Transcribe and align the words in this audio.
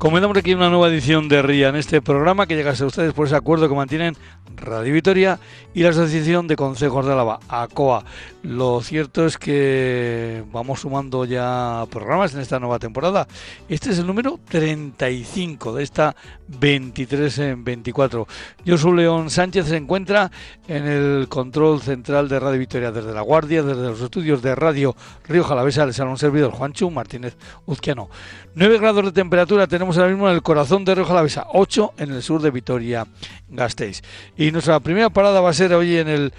Comenzamos 0.00 0.38
aquí 0.38 0.54
una 0.54 0.70
nueva 0.70 0.88
edición 0.88 1.28
de 1.28 1.42
RIA 1.42 1.68
en 1.68 1.76
este 1.76 2.00
programa 2.00 2.46
que 2.46 2.56
llega 2.56 2.70
a 2.70 2.86
ustedes 2.86 3.12
por 3.12 3.26
ese 3.26 3.36
acuerdo 3.36 3.68
que 3.68 3.74
mantienen 3.74 4.16
Radio 4.60 4.92
Vitoria 4.92 5.38
y 5.74 5.82
la 5.82 5.90
Asociación 5.90 6.46
de 6.46 6.56
Consejos 6.56 7.06
de 7.06 7.12
Álava, 7.12 7.40
ACOA. 7.48 8.04
Lo 8.42 8.80
cierto 8.80 9.26
es 9.26 9.36
que 9.36 10.42
vamos 10.50 10.80
sumando 10.80 11.24
ya 11.24 11.84
programas 11.90 12.34
en 12.34 12.40
esta 12.40 12.58
nueva 12.58 12.78
temporada. 12.78 13.28
Este 13.68 13.90
es 13.90 13.98
el 13.98 14.06
número 14.06 14.40
35 14.48 15.74
de 15.74 15.82
esta 15.82 16.16
23 16.48 17.38
en 17.38 17.64
24. 17.64 18.26
Yo 18.64 18.78
soy 18.78 18.96
León 18.96 19.30
Sánchez, 19.30 19.66
se 19.66 19.76
encuentra 19.76 20.30
en 20.66 20.86
el 20.86 21.28
control 21.28 21.80
central 21.82 22.28
de 22.28 22.40
Radio 22.40 22.58
Vitoria 22.58 22.90
desde 22.90 23.12
La 23.12 23.20
Guardia, 23.20 23.62
desde 23.62 23.82
los 23.82 24.00
estudios 24.00 24.42
de 24.42 24.54
Radio 24.54 24.96
Río 25.28 25.44
Jalavesa, 25.44 25.84
el 25.84 25.94
salón 25.94 26.18
servidor 26.18 26.52
Juancho 26.52 26.90
Martínez 26.90 27.36
Uzquiano. 27.66 28.08
9 28.54 28.78
grados 28.78 29.04
de 29.04 29.12
temperatura 29.12 29.66
tenemos 29.66 29.96
ahora 29.96 30.10
mismo 30.10 30.28
en 30.28 30.34
el 30.34 30.42
corazón 30.42 30.84
de 30.84 30.94
Río 30.94 31.04
Jalavesa, 31.04 31.46
8 31.52 31.94
en 31.98 32.10
el 32.10 32.22
sur 32.22 32.40
de 32.40 32.50
Vitoria 32.50 33.06
Gasteiz. 33.50 34.02
Y 34.36 34.50
nuestra 34.52 34.80
primera 34.80 35.10
parada 35.10 35.40
va 35.40 35.50
a 35.50 35.54
ser 35.54 35.74
hoy 35.74 35.96
en 35.96 36.08
el 36.08 36.32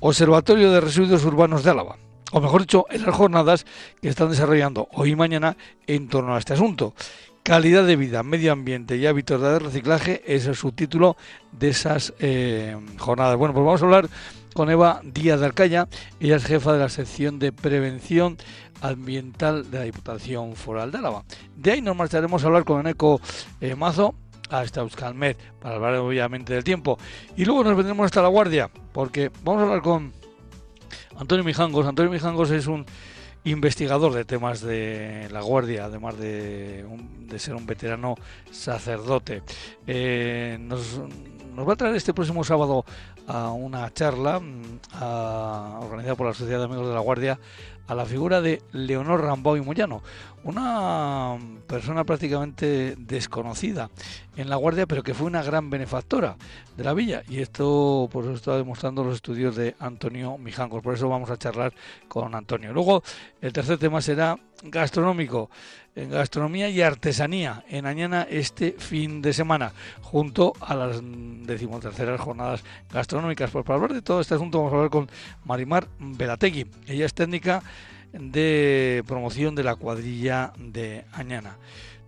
Observatorio 0.00 0.70
de 0.70 0.80
Residuos 0.80 1.24
Urbanos 1.24 1.64
de 1.64 1.70
Álava, 1.70 1.96
o 2.30 2.40
mejor 2.40 2.60
dicho, 2.60 2.86
en 2.90 3.04
las 3.04 3.14
jornadas 3.14 3.66
que 4.00 4.08
están 4.08 4.30
desarrollando 4.30 4.88
hoy 4.92 5.10
y 5.10 5.16
mañana 5.16 5.56
en 5.86 6.08
torno 6.08 6.34
a 6.34 6.38
este 6.38 6.52
asunto. 6.52 6.94
Calidad 7.42 7.86
de 7.86 7.96
vida, 7.96 8.22
medio 8.22 8.52
ambiente 8.52 8.96
y 8.96 9.06
hábitos 9.06 9.40
de 9.40 9.58
reciclaje 9.58 10.22
es 10.26 10.46
el 10.46 10.54
subtítulo 10.54 11.16
de 11.50 11.70
esas 11.70 12.12
eh, 12.18 12.76
jornadas. 12.98 13.36
Bueno, 13.36 13.54
pues 13.54 13.64
vamos 13.64 13.82
a 13.82 13.84
hablar 13.86 14.08
con 14.54 14.70
Eva 14.70 15.00
Díaz 15.02 15.40
de 15.40 15.46
Arcaya, 15.46 15.88
ella 16.20 16.36
es 16.36 16.44
jefa 16.44 16.72
de 16.72 16.80
la 16.80 16.88
sección 16.88 17.38
de 17.38 17.52
prevención 17.52 18.36
ambiental 18.80 19.70
de 19.70 19.78
la 19.78 19.84
Diputación 19.84 20.54
Foral 20.56 20.92
de 20.92 20.98
Álava. 20.98 21.24
De 21.56 21.72
ahí 21.72 21.80
nos 21.80 21.96
marcharemos 21.96 22.42
a 22.42 22.46
hablar 22.46 22.64
con 22.64 22.80
Eneco 22.80 23.20
eh, 23.60 23.74
Mazo, 23.74 24.14
hasta 24.50 24.80
Euskalmet, 24.80 25.36
para 25.60 25.76
hablar 25.76 25.94
obviamente 25.96 26.54
del 26.54 26.64
tiempo. 26.64 26.98
Y 27.36 27.44
luego 27.44 27.64
nos 27.64 27.76
vendremos 27.76 28.06
hasta 28.06 28.22
La 28.22 28.28
Guardia, 28.28 28.70
porque 28.92 29.30
vamos 29.42 29.60
a 29.60 29.64
hablar 29.64 29.82
con 29.82 30.12
Antonio 31.16 31.44
Mijangos. 31.44 31.86
Antonio 31.86 32.10
Mijangos 32.10 32.50
es 32.50 32.66
un 32.66 32.86
investigador 33.44 34.12
de 34.12 34.24
temas 34.24 34.60
de 34.60 35.28
la 35.30 35.40
Guardia, 35.40 35.86
además 35.86 36.18
de, 36.18 36.84
ser 37.36 37.54
un 37.54 37.66
veterano 37.66 38.16
sacerdote. 38.50 39.42
Eh, 39.86 40.58
nos, 40.60 41.00
va 41.00 41.72
a 41.72 41.76
traer 41.76 41.96
este 41.96 42.14
próximo 42.14 42.44
sábado 42.44 42.84
a 43.28 43.52
una 43.52 43.92
charla 43.92 44.40
mm, 44.40 45.82
organizada 45.82 46.16
por 46.16 46.26
la 46.26 46.34
Sociedad 46.34 46.58
de 46.58 46.64
Amigos 46.64 46.88
de 46.88 46.94
la 46.94 47.00
Guardia 47.00 47.38
a 47.86 47.94
la 47.94 48.04
figura 48.04 48.40
de 48.42 48.62
Leonor 48.72 49.22
Rambau 49.22 49.56
y 49.56 49.62
Moyano, 49.62 50.02
una 50.44 51.38
persona 51.66 52.04
prácticamente 52.04 52.94
desconocida 52.98 53.90
en 54.36 54.50
la 54.50 54.56
Guardia, 54.56 54.86
pero 54.86 55.02
que 55.02 55.14
fue 55.14 55.26
una 55.26 55.42
gran 55.42 55.70
benefactora 55.70 56.36
de 56.76 56.84
la 56.84 56.92
villa. 56.94 57.22
Y 57.28 57.40
esto 57.40 58.08
por 58.12 58.24
eso 58.24 58.34
está 58.34 58.56
demostrando 58.56 59.02
los 59.04 59.16
estudios 59.16 59.56
de 59.56 59.74
Antonio 59.80 60.36
Mijangos. 60.36 60.82
Por 60.82 60.94
eso 60.94 61.08
vamos 61.08 61.30
a 61.30 61.38
charlar 61.38 61.72
con 62.08 62.34
Antonio. 62.34 62.72
Luego, 62.74 63.02
el 63.40 63.52
tercer 63.52 63.78
tema 63.78 64.02
será 64.02 64.38
gastronómico, 64.62 65.50
en 65.94 66.10
gastronomía 66.10 66.68
y 66.68 66.82
artesanía 66.82 67.64
en 67.68 67.86
Añana 67.86 68.26
este 68.28 68.72
fin 68.72 69.22
de 69.22 69.32
semana, 69.32 69.72
junto 70.02 70.52
a 70.60 70.74
las 70.74 71.00
decimoterceras 71.02 72.20
jornadas 72.20 72.62
gastronómicas. 72.92 73.17
Pues 73.52 73.64
para 73.64 73.74
hablar 73.74 73.92
de 73.92 74.02
todo 74.02 74.20
este 74.20 74.34
asunto 74.34 74.58
vamos 74.58 74.72
a 74.72 74.76
hablar 74.76 74.90
con 74.90 75.10
Marimar 75.44 75.88
Velategui. 75.98 76.66
Ella 76.86 77.06
es 77.06 77.14
técnica 77.14 77.62
de 78.12 79.02
promoción 79.06 79.54
de 79.54 79.64
la 79.64 79.76
cuadrilla 79.76 80.52
de 80.58 81.04
Añana. 81.12 81.56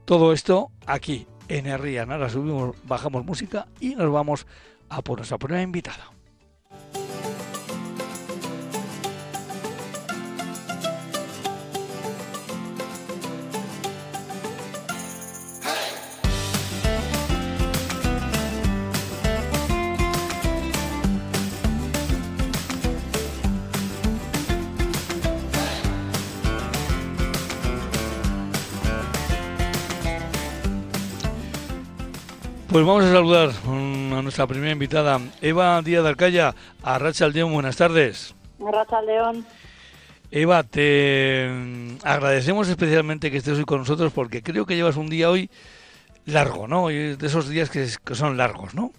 Todo 0.04 0.32
esto 0.32 0.70
aquí 0.86 1.26
en 1.48 1.66
Herriana. 1.66 2.14
Ahora 2.14 2.28
subimos, 2.28 2.76
bajamos 2.84 3.24
música 3.24 3.66
y 3.80 3.94
nos 3.94 4.12
vamos 4.12 4.46
a 4.88 5.02
por 5.02 5.18
nuestra 5.18 5.38
primera 5.38 5.62
invitada. 5.62 6.10
Pues 32.70 32.86
vamos 32.86 33.04
a 33.04 33.12
saludar 33.12 33.50
a 33.66 34.22
nuestra 34.22 34.46
primera 34.46 34.70
invitada, 34.70 35.18
Eva 35.42 35.82
Díaz 35.82 36.04
de 36.04 36.08
Arcaya, 36.08 36.54
a 36.84 37.00
Racha 37.00 37.24
Aldeón. 37.24 37.52
Buenas 37.52 37.76
tardes. 37.76 38.32
Racha 38.60 39.02
León. 39.02 39.44
Eva, 40.30 40.62
te 40.62 41.50
agradecemos 42.04 42.68
especialmente 42.68 43.32
que 43.32 43.38
estés 43.38 43.58
hoy 43.58 43.64
con 43.64 43.78
nosotros 43.78 44.12
porque 44.12 44.40
creo 44.40 44.66
que 44.66 44.76
llevas 44.76 44.96
un 44.96 45.08
día 45.08 45.30
hoy 45.30 45.50
largo, 46.26 46.68
¿no? 46.68 46.86
de 46.86 47.16
esos 47.20 47.48
días 47.48 47.70
que, 47.70 47.86
son 48.14 48.36
largos, 48.36 48.72
¿no? 48.72 48.92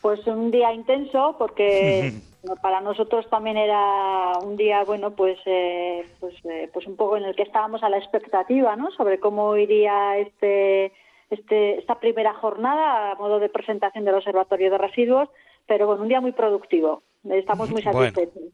Pues 0.00 0.26
un 0.26 0.50
día 0.50 0.72
intenso 0.72 1.36
porque 1.38 2.14
para 2.62 2.80
nosotros 2.80 3.28
también 3.28 3.58
era 3.58 4.38
un 4.42 4.56
día, 4.56 4.84
bueno, 4.84 5.10
pues, 5.10 5.36
eh, 5.44 6.06
pues, 6.18 6.34
eh, 6.44 6.70
pues 6.72 6.86
un 6.86 6.96
poco 6.96 7.18
en 7.18 7.24
el 7.24 7.36
que 7.36 7.42
estábamos 7.42 7.82
a 7.82 7.90
la 7.90 7.98
expectativa, 7.98 8.74
¿no? 8.74 8.90
Sobre 8.92 9.20
cómo 9.20 9.54
iría 9.54 10.16
este 10.16 10.94
este, 11.30 11.78
esta 11.78 11.98
primera 12.00 12.34
jornada 12.34 13.12
a 13.12 13.14
modo 13.16 13.38
de 13.38 13.48
presentación 13.48 14.04
del 14.04 14.14
Observatorio 14.14 14.70
de 14.70 14.78
Residuos, 14.78 15.28
pero 15.66 15.86
con 15.86 16.00
un 16.00 16.08
día 16.08 16.20
muy 16.20 16.32
productivo. 16.32 17.02
Estamos 17.28 17.70
muy 17.70 17.82
satisfechos. 17.82 18.52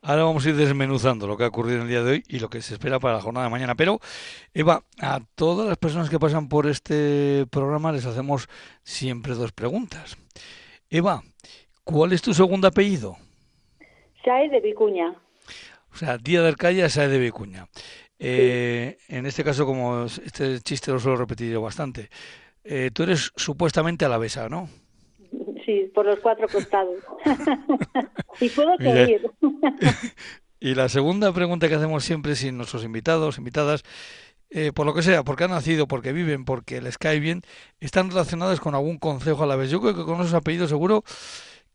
Ahora 0.00 0.22
vamos 0.22 0.46
a 0.46 0.50
ir 0.50 0.54
desmenuzando 0.54 1.26
lo 1.26 1.36
que 1.36 1.42
ha 1.42 1.48
ocurrido 1.48 1.78
en 1.78 1.82
el 1.82 1.88
día 1.88 2.02
de 2.04 2.12
hoy 2.12 2.22
y 2.28 2.38
lo 2.38 2.48
que 2.48 2.62
se 2.62 2.74
espera 2.74 3.00
para 3.00 3.14
la 3.14 3.20
jornada 3.20 3.46
de 3.46 3.50
mañana. 3.50 3.74
Pero, 3.74 3.98
Eva, 4.54 4.84
a 5.00 5.20
todas 5.34 5.66
las 5.66 5.76
personas 5.76 6.08
que 6.08 6.20
pasan 6.20 6.48
por 6.48 6.68
este 6.68 7.46
programa 7.50 7.90
les 7.90 8.06
hacemos 8.06 8.48
siempre 8.84 9.34
dos 9.34 9.50
preguntas. 9.50 10.16
Eva, 10.88 11.22
¿cuál 11.82 12.12
es 12.12 12.22
tu 12.22 12.32
segundo 12.32 12.68
apellido? 12.68 13.16
Sae 14.24 14.48
de 14.48 14.60
Vicuña. 14.60 15.16
O 15.92 15.96
sea, 15.96 16.16
Día 16.16 16.42
de 16.42 16.48
Arcaya, 16.48 16.88
Sae 16.88 17.08
de 17.08 17.18
Vicuña. 17.18 17.66
Eh, 18.18 18.98
en 19.08 19.26
este 19.26 19.44
caso, 19.44 19.64
como 19.64 20.04
este 20.04 20.60
chiste 20.60 20.90
lo 20.90 20.98
suelo 20.98 21.16
repetir 21.16 21.52
yo 21.52 21.62
bastante, 21.62 22.10
eh, 22.64 22.90
tú 22.92 23.04
eres 23.04 23.32
supuestamente 23.36 24.04
alavesa, 24.04 24.48
¿no? 24.48 24.68
Sí, 25.64 25.90
por 25.94 26.06
los 26.06 26.18
cuatro 26.20 26.48
costados. 26.48 26.96
y 28.40 28.48
puedo 28.48 28.76
seguir. 28.78 29.30
y 30.60 30.74
la 30.74 30.88
segunda 30.88 31.32
pregunta 31.32 31.68
que 31.68 31.74
hacemos 31.74 32.04
siempre, 32.04 32.34
si 32.34 32.50
nuestros 32.50 32.84
invitados, 32.84 33.38
invitadas, 33.38 33.84
eh, 34.50 34.72
por 34.74 34.86
lo 34.86 34.94
que 34.94 35.02
sea, 35.02 35.24
porque 35.24 35.44
han 35.44 35.50
nacido, 35.50 35.86
porque 35.86 36.12
viven, 36.12 36.44
porque 36.44 36.80
les 36.80 36.96
cae 36.96 37.20
bien, 37.20 37.42
están 37.80 38.10
relacionadas 38.10 38.60
con 38.60 38.74
algún 38.74 38.98
consejo 38.98 39.44
a 39.44 39.46
la 39.46 39.56
vez. 39.56 39.70
Yo 39.70 39.80
creo 39.80 39.94
que 39.94 40.04
con 40.04 40.20
esos 40.20 40.34
apellidos 40.34 40.70
seguro 40.70 41.04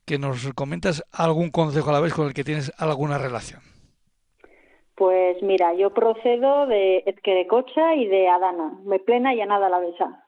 que 0.06 0.18
nos 0.18 0.52
comentas 0.54 1.04
algún 1.12 1.50
consejo 1.50 1.92
a 1.92 1.94
la 1.94 2.00
vez 2.00 2.14
con 2.14 2.28
el 2.28 2.34
que 2.34 2.44
tienes 2.44 2.74
alguna 2.78 3.18
relación. 3.18 3.62
Pues 4.96 5.42
mira, 5.42 5.74
yo 5.74 5.94
procedo 5.94 6.68
de 6.68 7.04
Cocha 7.50 7.96
y 7.96 8.08
de 8.08 8.30
Adana, 8.30 8.80
me 8.86 9.00
plena 9.00 9.34
y 9.34 9.42
Anada 9.42 9.70
la 9.70 9.80
besa. 9.80 10.26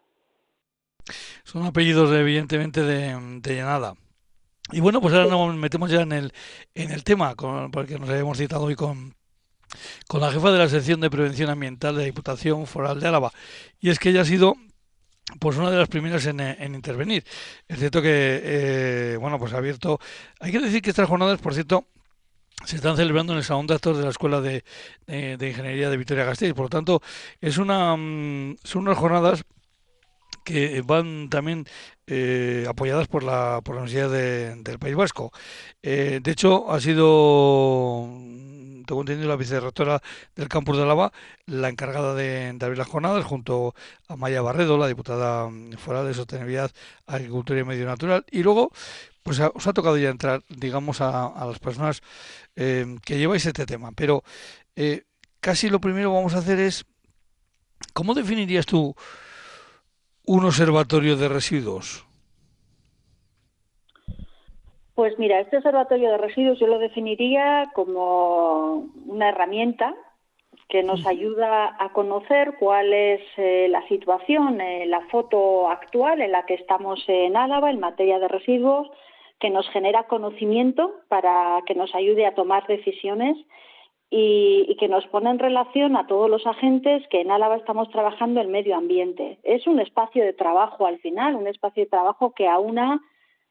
Son 1.44 1.64
apellidos 1.64 2.12
evidentemente 2.12 2.82
de, 2.82 3.16
de 3.42 3.56
Llanada. 3.56 3.94
Y 4.72 4.80
bueno, 4.80 5.00
pues 5.00 5.14
ahora 5.14 5.30
nos 5.30 5.56
metemos 5.56 5.92
ya 5.92 6.02
en 6.02 6.12
el, 6.12 6.34
en 6.74 6.90
el 6.90 7.04
tema, 7.04 7.36
porque 7.72 8.00
nos 8.00 8.10
habíamos 8.10 8.40
citado 8.40 8.64
hoy 8.64 8.76
con, 8.76 9.14
con 10.08 10.22
la 10.22 10.32
jefa 10.32 10.52
de 10.52 10.58
la 10.58 10.68
sección 10.68 11.00
de 11.02 11.12
prevención 11.12 11.52
ambiental 11.52 11.94
de 11.94 12.02
la 12.02 12.06
Diputación 12.06 12.66
Foral 12.66 13.00
de 13.00 13.08
Álava. 13.08 13.32
Y 13.80 13.92
es 13.92 14.00
que 14.00 14.10
ella 14.10 14.22
ha 14.22 14.26
sido 14.26 14.56
pues 15.40 15.58
una 15.58 15.70
de 15.70 15.78
las 15.78 15.88
primeras 15.88 16.26
en, 16.26 16.40
en 16.40 16.74
intervenir. 16.74 17.24
Es 17.68 17.78
cierto 17.78 18.02
que, 18.02 18.42
eh, 18.44 19.18
bueno, 19.18 19.38
pues 19.38 19.54
ha 19.54 19.58
abierto... 19.58 20.00
Hay 20.40 20.52
que 20.52 20.60
decir 20.60 20.82
que 20.82 20.90
estas 20.90 21.08
jornadas, 21.08 21.40
por 21.40 21.54
cierto, 21.54 21.86
se 22.66 22.78
están 22.78 22.98
celebrando 22.98 23.34
en 23.34 23.38
el 23.38 23.44
Salón 23.44 23.68
de 23.68 23.76
Actos 23.76 23.98
de 23.98 24.04
la 24.04 24.10
Escuela 24.10 24.42
de, 24.42 24.64
Ingeniería 25.08 25.90
de 25.90 25.98
Vitoria 25.98 26.26
Gasteiz. 26.26 26.54
Por 26.54 26.66
lo 26.66 26.70
tanto, 26.70 27.02
es 27.40 27.58
una, 27.58 27.96
mm, 27.96 28.58
son 28.64 28.84
unas 28.84 28.98
jornadas 28.98 29.44
que 30.44 30.82
van 30.86 31.30
también 31.30 31.66
eh, 32.08 32.66
apoyadas 32.70 33.08
por 33.08 33.24
la, 33.24 33.62
por 33.64 33.76
la 33.76 33.82
Universidad 33.82 34.12
del 34.64 34.80
País 34.80 34.96
Vasco. 34.96 35.32
Eh, 35.82 36.20
de 36.22 36.32
hecho, 36.32 36.72
ha 36.72 36.80
sido, 36.80 38.08
tengo 38.86 39.02
entendido, 39.02 39.28
la 39.28 39.36
vicerrectora 39.36 40.02
del 40.36 40.48
campus 40.48 40.78
de 40.78 40.86
Lava, 40.86 41.12
la 41.48 41.70
encargada 41.70 42.14
de, 42.14 42.56
abrir 42.62 42.78
las 42.78 42.88
jornadas, 42.88 43.26
junto 43.26 43.74
a 44.08 44.16
Maya 44.16 44.42
Barredo, 44.42 44.78
la 44.78 44.88
diputada 44.88 45.50
mm, 45.50 45.74
fuera 45.74 46.04
de 46.04 46.14
Sostenibilidad, 46.14 46.72
Agricultura 47.08 47.60
y 47.60 47.64
Medio 47.64 47.86
Natural. 47.88 48.26
Y 48.32 48.44
luego, 48.44 48.72
pues 49.24 49.40
os 49.40 49.68
ha 49.68 49.74
tocado 49.74 49.98
ya 49.98 50.10
entrar, 50.10 50.44
digamos, 50.50 51.02
a 51.02 51.44
las 51.48 51.60
personas 51.60 52.04
eh, 52.56 52.86
que 53.06 53.18
lleváis 53.18 53.46
este 53.46 53.66
tema. 53.66 53.92
Pero 53.96 54.24
eh, 54.76 55.04
casi 55.40 55.70
lo 55.70 55.80
primero 55.80 56.10
que 56.10 56.16
vamos 56.16 56.36
a 56.36 56.40
hacer 56.40 56.60
es, 56.60 56.86
¿cómo 57.94 58.14
definirías 58.14 58.66
tú 58.66 58.96
un 60.26 60.46
observatorio 60.46 61.16
de 61.18 61.30
residuos? 61.30 62.06
Pues 64.96 65.20
mira, 65.20 65.42
este 65.42 65.58
observatorio 65.58 66.12
de 66.12 66.18
residuos 66.18 66.58
yo 66.58 66.68
lo 66.68 66.80
definiría 66.80 67.70
como 67.74 68.88
una 69.06 69.30
herramienta 69.30 69.94
que 70.70 70.84
nos 70.84 71.06
ayuda 71.06 71.76
a 71.78 71.90
conocer 71.90 72.56
cuál 72.58 72.92
es 72.94 73.22
eh, 73.38 73.68
la 73.70 73.86
situación, 73.88 74.62
eh, 74.62 74.86
la 74.88 75.02
foto 75.08 75.70
actual 75.70 76.22
en 76.22 76.32
la 76.32 76.46
que 76.46 76.56
estamos 76.56 77.04
en 77.08 77.38
Álava 77.38 77.70
en 77.70 77.80
materia 77.80 78.20
de 78.20 78.28
residuos, 78.28 78.90
que 79.40 79.50
nos 79.50 79.70
genera 79.70 80.04
conocimiento 80.04 80.94
para 81.08 81.62
que 81.66 81.76
nos 81.76 81.94
ayude 81.94 82.26
a 82.26 82.36
tomar 82.36 82.66
decisiones 82.68 83.38
y, 84.10 84.76
que 84.80 84.88
nos 84.88 85.06
pone 85.08 85.30
en 85.30 85.40
relación 85.40 85.98
a 85.98 86.08
todos 86.08 86.30
los 86.30 86.46
agentes 86.46 87.08
que 87.10 87.22
en 87.22 87.32
Álava 87.32 87.58
estamos 87.58 87.90
trabajando 87.90 88.42
en 88.42 88.52
medio 88.52 88.76
ambiente. 88.76 89.40
Es 89.44 89.68
un 89.68 89.80
espacio 89.80 90.24
de 90.24 90.34
trabajo 90.34 90.86
al 90.86 91.00
final, 91.00 91.36
un 91.36 91.48
espacio 91.48 91.84
de 91.84 91.90
trabajo 91.90 92.34
que 92.34 92.48
aúna 92.48 93.02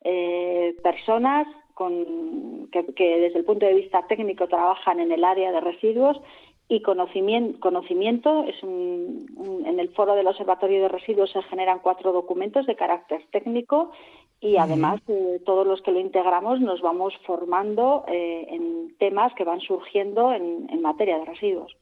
eh, 0.03 0.75
personas 0.83 1.47
con, 1.75 2.69
que, 2.71 3.19
desde 3.19 3.39
el 3.39 3.45
punto 3.45 3.67
de 3.67 3.75
vista 3.75 4.07
técnico 4.07 4.47
trabajan 4.47 5.01
en 5.01 5.13
el 5.13 5.25
área 5.25 5.53
de 5.53 5.61
residuos 5.61 6.21
y 6.69 6.81
conocimiento, 6.81 7.61
conocimiento 7.61 8.45
es 8.45 8.63
un, 8.63 9.31
un, 9.37 9.67
en 9.67 9.79
el 9.79 9.91
foro 9.91 10.15
del 10.15 10.27
Observatorio 10.27 10.83
de 10.83 10.89
Residuos 10.89 11.31
se 11.31 11.43
generan 11.43 11.81
cuatro 11.81 12.13
documentos 12.13 12.67
de 12.67 12.75
carácter 12.75 13.23
técnico 13.31 13.93
y 14.41 14.57
además 14.57 15.01
eh, 15.09 15.41
todos 15.45 15.67
los 15.67 15.83
que 15.83 15.93
lo 15.93 16.01
integramos 16.01 16.61
nos 16.61 16.81
vamos 16.81 17.15
formando 17.27 18.05
eh, 18.09 18.47
en 18.49 18.95
temas 18.99 19.33
que 19.35 19.45
van 19.45 19.61
surgiendo 19.61 20.33
en, 20.33 20.69
en, 20.71 20.83
materia 20.83 21.19
de 21.19 21.25
residuos. 21.27 21.77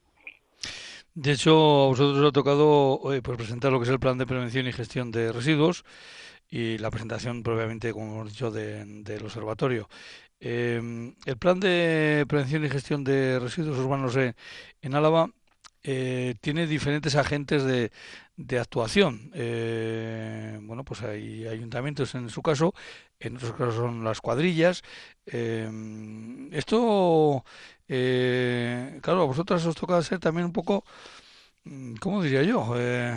De 1.15 1.33
hecho, 1.33 1.85
a 1.85 1.87
vosotros 1.89 2.19
os 2.19 2.29
ha 2.29 2.33
tocado 2.33 3.13
eh, 3.13 3.21
pues 3.23 3.37
presentar 3.37 3.71
lo 3.71 3.79
que 3.79 3.85
es 3.85 3.91
el 3.91 4.01
plan 4.01 4.19
de 4.19 4.27
prevención 4.27 4.67
y 4.67 4.73
gestión 4.73 5.11
de 5.11 5.33
residuos 5.33 5.85
y 6.53 6.79
la 6.79 6.91
presentación 6.91 7.43
propiamente, 7.43 7.93
como 7.93 8.13
hemos 8.13 8.33
dicho, 8.33 8.51
de, 8.51 8.85
del 8.85 9.25
observatorio. 9.25 9.89
Eh, 10.45 11.15
el 11.25 11.37
plan 11.39 11.61
de 11.61 12.25
prevención 12.29 12.65
y 12.65 12.71
gestión 12.71 13.05
de 13.05 13.39
residuos 13.39 13.79
urbanos 13.79 14.17
en, 14.17 14.35
en 14.83 14.95
Álava 14.97 15.31
eh, 15.85 16.35
tiene 16.41 16.67
diferentes 16.67 17.15
agentes 17.17 17.65
de, 17.65 17.93
de 18.37 18.59
actuación. 18.59 19.31
Eh, 19.35 20.59
bueno, 20.63 20.85
pues 20.85 21.03
hay 21.03 21.47
ayuntamientos 21.47 22.15
en 22.17 22.29
su 22.29 22.43
caso, 22.43 22.75
en 23.21 23.37
otros 23.37 23.53
casos 23.53 23.77
son 23.77 24.05
las 24.05 24.21
cuadrillas. 24.21 24.83
Eh, 25.27 25.69
esto, 26.53 27.45
claro, 29.03 29.23
a 29.23 29.27
vosotras 29.27 29.65
os 29.67 29.77
toca 29.77 30.03
ser 30.03 30.19
también 30.19 30.47
un 30.47 30.53
poco 30.53 30.85
¿cómo 32.01 32.23
diría 32.23 32.43
yo? 32.43 32.75
Eh, 32.77 33.17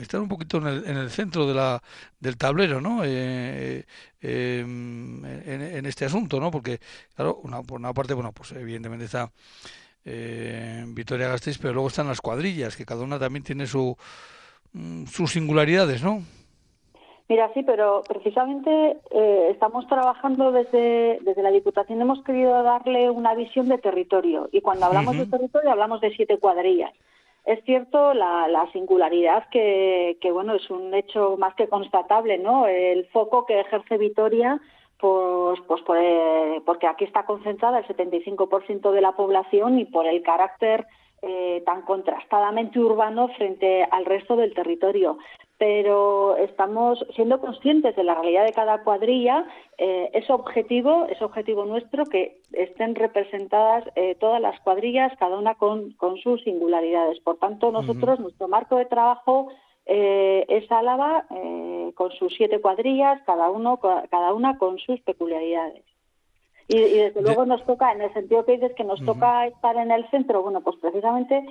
estar 0.00 0.20
un 0.20 0.28
poquito 0.28 0.58
en 0.58 0.66
el, 0.66 0.84
en 0.86 0.96
el, 0.96 1.10
centro 1.10 1.46
de 1.46 1.54
la, 1.54 1.82
del 2.18 2.36
tablero, 2.36 2.80
¿no? 2.80 3.02
Eh, 3.04 3.84
eh, 4.20 4.60
en, 4.60 5.24
en, 5.46 5.86
este 5.86 6.04
asunto, 6.04 6.40
¿no? 6.40 6.50
Porque, 6.50 6.78
claro, 7.14 7.40
una, 7.42 7.62
por 7.62 7.78
una 7.80 7.92
parte, 7.92 8.14
bueno, 8.14 8.32
pues 8.32 8.52
evidentemente 8.52 9.06
está 9.06 9.30
eh, 10.04 10.84
Vitoria 10.88 11.28
Gasteiz, 11.28 11.58
pero 11.58 11.74
luego 11.74 11.88
están 11.88 12.08
las 12.08 12.20
cuadrillas, 12.20 12.76
que 12.76 12.86
cada 12.86 13.02
una 13.02 13.18
también 13.18 13.44
tiene 13.44 13.66
su, 13.66 13.96
mm, 14.72 15.04
sus 15.06 15.32
singularidades, 15.32 16.02
¿no? 16.02 16.22
Mira, 17.28 17.48
sí, 17.54 17.62
pero 17.62 18.02
precisamente 18.08 18.96
eh, 19.10 19.48
estamos 19.50 19.86
trabajando 19.86 20.50
desde, 20.50 21.20
desde 21.20 21.42
la 21.42 21.52
Diputación, 21.52 22.00
hemos 22.00 22.24
querido 22.24 22.60
darle 22.64 23.08
una 23.08 23.34
visión 23.34 23.68
de 23.68 23.78
territorio 23.78 24.48
y 24.50 24.60
cuando 24.62 24.86
hablamos 24.86 25.14
uh 25.14 25.20
-huh. 25.20 25.24
de 25.26 25.30
territorio 25.30 25.70
hablamos 25.70 26.00
de 26.00 26.10
siete 26.16 26.38
cuadrillas. 26.38 26.92
Es 27.50 27.64
cierto 27.64 28.14
la, 28.14 28.46
la 28.46 28.70
singularidad 28.70 29.48
que, 29.50 30.16
bueno, 30.32 30.54
es 30.54 30.70
un 30.70 30.94
hecho 30.94 31.36
más 31.36 31.52
que 31.56 31.66
constatable, 31.66 32.38
¿no? 32.38 32.68
El 32.68 33.06
foco 33.06 33.44
que 33.44 33.58
ejerce 33.58 33.98
Vitoria, 33.98 34.60
pues, 35.00 35.58
pues 35.66 35.82
eh, 36.00 36.60
porque 36.64 36.86
aquí 36.86 37.02
está 37.02 37.24
concentrada 37.24 37.80
el 37.80 37.88
75% 37.88 38.92
de 38.92 39.00
la 39.00 39.16
población 39.16 39.80
y 39.80 39.84
por 39.84 40.06
el 40.06 40.22
carácter 40.22 40.86
eh, 41.22 41.64
tan 41.66 41.82
contrastadamente 41.82 42.78
urbano 42.78 43.26
frente 43.36 43.82
al 43.90 44.04
resto 44.04 44.36
del 44.36 44.54
territorio 44.54 45.18
pero 45.60 46.38
estamos 46.38 47.04
siendo 47.14 47.38
conscientes 47.38 47.94
de 47.94 48.02
la 48.02 48.14
realidad 48.14 48.46
de 48.46 48.54
cada 48.54 48.82
cuadrilla, 48.82 49.44
eh, 49.76 50.08
es 50.14 50.30
objetivo, 50.30 51.06
es 51.10 51.20
objetivo 51.20 51.66
nuestro 51.66 52.06
que 52.06 52.40
estén 52.52 52.94
representadas 52.94 53.84
eh, 53.94 54.14
todas 54.18 54.40
las 54.40 54.58
cuadrillas, 54.60 55.12
cada 55.18 55.36
una 55.36 55.56
con, 55.56 55.92
con, 55.98 56.16
sus 56.16 56.42
singularidades. 56.44 57.20
Por 57.20 57.36
tanto, 57.36 57.70
nosotros, 57.72 58.18
uh 58.18 58.22
-huh. 58.22 58.22
nuestro 58.22 58.48
marco 58.48 58.76
de 58.76 58.86
trabajo 58.86 59.48
eh, 59.84 60.46
es 60.48 60.72
Álava 60.72 61.26
con 61.94 62.10
sus 62.12 62.32
siete 62.38 62.58
cuadrillas, 62.62 63.20
cada, 63.26 63.50
uno, 63.50 63.78
cada 64.10 64.32
una 64.32 64.56
con 64.56 64.78
sus 64.78 64.98
peculiaridades. 65.02 65.84
Y, 66.68 66.78
y 66.78 66.98
desde 67.04 67.20
luego 67.20 67.44
nos 67.44 67.62
toca, 67.66 67.92
en 67.92 68.00
el 68.00 68.12
sentido 68.14 68.46
que 68.46 68.52
dices 68.52 68.72
que 68.74 68.84
nos 68.84 69.00
uh 69.02 69.04
-huh. 69.04 69.12
toca 69.12 69.46
estar 69.46 69.76
en 69.76 69.90
el 69.90 70.08
centro, 70.08 70.40
bueno, 70.40 70.62
pues 70.62 70.76
precisamente 70.80 71.44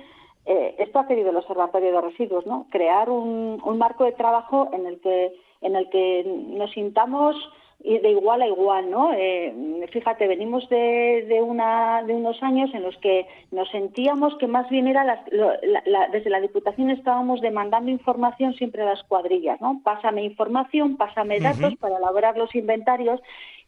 eh, 0.46 0.74
esto 0.78 0.98
ha 0.98 1.06
querido 1.06 1.30
el 1.30 1.36
Observatorio 1.36 1.92
de 1.92 2.00
Residuos, 2.00 2.46
¿no? 2.46 2.66
Crear 2.70 3.10
un, 3.10 3.60
un, 3.64 3.78
marco 3.78 4.04
de 4.04 4.12
trabajo 4.12 4.70
en 4.72 4.86
el 4.86 5.00
que 5.00 5.32
en 5.60 5.76
el 5.76 5.90
que 5.90 6.24
nos 6.24 6.70
sintamos 6.72 7.36
de 7.82 8.10
igual 8.10 8.42
a 8.42 8.46
igual, 8.46 8.90
¿no? 8.90 9.12
Eh, 9.14 9.86
fíjate, 9.90 10.26
venimos 10.28 10.68
de, 10.68 11.24
de, 11.26 11.40
una, 11.40 12.02
de 12.02 12.14
unos 12.14 12.42
años 12.42 12.70
en 12.74 12.82
los 12.82 12.94
que 12.98 13.26
nos 13.50 13.70
sentíamos 13.70 14.36
que 14.36 14.46
más 14.46 14.68
bien 14.68 14.86
era 14.86 15.02
las, 15.02 15.20
la, 15.32 15.58
la, 15.86 16.08
desde 16.08 16.28
la 16.28 16.40
Diputación 16.40 16.90
estábamos 16.90 17.40
demandando 17.40 17.90
información 17.90 18.52
siempre 18.54 18.82
a 18.82 18.86
las 18.86 19.02
cuadrillas, 19.04 19.60
¿no? 19.62 19.80
Pásame 19.82 20.22
información, 20.24 20.98
pásame 20.98 21.40
datos 21.40 21.72
uh 21.72 21.76
-huh. 21.76 21.78
para 21.78 21.96
elaborar 21.96 22.36
los 22.36 22.54
inventarios 22.54 23.20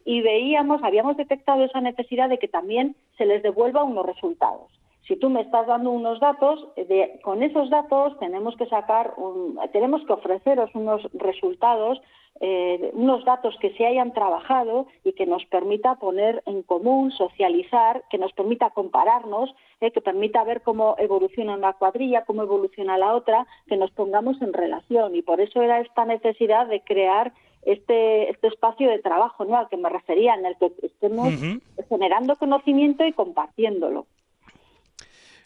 y 0.05 0.21
veíamos, 0.21 0.83
habíamos 0.83 1.17
detectado 1.17 1.63
esa 1.63 1.81
necesidad 1.81 2.29
de 2.29 2.37
que 2.37 2.47
también 2.47 2.95
se 3.17 3.25
les 3.25 3.41
devuelva 3.41 3.83
unos 3.83 4.05
resultados 4.05 4.69
si 5.07 5.17
tú 5.17 5.29
me 5.29 5.41
estás 5.41 5.67
dando 5.67 5.91
unos 5.91 6.19
datos, 6.19 6.65
de, 6.77 7.19
con 7.23 7.43
esos 7.43 7.69
datos 7.69 8.17
tenemos 8.19 8.55
que 8.55 8.65
sacar, 8.67 9.13
un, 9.17 9.59
tenemos 9.71 10.05
que 10.05 10.13
ofreceros 10.13 10.73
unos 10.73 11.01
resultados, 11.13 12.01
eh, 12.39 12.91
unos 12.93 13.25
datos 13.25 13.55
que 13.59 13.73
se 13.73 13.85
hayan 13.85 14.13
trabajado 14.13 14.87
y 15.03 15.13
que 15.13 15.25
nos 15.25 15.45
permita 15.45 15.95
poner 15.95 16.41
en 16.45 16.63
común, 16.63 17.11
socializar, 17.11 18.03
que 18.09 18.17
nos 18.17 18.31
permita 18.33 18.69
compararnos, 18.69 19.53
eh, 19.81 19.91
que 19.91 20.01
permita 20.01 20.43
ver 20.45 20.61
cómo 20.61 20.95
evoluciona 20.97 21.55
una 21.55 21.73
cuadrilla, 21.73 22.23
cómo 22.25 22.43
evoluciona 22.43 22.97
la 22.97 23.13
otra, 23.13 23.45
que 23.67 23.77
nos 23.77 23.91
pongamos 23.91 24.41
en 24.41 24.53
relación. 24.53 25.15
Y 25.15 25.21
por 25.21 25.41
eso 25.41 25.61
era 25.61 25.81
esta 25.81 26.05
necesidad 26.05 26.67
de 26.67 26.81
crear 26.81 27.33
este, 27.63 28.29
este 28.29 28.47
espacio 28.47 28.89
de 28.89 28.99
trabajo 28.99 29.45
¿no? 29.45 29.57
al 29.57 29.67
que 29.67 29.77
me 29.77 29.89
refería, 29.89 30.33
en 30.35 30.45
el 30.45 30.57
que 30.57 30.71
estemos 30.81 31.27
uh 31.27 31.31
-huh. 31.31 31.61
generando 31.89 32.35
conocimiento 32.37 33.05
y 33.05 33.11
compartiéndolo. 33.13 34.05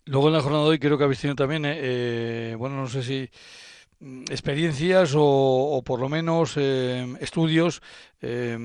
Luego 0.07 0.27
en 0.27 0.33
la 0.33 0.41
jornada 0.41 0.63
de 0.63 0.69
hoy 0.69 0.79
creo 0.79 0.97
que 0.97 1.03
habéis 1.03 1.19
tenido 1.19 1.35
también, 1.35 1.65
eh, 1.65 2.51
eh, 2.51 2.55
bueno, 2.57 2.77
no 2.77 2.87
sé 2.87 3.03
si 3.03 3.29
mm, 3.99 4.23
experiencias 4.31 5.13
o, 5.15 5.21
o 5.21 5.83
por 5.83 5.99
lo 5.99 6.07
menos 6.07 6.55
eh, 6.55 7.05
estudios 7.19 7.81
eh, 8.21 8.57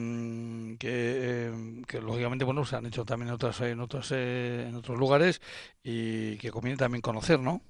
que, 0.78 2.00
lógicamente 2.00 2.44
bueno 2.44 2.64
se 2.64 2.76
han 2.76 2.86
hecho 2.86 3.04
también 3.04 3.28
en 3.28 3.34
otras 3.34 3.60
en 3.60 3.80
otras 3.80 4.12
en 4.12 4.74
otros 4.76 4.98
lugares 4.98 5.42
y 5.82 6.38
que 6.38 6.50
conviene 6.50 6.78
también 6.78 7.02
conocer, 7.02 7.40
¿no? 7.40 7.60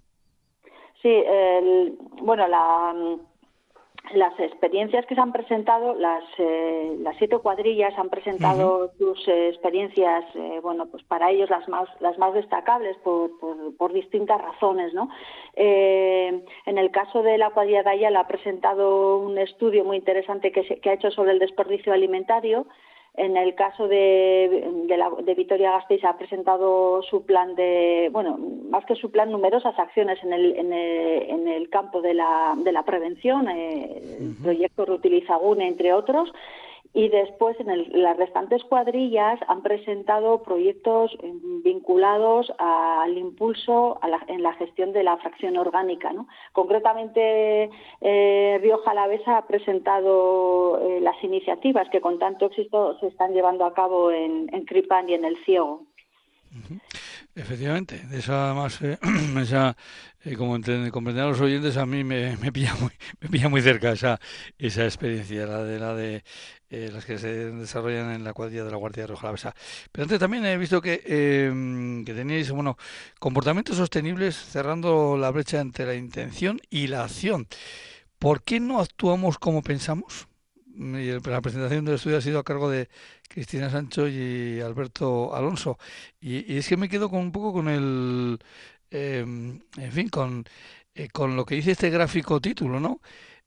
Sí, 1.01 1.09
el, 1.09 1.97
bueno 2.23 2.47
la 2.47 2.95
las 4.15 4.39
experiencias 4.41 5.07
que 5.07 5.15
se 5.15 5.21
han 5.21 5.33
presentado, 5.33 5.95
las, 5.95 6.25
eh, 6.39 6.97
las 7.01 7.17
siete 7.17 7.39
cuadrillas 7.39 7.97
han 7.97 8.11
presentado 8.11 8.79
uh 8.79 8.89
-huh. 8.89 8.99
sus 8.99 9.29
eh, 9.29 9.49
experiencias, 9.49 10.25
eh, 10.35 10.61
bueno, 10.61 10.87
pues 10.87 11.03
para 11.05 11.31
ellos 11.31 11.49
las 11.49 11.67
más, 11.69 11.89
las 12.01 12.19
más 12.19 12.35
destacables 12.35 12.97
por, 12.99 13.39
por, 13.39 13.77
por 13.77 13.93
distintas 13.93 14.41
razones, 14.41 14.93
¿no? 14.93 15.09
Eh, 15.55 16.45
en 16.67 16.79
el 16.79 16.91
caso 16.91 17.23
de 17.23 17.39
la 17.39 17.51
cuadrilla 17.51 17.85
de 17.85 17.91
Ayala 17.91 18.21
ha 18.21 18.27
presentado 18.27 19.19
un 19.19 19.39
estudio 19.39 19.85
muy 19.85 19.97
interesante 19.97 20.51
que, 20.51 20.65
se, 20.65 20.81
que 20.81 20.91
ha 20.91 20.95
hecho 20.95 21.11
sobre 21.11 21.33
el 21.33 21.39
desperdicio 21.39 21.93
alimentario, 21.93 22.67
en 23.15 23.37
el 23.37 23.55
caso 23.55 23.89
de, 23.89 24.71
de, 24.87 24.97
la, 24.97 25.11
de 25.23 25.35
Vitoria 25.35 25.73
Gasteiz 25.73 26.03
ha 26.05 26.17
presentado 26.17 27.03
su 27.03 27.27
plan 27.27 27.55
de, 27.55 28.09
bueno, 28.11 28.39
más 28.71 28.85
que 28.87 28.95
su 28.95 29.11
plan, 29.11 29.31
numerosas 29.31 29.79
acciones 29.79 30.19
en 30.25 30.33
el, 30.33 30.57
en 30.57 30.73
el, 30.73 31.23
en 31.29 31.49
el 31.49 31.69
campo 31.69 32.01
de 32.01 32.15
la, 32.15 32.55
de 32.57 32.73
la 32.73 32.85
prevención, 32.85 33.49
eh, 33.49 34.01
uh 34.01 34.23
-huh. 34.23 34.29
el 34.29 34.37
proyecto 34.43 34.85
Reutilizagune, 34.87 35.69
entre 35.69 35.93
otros, 35.93 36.33
y 36.95 37.09
después 37.09 37.59
en 37.59 37.71
el, 37.71 37.91
las 38.03 38.17
restantes 38.17 38.63
cuadrillas 38.65 39.41
han 39.49 39.63
presentado 39.63 40.43
proyectos 40.43 41.17
vinculados 41.65 42.53
al 42.59 43.17
impulso 43.17 43.99
a 44.03 44.09
la, 44.09 44.23
en 44.29 44.43
la 44.43 44.53
gestión 44.55 44.93
de 44.93 45.03
la 45.03 45.17
fracción 45.17 45.57
orgánica. 45.57 46.13
¿no? 46.13 46.29
Concretamente, 46.53 47.71
eh, 48.01 48.59
Rioja 48.61 48.91
Alavesa 48.91 49.39
ha 49.39 49.47
presentado 49.47 50.81
eh, 50.81 51.01
las 51.01 51.23
iniciativas 51.25 51.89
que 51.91 52.01
con 52.01 52.19
tanto 52.19 52.47
éxito 52.47 52.99
se 53.01 53.07
están 53.07 53.33
llevando 53.33 53.65
a 53.65 53.73
cabo 53.73 54.11
en, 54.11 54.51
en 54.53 54.65
Cripan 54.65 55.09
y 55.09 55.15
en 55.15 55.25
El 55.25 55.43
Ciego. 55.45 55.87
Efectivamente, 57.35 58.03
esa, 58.13 58.53
más, 58.53 58.83
eh, 58.83 58.99
esa 59.41 59.75
eh, 60.25 60.37
como 60.37 60.53
comprenderán 60.91 61.31
los 61.31 61.41
oyentes, 61.41 61.77
a 61.77 61.87
mí 61.87 62.05
me, 62.05 62.37
me, 62.37 62.53
pilla 62.53 62.75
muy, 62.81 62.91
me 63.21 63.29
pilla 63.29 63.49
muy 63.49 63.61
cerca 63.63 63.93
esa, 63.93 64.21
esa 64.59 64.85
experiencia, 64.85 65.47
la 65.47 65.65
de 65.65 65.79
la 65.79 65.95
de 65.95 66.25
eh, 66.71 66.91
las 66.93 67.05
que 67.05 67.19
se 67.19 67.51
desarrollan 67.51 68.13
en 68.13 68.25
la 68.25 68.33
cuadrilla 68.33 68.65
de 68.65 68.71
la 68.71 68.77
Guardia 68.77 69.07
Roja 69.07 69.31
Besa. 69.31 69.55
Pero 69.91 70.05
antes 70.05 70.19
también 70.19 70.47
he 70.47 70.57
visto 70.57 70.81
que, 70.81 71.03
eh, 71.05 72.03
que 72.07 72.15
teníais 72.15 72.51
bueno, 72.51 72.79
comportamientos 73.19 73.77
sostenibles 73.77 74.37
cerrando 74.37 75.17
la 75.19 75.31
brecha 75.31 75.61
entre 75.61 75.87
la 75.87 75.95
intención 75.95 76.61
y 76.71 76.87
la 76.87 77.05
acción. 77.05 77.47
¿Por 78.19 78.43
qué 78.43 78.61
no 78.61 78.81
actuamos 78.81 79.39
como 79.39 79.63
pensamos? 79.63 80.29
la 80.75 81.41
presentación 81.43 81.85
del 81.85 81.97
estudio 81.97 82.17
ha 82.17 82.23
sido 82.23 82.39
a 82.39 82.45
cargo 82.45 82.71
de 82.71 82.89
Cristina 83.29 83.69
Sancho 83.71 84.09
y 84.09 84.61
Alberto 84.61 85.35
Alonso. 85.35 85.79
Y, 86.21 86.57
es 86.57 86.69
que 86.69 86.77
me 86.77 86.89
quedo 86.89 87.11
con 87.11 87.21
un 87.21 87.33
poco 87.33 87.53
con 87.53 87.69
el, 87.69 88.39
em, 88.93 89.61
en 89.79 89.93
fin, 89.93 90.09
con, 90.09 90.45
eh, 90.95 91.09
con 91.13 91.37
lo 91.37 91.45
que 91.45 91.57
dice 91.57 91.73
este 91.73 91.91
gráfico 91.91 92.41
título, 92.41 92.79
¿no? 92.81 93.01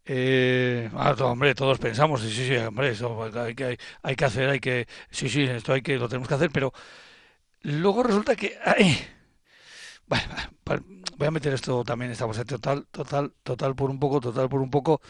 Eh, 0.07 0.89
ah, 0.93 1.15
hombre, 1.21 1.55
todos 1.55 1.79
pensamos, 1.79 2.21
sí, 2.21 2.29
sí, 2.29 2.55
hombre, 2.57 2.89
eso 2.89 3.23
hay 3.23 3.55
que, 3.55 3.77
hay, 4.03 4.15
que 4.15 4.25
hacer, 4.25 4.49
hay 4.49 4.59
que, 4.59 4.87
sí, 5.09 5.29
sí, 5.29 5.43
esto 5.43 5.73
hay 5.73 5.81
que, 5.81 5.97
lo 5.97 6.07
tenemos 6.07 6.27
que 6.27 6.35
hacer, 6.35 6.51
pero 6.51 6.71
luego 7.63 8.03
resulta 8.03 8.35
que, 8.35 8.55
voy 11.17 11.27
a 11.27 11.31
meter 11.31 11.53
esto 11.53 11.83
también, 11.83 12.11
estamos 12.11 12.37
total, 12.45 12.85
total, 12.91 13.33
total 13.43 13.75
por 13.75 13.89
un 13.89 13.99
poco, 13.99 14.19
total 14.19 14.47
por 14.47 14.61
un 14.61 14.69
poco, 14.69 15.01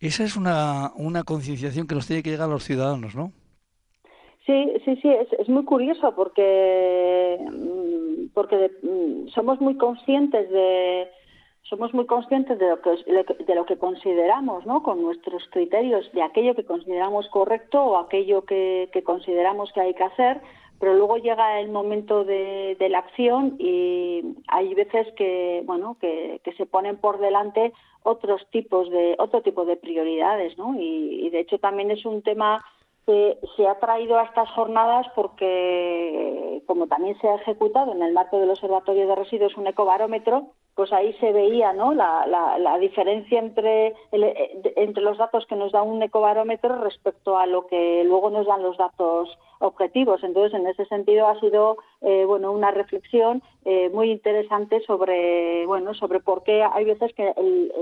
esa 0.00 0.24
es 0.24 0.36
una, 0.36 0.92
una 0.96 1.24
concienciación 1.24 1.86
que 1.86 1.94
nos 1.94 2.06
tiene 2.06 2.22
que 2.22 2.30
llegar 2.30 2.48
a 2.48 2.52
los 2.52 2.64
ciudadanos, 2.64 3.14
¿no? 3.14 3.32
Sí, 4.46 4.72
sí, 4.84 4.96
sí, 5.00 5.08
es, 5.08 5.28
es 5.38 5.48
muy 5.48 5.64
curioso 5.64 6.14
porque, 6.14 7.38
porque 8.34 8.70
mm, 8.82 9.28
somos 9.28 9.60
muy 9.60 9.76
conscientes 9.76 10.50
de 10.50 11.08
somos 11.62 11.94
muy 11.94 12.04
conscientes 12.04 12.58
de 12.58 12.68
lo 12.68 12.80
que 12.82 12.90
de 13.44 13.54
lo 13.54 13.64
que 13.64 13.78
consideramos, 13.78 14.66
¿no? 14.66 14.82
Con 14.82 15.00
nuestros 15.00 15.48
criterios 15.50 16.10
de 16.12 16.22
aquello 16.22 16.54
que 16.54 16.64
consideramos 16.64 17.28
correcto 17.28 17.82
o 17.82 17.96
aquello 17.96 18.44
que, 18.44 18.90
que 18.92 19.02
consideramos 19.02 19.72
que 19.72 19.80
hay 19.80 19.94
que 19.94 20.04
hacer, 20.04 20.42
pero 20.78 20.94
luego 20.94 21.16
llega 21.16 21.60
el 21.60 21.70
momento 21.70 22.24
de, 22.24 22.76
la 22.90 22.98
acción 22.98 23.56
y 23.58 24.36
hay 24.48 24.74
veces 24.74 25.06
que 25.16 25.62
bueno 25.64 25.96
que, 26.00 26.40
se 26.56 26.66
ponen 26.66 26.96
por 26.96 27.18
delante 27.18 27.72
otros 28.02 28.46
tipos 28.50 28.90
de 28.90 29.16
otro 29.18 29.40
tipo 29.42 29.64
de 29.64 29.76
prioridades 29.76 30.58
no 30.58 30.74
y, 30.78 31.30
de 31.30 31.40
hecho 31.40 31.58
también 31.58 31.90
es 31.90 32.04
un 32.04 32.22
tema 32.22 32.64
que 33.06 33.38
se 33.56 33.66
ha 33.66 33.78
traído 33.78 34.18
a 34.18 34.24
estas 34.24 34.50
jornadas 34.50 35.06
porque 35.14 36.62
como 36.66 36.86
también 36.86 37.18
se 37.20 37.28
ha 37.28 37.36
ejecutado 37.36 37.92
en 37.92 38.02
el 38.02 38.12
marco 38.12 38.38
del 38.38 38.50
observatorio 38.50 39.06
de 39.06 39.14
residuos 39.14 39.56
un 39.56 39.66
ecobarómetro 39.66 40.52
pues 40.74 40.92
ahí 40.92 41.12
se 41.14 41.32
veía 41.32 41.72
¿no? 41.72 41.94
la, 41.94 42.26
la, 42.26 42.78
diferencia 42.78 43.38
entre, 43.38 43.94
entre 44.12 45.02
los 45.02 45.18
datos 45.18 45.46
que 45.46 45.56
nos 45.56 45.72
da 45.72 45.82
un 45.82 46.02
ecobarómetro 46.02 46.82
respecto 46.82 47.38
a 47.38 47.46
lo 47.46 47.66
que 47.66 48.02
luego 48.04 48.30
nos 48.30 48.46
dan 48.46 48.62
los 48.62 48.76
datos 48.76 49.38
objetivos. 49.60 50.22
Entonces, 50.22 50.58
en 50.58 50.66
ese 50.66 50.84
sentido 50.86 51.28
ha 51.28 51.38
sido 51.40 51.78
eh, 52.02 52.24
bueno 52.26 52.52
una 52.52 52.70
reflexión 52.70 53.42
eh, 53.64 53.88
muy 53.90 54.10
interesante 54.10 54.80
sobre 54.86 55.64
bueno 55.66 55.94
sobre 55.94 56.20
por 56.20 56.42
qué 56.42 56.62
hay 56.62 56.84
veces 56.84 57.14
que 57.14 57.32
el, 57.36 57.72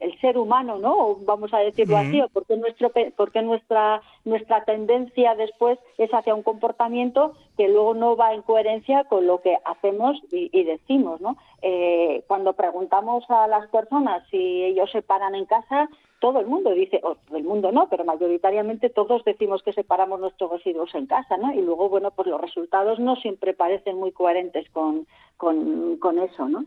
el, 0.00 0.20
ser 0.20 0.36
humano, 0.36 0.78
¿no? 0.78 1.16
Vamos 1.22 1.52
a 1.54 1.58
decirlo 1.58 1.96
así, 1.96 2.20
o 2.20 2.28
por 2.28 2.44
qué 2.44 2.56
nuestro 2.56 2.92
por 3.16 3.32
qué 3.32 3.40
nuestra 3.40 4.02
nuestra 4.24 4.64
tendencia 4.64 5.34
después 5.34 5.78
es 5.96 6.12
hacia 6.12 6.34
un 6.34 6.42
comportamiento 6.42 7.32
que 7.60 7.68
luego 7.68 7.92
no 7.92 8.16
va 8.16 8.32
en 8.32 8.40
coherencia 8.40 9.04
con 9.04 9.26
lo 9.26 9.42
que 9.42 9.58
hacemos 9.66 10.18
y, 10.32 10.64
decimos, 10.64 11.20
¿no? 11.20 11.36
Eh, 11.60 12.24
cuando 12.26 12.54
preguntamos 12.54 13.22
a 13.28 13.46
las 13.48 13.68
personas 13.68 14.26
si 14.30 14.64
ellos 14.64 14.90
se 14.90 15.02
paran 15.02 15.34
en 15.34 15.44
casa, 15.44 15.90
todo 16.20 16.40
el 16.40 16.46
mundo 16.46 16.70
dice, 16.72 17.00
o 17.02 17.16
todo 17.16 17.36
el 17.36 17.44
mundo 17.44 17.70
no, 17.70 17.86
pero 17.90 18.06
mayoritariamente 18.06 18.88
todos 18.88 19.22
decimos 19.24 19.62
que 19.62 19.74
separamos 19.74 20.20
nuestros 20.20 20.50
residuos 20.52 20.94
en 20.94 21.04
casa, 21.04 21.36
¿no? 21.36 21.52
Y 21.52 21.60
luego, 21.60 21.90
bueno, 21.90 22.12
pues 22.12 22.28
los 22.28 22.40
resultados 22.40 22.98
no 22.98 23.16
siempre 23.16 23.52
parecen 23.52 23.98
muy 23.98 24.12
coherentes 24.12 24.66
con, 24.70 25.06
con, 25.36 26.18
eso, 26.18 26.48
¿no? 26.48 26.64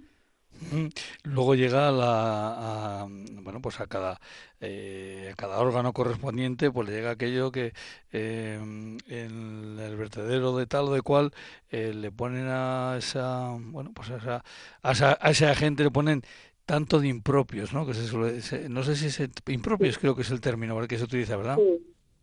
Luego 1.23 1.55
llega 1.55 1.89
a, 1.89 3.07
bueno 3.07 3.61
pues 3.61 3.79
a 3.79 3.87
cada 3.87 4.19
eh, 4.61 5.29
a 5.33 5.35
cada 5.35 5.59
órgano 5.59 5.93
correspondiente 5.93 6.71
pues 6.71 6.87
le 6.87 6.95
llega 6.95 7.11
aquello 7.11 7.51
que 7.51 7.73
eh, 8.11 8.59
en 8.59 9.77
el 9.79 9.95
vertedero 9.97 10.55
de 10.55 10.65
tal 10.65 10.85
o 10.85 10.93
de 10.93 11.01
cual 11.01 11.33
eh, 11.69 11.93
le 11.93 12.11
ponen 12.11 12.47
a 12.47 12.95
esa 12.97 13.55
bueno 13.57 13.91
pues 13.93 14.09
a 14.11 14.17
esa, 14.17 14.43
a 14.81 14.91
esa, 14.91 15.17
a 15.19 15.31
ese 15.31 15.47
agente 15.47 15.83
le 15.83 15.91
ponen 15.91 16.23
tanto 16.65 16.99
de 16.99 17.07
impropios, 17.09 17.73
¿no? 17.73 17.85
Que 17.85 17.93
se 17.93 18.69
no 18.69 18.83
sé 18.83 18.95
si 18.95 19.07
es 19.07 19.29
impropios, 19.47 19.97
creo 19.97 20.15
que 20.15 20.21
es 20.21 20.31
el 20.31 20.41
término 20.41 20.79
que 20.87 20.97
se 20.97 21.03
utiliza, 21.03 21.35
¿verdad? 21.35 21.59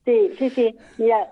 Sí, 0.05 0.31
sí, 0.39 0.51
sí. 0.51 0.75
Mira, 0.97 1.29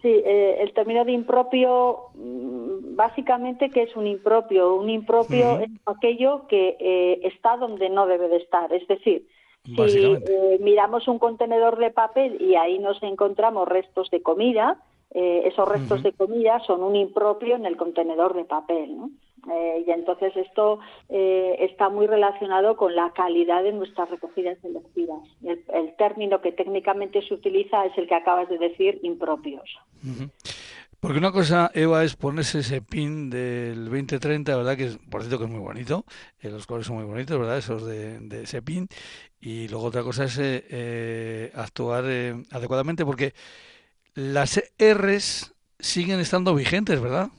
sí, 0.00 0.08
eh, 0.24 0.58
el 0.60 0.72
término 0.72 1.04
de 1.04 1.12
impropio, 1.12 2.10
mm, 2.14 2.96
básicamente, 2.96 3.70
¿qué 3.70 3.82
es 3.82 3.96
un 3.96 4.06
impropio? 4.06 4.74
Un 4.74 4.90
impropio 4.90 5.60
es 5.60 5.70
aquello 5.86 6.46
que 6.48 6.76
eh, 6.78 7.20
está 7.24 7.56
donde 7.56 7.88
no 7.88 8.06
debe 8.06 8.28
de 8.28 8.36
estar. 8.36 8.72
Es 8.72 8.86
decir, 8.88 9.26
si 9.64 9.72
eh, 10.04 10.58
miramos 10.60 11.06
un 11.06 11.18
contenedor 11.18 11.78
de 11.78 11.90
papel 11.90 12.40
y 12.40 12.56
ahí 12.56 12.78
nos 12.78 13.02
encontramos 13.02 13.68
restos 13.68 14.10
de 14.10 14.22
comida, 14.22 14.78
esos 15.14 15.68
restos 15.68 16.02
de 16.02 16.12
comida 16.12 16.58
son 16.60 16.82
un 16.82 16.96
impropio 16.96 17.54
en 17.54 17.66
el 17.66 17.76
contenedor 17.76 18.32
de 18.32 18.46
papel, 18.46 18.96
¿no? 18.96 19.10
Eh, 19.50 19.84
y 19.86 19.90
entonces 19.90 20.36
esto 20.36 20.78
eh, 21.08 21.56
está 21.60 21.88
muy 21.88 22.06
relacionado 22.06 22.76
con 22.76 22.94
la 22.94 23.12
calidad 23.12 23.64
de 23.64 23.72
nuestras 23.72 24.08
recogidas 24.08 24.56
selectivas. 24.60 25.20
El, 25.42 25.64
el, 25.74 25.96
término 25.96 26.40
que 26.40 26.52
técnicamente 26.52 27.26
se 27.26 27.34
utiliza 27.34 27.84
es 27.86 27.98
el 27.98 28.06
que 28.06 28.14
acabas 28.14 28.48
de 28.48 28.58
decir, 28.58 29.00
impropios. 29.02 29.68
Porque 31.00 31.18
una 31.18 31.32
cosa, 31.32 31.72
Eva, 31.74 32.04
es 32.04 32.14
ponerse 32.14 32.60
ese 32.60 32.82
pin 32.82 33.30
del 33.30 33.86
2030, 33.86 34.56
¿verdad? 34.56 34.76
Que 34.76 34.90
por 35.10 35.22
cierto 35.22 35.38
que 35.38 35.46
es 35.46 35.50
muy 35.50 35.60
bonito, 35.60 36.04
eh, 36.40 36.48
los 36.48 36.66
colores 36.68 36.86
son 36.86 36.96
muy 36.96 37.04
bonitos, 37.04 37.36
¿verdad? 37.36 37.58
Esos 37.58 37.84
de, 37.84 38.20
de 38.20 38.44
ese 38.44 38.62
pin. 38.62 38.86
Y 39.40 39.66
luego 39.66 39.86
otra 39.86 40.04
cosa 40.04 40.24
es 40.24 40.38
actuar 41.56 42.04
adecuadamente 42.52 43.04
porque 43.04 43.34
las 44.14 44.62
R's 44.78 45.52
siguen 45.80 46.20
estando 46.20 46.54
vigentes, 46.54 47.00
¿verdad? 47.00 47.30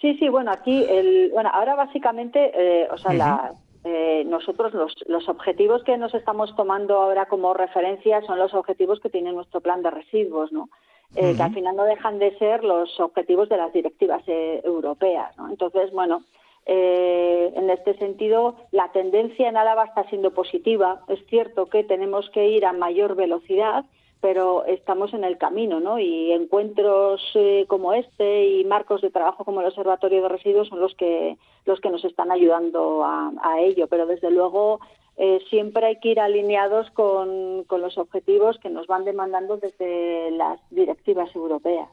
Sí, 0.00 0.14
sí, 0.18 0.28
bueno, 0.28 0.50
aquí, 0.50 0.84
el, 0.88 1.30
bueno, 1.32 1.50
ahora 1.52 1.74
básicamente, 1.74 2.52
eh, 2.54 2.88
o 2.90 2.98
sea, 2.98 3.14
la, 3.14 3.52
eh, 3.84 4.24
nosotros 4.26 4.74
los, 4.74 4.94
los 5.06 5.28
objetivos 5.28 5.82
que 5.84 5.96
nos 5.96 6.14
estamos 6.14 6.54
tomando 6.54 7.00
ahora 7.00 7.26
como 7.26 7.54
referencia 7.54 8.20
son 8.22 8.38
los 8.38 8.52
objetivos 8.52 9.00
que 9.00 9.08
tiene 9.08 9.32
nuestro 9.32 9.60
plan 9.60 9.82
de 9.82 9.90
residuos, 9.90 10.52
¿no? 10.52 10.68
Eh, 11.14 11.34
que 11.34 11.42
al 11.42 11.54
final 11.54 11.76
no 11.76 11.84
dejan 11.84 12.18
de 12.18 12.36
ser 12.36 12.64
los 12.64 12.98
objetivos 13.00 13.48
de 13.48 13.56
las 13.56 13.72
directivas 13.72 14.22
europeas, 14.26 15.34
¿no? 15.38 15.48
Entonces, 15.48 15.92
bueno, 15.92 16.24
en 16.66 17.70
este 17.70 17.96
sentido, 17.96 18.56
la 18.72 18.90
tendencia 18.90 19.48
en 19.48 19.56
Álava 19.56 19.84
está 19.84 20.02
siendo 20.08 20.32
positiva. 20.32 21.02
Es 21.08 21.24
cierto 21.26 21.66
que 21.66 21.84
tenemos 21.84 22.28
que 22.30 22.48
ir 22.48 22.66
a 22.66 22.72
mayor 22.72 23.14
velocidad, 23.14 23.84
pero 24.20 24.64
estamos 24.64 25.12
en 25.12 25.24
el 25.24 25.38
camino, 25.38 25.80
¿no? 25.80 25.98
Y 25.98 26.32
encuentros 26.32 27.20
eh, 27.34 27.64
como 27.68 27.92
este 27.92 28.46
y 28.46 28.64
marcos 28.64 29.02
de 29.02 29.10
trabajo 29.10 29.44
como 29.44 29.60
el 29.60 29.66
Observatorio 29.66 30.22
de 30.22 30.28
Residuos 30.28 30.68
son 30.68 30.80
los 30.80 30.94
que 30.94 31.36
los 31.64 31.80
que 31.80 31.90
nos 31.90 32.04
están 32.04 32.30
ayudando 32.30 33.04
a, 33.04 33.60
ello. 33.60 33.86
Pero 33.88 34.06
desde 34.06 34.30
luego 34.30 34.80
eh, 35.16 35.40
siempre 35.50 35.86
hay 35.86 36.00
que 36.00 36.10
ir 36.10 36.20
alineados 36.20 36.90
con, 36.90 37.64
con 37.64 37.80
los 37.80 37.98
objetivos 37.98 38.58
que 38.58 38.70
nos 38.70 38.86
van 38.86 39.04
demandando 39.04 39.56
desde 39.56 40.30
las 40.32 40.60
directivas 40.70 41.34
europeas. 41.34 41.88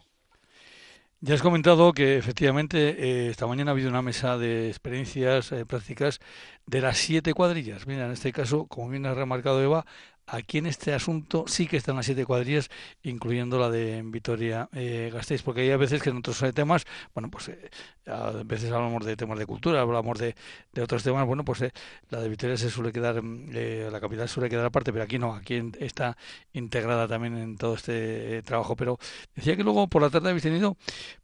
Ya 1.22 1.36
has 1.36 1.42
comentado 1.42 1.94
que 1.94 2.18
efectivamente 2.18 2.89
eh, 3.00 3.30
esta 3.30 3.48
mañana 3.48 3.72
ha 3.72 3.74
habido 3.74 3.89
una 3.89 4.01
mesa 4.01 4.38
de 4.38 4.68
experiencias 4.68 5.53
prácticas 5.68 6.20
de 6.65 6.82
las 6.82 6.98
siete 6.98 7.34
cuadrillas. 7.34 7.88
Mira, 7.88 8.06
en 8.06 8.12
este 8.12 8.34
caso, 8.34 8.68
como 8.68 8.89
bien 8.89 9.06
ha 9.06 9.13
remarcado 9.13 9.63
Eva, 9.63 9.86
Aquí 10.25 10.58
en 10.58 10.68
este 10.68 10.94
asunto 10.94 11.44
sí 11.48 11.68
que 11.68 11.75
están 11.75 11.98
las 11.98 12.06
siete 12.06 12.25
cuadrillas, 12.25 12.70
incluyendo 13.03 13.60
la 13.60 13.70
de 13.70 14.01
Vitoria 14.06 14.70
eh, 14.72 15.12
Gasteiz, 15.13 15.42
porque 15.44 15.62
hay 15.62 15.72
a 15.72 15.77
veces 15.77 16.01
que 16.01 16.12
en 16.12 16.18
otros 16.18 16.42
eh, 16.44 16.53
temas, 16.53 16.86
bueno, 17.13 17.30
pues 17.30 17.50
eh, 17.50 17.70
a 18.08 18.32
veces 18.46 18.72
hablamos 18.72 19.06
de 19.06 19.18
temas 19.18 19.38
de 19.38 19.46
cultura, 19.46 19.82
hablamos 19.82 20.18
de, 20.20 20.36
de 20.72 20.82
otros 20.82 21.03
temas, 21.03 21.25
bueno, 21.27 21.44
pues 21.44 21.62
eh, 21.63 21.74
la 22.10 22.22
de 22.22 22.30
Vitoria 22.30 22.56
se 22.56 22.70
suele 22.70 22.94
quedar, 22.94 23.22
mm, 23.22 23.51
la 23.92 24.00
capital 24.00 24.30
suele 24.30 24.50
quedar 24.50 24.65
aparte, 24.65 24.94
pero 24.94 25.03
aquí 25.03 25.20
no, 25.20 25.36
aquí 25.36 25.62
está 25.80 26.18
integrada 26.53 27.08
también 27.08 27.38
en 27.38 27.58
todo 27.58 27.75
este 27.75 28.42
trabajo. 28.44 28.77
Pero 28.77 28.98
decía 29.36 29.58
que 29.58 29.63
luego 29.63 29.88
por 29.88 30.01
la 30.01 30.10
tarde 30.10 30.30
habéis 30.30 30.44
tenido 30.44 30.77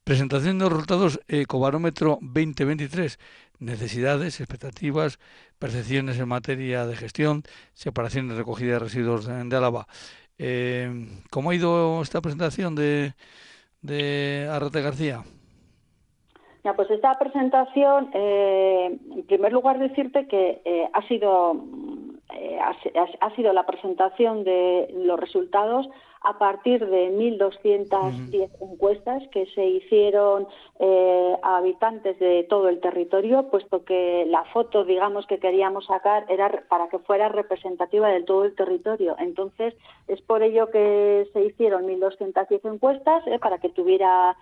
presentación 0.03 0.58
de 0.58 0.65
los 0.65 0.74
resultados 0.74 1.20
Ecobarómetro 1.27 2.20
2023 2.22 3.18
necesidades, 3.60 4.39
expectativas, 4.39 5.20
percepciones 5.60 6.20
en 6.20 6.28
materia 6.28 6.86
de 6.86 6.96
gestión, 6.96 7.44
separación 7.74 8.32
y 8.32 8.34
recogida 8.34 8.74
de 8.74 8.80
residuos 8.80 9.28
de 9.28 9.56
Álava. 9.56 9.86
Eh, 10.38 10.89
¿Cómo 11.30 11.51
ha 11.51 11.56
ido 11.56 12.01
esta 12.01 12.22
presentación 12.22 12.75
de, 12.75 13.13
de 13.82 14.50
Arrate 14.50 14.82
García? 14.82 15.24
Pues 16.75 16.92
esta 16.92 17.18
presentación, 17.18 18.10
eh, 18.13 18.98
en 19.12 19.24
primer 19.24 19.51
lugar 19.51 19.80
decirte 19.80 20.28
que 20.28 20.62
eh, 20.63 20.89
ha 20.94 21.08
sido 21.08 21.56
eh, 22.32 22.60
ha, 22.60 23.36
sido 23.36 23.54
la 23.54 23.66
presentación 23.66 24.44
de 24.44 24.88
los 24.94 25.20
resultados 25.20 25.90
a 26.22 26.38
partir 26.38 26.86
de 26.86 27.12
1.210 27.12 28.50
encuestas 28.62 29.24
que 29.32 29.48
se 29.48 29.66
hicieron 29.66 30.48
eh, 30.80 31.36
a 31.42 31.58
habitantes 31.58 32.20
de 32.20 32.46
todo 32.48 32.70
el 32.70 32.82
territorio, 32.82 33.50
puesto 33.50 33.84
que 33.84 34.26
la 34.28 34.44
foto, 34.46 34.84
digamos, 34.84 35.26
que 35.26 35.40
queríamos 35.40 35.86
sacar 35.86 36.26
era 36.30 36.66
para 36.70 36.90
que 36.90 37.00
fuera 37.00 37.30
representativa 37.30 38.10
de 38.10 38.22
todo 38.24 38.46
el 38.46 38.54
territorio. 38.54 39.16
Entonces, 39.18 39.74
es 40.08 40.22
por 40.22 40.44
ello 40.44 40.70
que 40.70 41.28
se 41.34 41.46
hicieron 41.46 41.88
1.210 41.88 42.74
encuestas 42.74 43.26
eh, 43.26 43.40
para 43.40 43.58
que 43.58 43.70
tuviera 43.70 44.36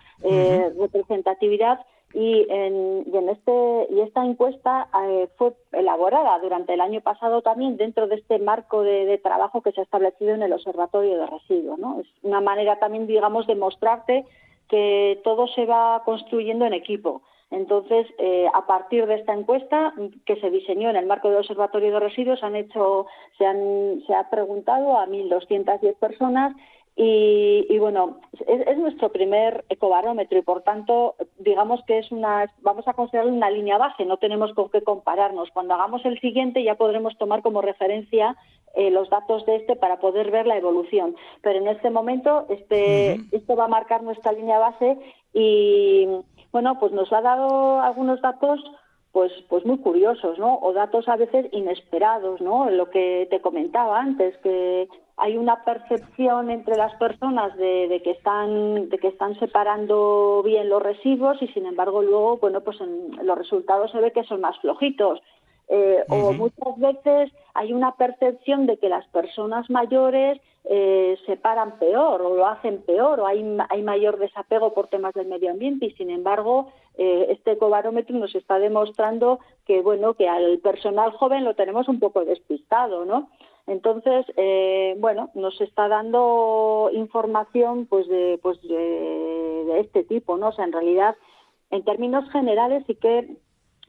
representatividad 0.78 1.80
y 2.14 2.46
en, 2.48 3.04
y 3.06 3.16
en 3.16 3.28
este 3.28 3.86
y 3.90 4.00
esta 4.00 4.24
encuesta 4.24 4.88
eh, 5.04 5.28
fue 5.36 5.52
elaborada 5.72 6.38
durante 6.38 6.74
el 6.74 6.80
año 6.80 7.00
pasado 7.02 7.42
también 7.42 7.76
dentro 7.76 8.06
de 8.06 8.16
este 8.16 8.38
marco 8.38 8.82
de, 8.82 9.18
trabajo 9.18 9.60
que 9.60 9.72
se 9.72 9.80
ha 9.80 9.84
establecido 9.84 10.34
en 10.34 10.42
el 10.42 10.52
observatorio 10.52 11.18
de 11.18 11.26
residuos 11.26 11.78
no 11.78 12.00
es 12.00 12.06
una 12.22 12.40
manera 12.40 12.78
también 12.78 13.06
digamos 13.06 13.46
de 13.46 13.56
mostrarte 13.56 14.24
que 14.68 15.20
todo 15.24 15.46
se 15.48 15.66
va 15.66 16.02
construyendo 16.04 16.66
en 16.66 16.74
equipo. 16.74 17.22
Entonces, 17.50 18.06
eh, 18.18 18.46
a 18.52 18.66
partir 18.66 19.06
de 19.06 19.14
esta 19.14 19.32
encuesta 19.32 19.94
que 20.26 20.36
se 20.36 20.50
diseñó 20.50 20.90
en 20.90 20.96
el 20.96 21.06
marco 21.06 21.28
del 21.28 21.38
Observatorio 21.38 21.92
de 21.92 22.00
Residuos, 22.00 22.42
han 22.42 22.56
hecho, 22.56 23.06
se, 23.38 23.46
han, 23.46 24.02
se 24.06 24.14
ha 24.14 24.28
preguntado 24.28 24.98
a 24.98 25.06
1.210 25.06 25.94
personas 25.96 26.54
y, 27.00 27.78
bueno, 27.78 28.18
es, 28.44 28.76
nuestro 28.76 29.10
primer 29.10 29.64
ecobarómetro 29.68 30.36
y 30.36 30.42
por 30.42 30.62
tanto, 30.62 31.14
digamos 31.38 31.80
que 31.86 31.98
es 31.98 32.10
una, 32.10 32.52
vamos 32.60 32.88
a 32.88 32.92
considerarlo 32.92 33.32
una 33.32 33.50
línea 33.50 33.78
base, 33.78 34.04
no 34.04 34.16
tenemos 34.16 34.52
con 34.54 34.68
qué 34.68 34.82
compararnos. 34.82 35.48
Cuando 35.52 35.74
hagamos 35.74 36.04
el 36.04 36.18
siguiente 36.18 36.64
ya 36.64 36.74
podremos 36.74 37.16
tomar 37.16 37.42
como 37.42 37.62
referencia 37.62 38.36
eh, 38.74 38.90
los 38.90 39.08
datos 39.10 39.46
de 39.46 39.56
este 39.56 39.76
para 39.76 40.00
poder 40.00 40.32
ver 40.32 40.48
la 40.48 40.56
evolución. 40.56 41.14
Pero 41.40 41.60
en 41.60 41.68
este 41.68 41.88
momento, 41.88 42.46
este, 42.48 43.20
esto 43.30 43.54
va 43.54 43.66
a 43.66 43.68
marcar 43.68 44.02
nuestra 44.02 44.32
línea 44.32 44.58
base 44.58 44.98
y 45.32 46.08
bueno, 46.50 46.80
pues 46.80 46.90
nos 46.90 47.12
ha 47.12 47.20
dado 47.20 47.80
algunos 47.80 48.20
datos 48.22 48.60
pues, 49.12 49.30
pues 49.48 49.64
muy 49.64 49.78
curiosos, 49.78 50.36
¿no? 50.40 50.58
O 50.62 50.72
datos 50.72 51.08
a 51.08 51.14
veces 51.14 51.46
inesperados, 51.52 52.40
¿no? 52.40 52.68
Lo 52.70 52.90
que 52.90 53.28
te 53.30 53.40
comentaba 53.40 54.00
antes, 54.00 54.36
que 54.38 54.88
hay 55.18 55.36
una 55.36 55.64
percepción 55.64 56.50
entre 56.50 56.76
las 56.76 56.94
personas 56.94 57.56
de, 57.56 58.00
que 58.04 58.12
están 58.12 58.88
de 58.88 58.98
que 58.98 59.08
están 59.08 59.38
separando 59.38 60.42
bien 60.44 60.68
los 60.68 60.82
residuos 60.82 61.42
y 61.42 61.48
sin 61.48 61.66
embargo 61.66 62.02
luego 62.02 62.38
bueno 62.38 62.60
pues 62.60 62.80
en 62.80 63.26
los 63.26 63.36
resultados 63.36 63.90
se 63.90 64.00
ve 64.00 64.12
que 64.12 64.24
son 64.24 64.40
más 64.40 64.58
flojitos. 64.60 65.20
Eh, 65.70 66.02
o 66.08 66.32
muchas 66.32 66.78
veces 66.78 67.30
hay 67.52 67.74
una 67.74 67.92
percepción 67.92 68.64
de 68.64 68.78
que 68.78 68.88
las 68.88 69.06
personas 69.08 69.68
mayores 69.68 70.40
eh, 70.64 71.18
separan 71.26 71.78
peor 71.78 72.22
o 72.22 72.34
lo 72.34 72.46
hacen 72.46 72.80
peor 72.82 73.20
o 73.20 73.26
hay, 73.26 73.44
hay 73.68 73.82
mayor 73.82 74.18
desapego 74.18 74.72
por 74.72 74.88
temas 74.88 75.12
del 75.12 75.26
medio 75.26 75.50
ambiente 75.50 75.86
y 75.86 75.90
sin 75.92 76.10
embargo 76.10 76.72
eh, 76.96 77.26
este 77.30 77.52
ecobarómetro 77.52 78.16
nos 78.16 78.34
está 78.34 78.58
demostrando 78.58 79.40
que 79.66 79.82
bueno 79.82 80.14
que 80.14 80.28
al 80.28 80.58
personal 80.58 81.12
joven 81.12 81.44
lo 81.44 81.54
tenemos 81.54 81.86
un 81.88 81.98
poco 82.00 82.24
despistado 82.24 83.04
no 83.04 83.28
entonces, 83.68 84.26
eh, 84.36 84.96
bueno, 84.98 85.30
nos 85.34 85.60
está 85.60 85.88
dando 85.88 86.90
información 86.92 87.86
pues 87.86 88.08
de, 88.08 88.38
pues 88.42 88.60
de, 88.62 89.80
este 89.80 90.04
tipo, 90.04 90.36
¿no? 90.36 90.48
O 90.48 90.52
sea, 90.52 90.64
en 90.64 90.72
realidad, 90.72 91.14
en 91.70 91.84
términos 91.84 92.28
generales 92.30 92.82
sí 92.86 92.94
que 92.94 93.36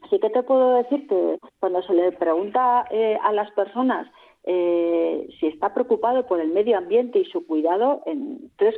sí 0.08 0.18
que 0.18 0.30
te 0.30 0.42
puedo 0.42 0.74
decir 0.74 1.06
que 1.08 1.38
cuando 1.58 1.82
se 1.82 1.94
le 1.94 2.12
pregunta 2.12 2.86
eh, 2.90 3.18
a 3.22 3.32
las 3.32 3.50
personas 3.52 4.06
eh, 4.44 5.28
si 5.38 5.48
está 5.48 5.74
preocupado 5.74 6.26
por 6.26 6.40
el 6.40 6.48
medio 6.48 6.78
ambiente 6.78 7.18
y 7.18 7.26
su 7.26 7.46
cuidado, 7.46 8.02
en 8.06 8.50
tres, 8.56 8.74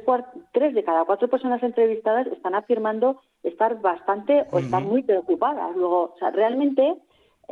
tres 0.52 0.74
de 0.74 0.82
cada 0.82 1.04
cuatro 1.04 1.28
personas 1.28 1.62
entrevistadas 1.62 2.26
están 2.26 2.54
afirmando 2.54 3.20
estar 3.44 3.80
bastante 3.80 4.44
o 4.50 4.58
estar 4.58 4.82
muy 4.82 5.02
preocupadas. 5.02 5.76
Luego, 5.76 6.14
o 6.14 6.18
sea, 6.18 6.30
realmente 6.30 6.96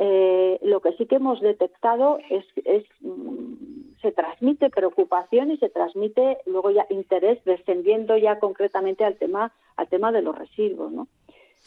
eh, 0.02 0.58
lo 0.62 0.80
que 0.80 0.92
sí 0.92 1.04
que 1.04 1.16
hemos 1.16 1.42
detectado 1.42 2.18
es, 2.30 2.46
es 2.64 2.84
mm, 3.02 3.98
se 4.00 4.12
transmite 4.12 4.70
preocupación 4.70 5.50
y 5.50 5.58
se 5.58 5.68
transmite 5.68 6.38
luego 6.46 6.70
ya 6.70 6.86
interés 6.88 7.44
descendiendo 7.44 8.16
ya 8.16 8.38
concretamente 8.38 9.04
al 9.04 9.16
tema 9.16 9.52
al 9.76 9.88
tema 9.88 10.10
de 10.10 10.22
los 10.22 10.38
residuos, 10.38 10.90
¿no? 10.90 11.06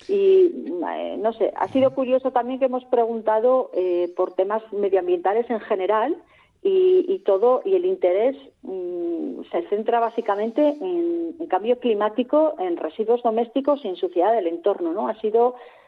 Y 0.08 0.52
eh, 0.96 1.15
no 1.19 1.32
sé, 1.34 1.54
ha 1.56 1.67
sido 1.67 1.93
curioso 1.93 2.32
también 2.32 2.58
que 2.58 2.65
hemos 2.65 2.84
preguntado 2.86 3.69
eh, 3.76 4.12
por 4.15 4.34
temas 4.34 4.63
medioambientales 4.74 5.48
en 5.52 5.60
general 5.60 6.17
y, 6.63 7.19
todo 7.26 7.62
y 7.63 7.76
el 7.76 7.86
interés 7.86 8.36
mm, 8.63 9.43
se 9.52 9.62
centra 9.67 10.00
básicamente 10.00 10.69
en, 10.69 11.36
en, 11.39 11.48
cambio 11.48 11.78
climático, 11.78 12.56
en 12.58 12.78
residuos 12.78 13.22
domésticos 13.22 13.86
y 13.86 13.89
en 13.89 13.96
suciedad 13.98 14.34
del 14.34 14.48
entorno, 14.48 14.91
¿no? 14.91 15.08
Ha 15.08 15.19
sido 15.19 15.56
Mm, 15.56 15.83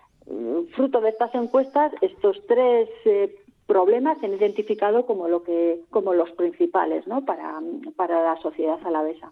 fruto 0.75 1.01
de 1.01 1.09
estas 1.09 1.33
encuestas, 1.35 1.91
estos 2.01 2.38
tres 2.47 2.89
eh, 3.05 3.35
problemas 3.67 4.17
se 4.19 4.25
han 4.25 4.33
identificado 4.33 5.05
como 5.05 5.27
lo 5.27 5.43
que 5.43 5.81
como 5.89 6.13
los 6.13 6.31
principales 6.31 7.05
¿no? 7.07 7.25
para, 7.25 7.59
para 7.95 8.23
la 8.23 8.41
sociedad 8.41 8.79
alavesa. 8.85 9.31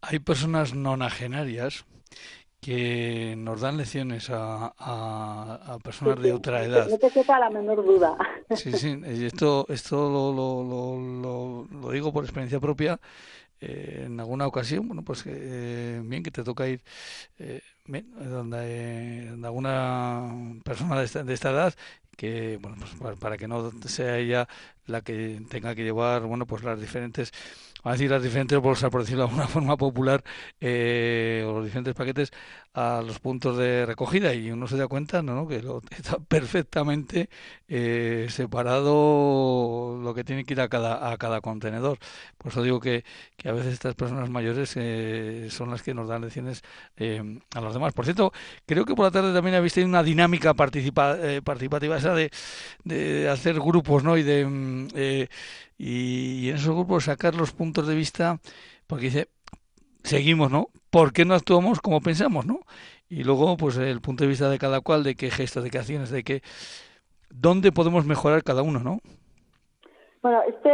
Hay 0.00 0.18
personas 0.18 0.74
nonagenarias 0.74 1.86
que 2.60 3.34
nos 3.36 3.60
dan 3.60 3.76
lecciones 3.76 4.30
a, 4.30 4.72
a, 4.78 5.78
personas 5.82 6.20
de 6.22 6.32
otra 6.32 6.64
edad. 6.64 6.88
No 6.88 6.98
te 6.98 7.10
quepa 7.10 7.38
la 7.38 7.50
menor 7.50 7.84
duda. 7.84 8.16
Sí, 8.56 8.72
sí, 8.72 9.00
esto, 9.24 9.64
esto 9.70 9.96
lo, 10.10 10.30
lo, 10.30 10.98
lo, 10.98 11.66
lo 11.80 11.90
digo 11.90 12.12
por 12.12 12.24
experiencia 12.24 12.60
propia. 12.60 13.00
Eh, 13.60 14.04
en 14.06 14.20
alguna 14.20 14.46
ocasión, 14.46 14.86
bueno, 14.86 15.02
pues 15.02 15.24
eh, 15.26 16.00
bien 16.04 16.22
que 16.22 16.30
te 16.30 16.44
toca 16.44 16.68
ir 16.68 16.82
eh, 17.38 17.62
donde, 17.86 19.36
alguna 19.42 20.60
persona 20.64 20.98
de 20.98 21.04
esta, 21.04 21.22
de 21.22 21.34
esta 21.34 21.50
edad 21.50 21.74
que 22.16 22.58
bueno 22.62 22.76
pues 22.78 23.16
para, 23.18 23.36
que 23.36 23.48
no 23.48 23.72
sea 23.86 24.18
ella 24.18 24.48
la 24.86 25.02
que 25.02 25.42
tenga 25.48 25.74
que 25.74 25.82
llevar 25.82 26.22
bueno 26.22 26.46
pues 26.46 26.62
las 26.62 26.80
diferentes 26.80 27.32
a 27.84 27.92
decir 27.92 28.10
las 28.10 28.22
diferentes 28.22 28.58
bolsas 28.58 28.90
por 28.90 29.02
decirlo 29.02 29.24
de 29.24 29.30
alguna 29.30 29.48
forma 29.48 29.76
popular 29.76 30.24
eh, 30.60 31.44
o 31.46 31.54
los 31.54 31.64
diferentes 31.64 31.94
paquetes 31.94 32.32
a 32.72 33.02
los 33.06 33.20
puntos 33.20 33.56
de 33.56 33.86
recogida. 33.86 34.34
Y 34.34 34.50
uno 34.50 34.66
se 34.66 34.76
da 34.76 34.88
cuenta 34.88 35.22
no, 35.22 35.46
que 35.46 35.62
lo, 35.62 35.80
está 35.90 36.18
perfectamente 36.18 37.28
eh, 37.68 38.26
separado 38.30 40.00
lo 40.02 40.14
que 40.14 40.24
tiene 40.24 40.44
que 40.44 40.54
ir 40.54 40.60
a 40.60 40.68
cada 40.68 41.12
a 41.12 41.16
cada 41.18 41.40
contenedor. 41.40 41.98
Por 42.38 42.52
eso 42.52 42.62
digo 42.62 42.80
que, 42.80 43.04
que 43.36 43.48
a 43.48 43.52
veces 43.52 43.74
estas 43.74 43.94
personas 43.94 44.30
mayores 44.30 44.72
eh, 44.76 45.48
son 45.50 45.70
las 45.70 45.82
que 45.82 45.94
nos 45.94 46.08
dan 46.08 46.22
lecciones 46.22 46.62
a 47.54 47.60
los 47.60 47.73
demás 47.74 47.92
por 47.92 48.04
cierto 48.04 48.32
creo 48.66 48.84
que 48.84 48.94
por 48.94 49.04
la 49.04 49.10
tarde 49.10 49.32
también 49.32 49.56
habéis 49.56 49.74
tenido 49.74 49.88
una 49.88 50.02
dinámica 50.02 50.54
participa, 50.54 51.16
participativa 51.44 51.98
de, 51.98 52.30
de 52.84 53.28
hacer 53.28 53.60
grupos, 53.60 54.04
¿no? 54.04 54.16
Y 54.16 54.22
de 54.22 54.46
mm, 54.46 54.88
eh, 54.94 55.28
y, 55.78 56.50
en 56.50 56.56
esos 56.56 56.74
grupos 56.74 57.04
sacar 57.04 57.34
los 57.34 57.52
puntos 57.52 57.86
de 57.86 57.94
vista, 57.94 58.40
porque 58.86 59.06
dice, 59.06 59.28
seguimos, 60.02 60.50
¿no? 60.50 60.68
¿Por 60.90 61.12
qué 61.12 61.24
no 61.24 61.34
actuamos 61.34 61.80
como 61.80 62.00
pensamos, 62.00 62.46
¿no? 62.46 62.60
Y 63.08 63.24
luego, 63.24 63.56
pues 63.56 63.76
el 63.76 64.00
punto 64.00 64.24
de 64.24 64.28
vista 64.28 64.48
de 64.48 64.58
cada 64.58 64.80
cual, 64.80 65.02
de 65.02 65.14
qué 65.14 65.30
gestos, 65.30 65.64
de 65.64 65.70
qué 65.70 65.78
acciones, 65.78 66.10
de 66.10 66.22
qué, 66.24 66.42
dónde 67.30 67.72
podemos 67.72 68.04
mejorar 68.06 68.44
cada 68.44 68.62
uno, 68.62 68.80
¿no? 68.80 69.00
Bueno, 70.24 70.40
este 70.48 70.70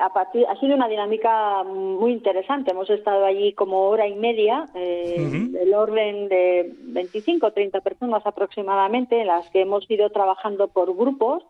a 0.00 0.08
partir, 0.08 0.46
ha 0.48 0.58
sido 0.58 0.74
una 0.74 0.88
dinámica 0.88 1.62
muy 1.64 2.12
interesante. 2.12 2.70
Hemos 2.70 2.88
estado 2.88 3.26
allí 3.26 3.52
como 3.52 3.90
hora 3.90 4.08
y 4.08 4.14
media, 4.14 4.64
eh, 4.74 5.18
del 5.50 5.74
orden 5.74 6.30
de 6.30 6.72
25 6.78 7.46
o 7.46 7.52
30 7.52 7.82
personas 7.82 8.24
aproximadamente, 8.24 9.20
en 9.20 9.26
las 9.26 9.50
que 9.50 9.60
hemos 9.60 9.84
ido 9.90 10.08
trabajando 10.08 10.68
por 10.68 10.96
grupos 10.96 11.42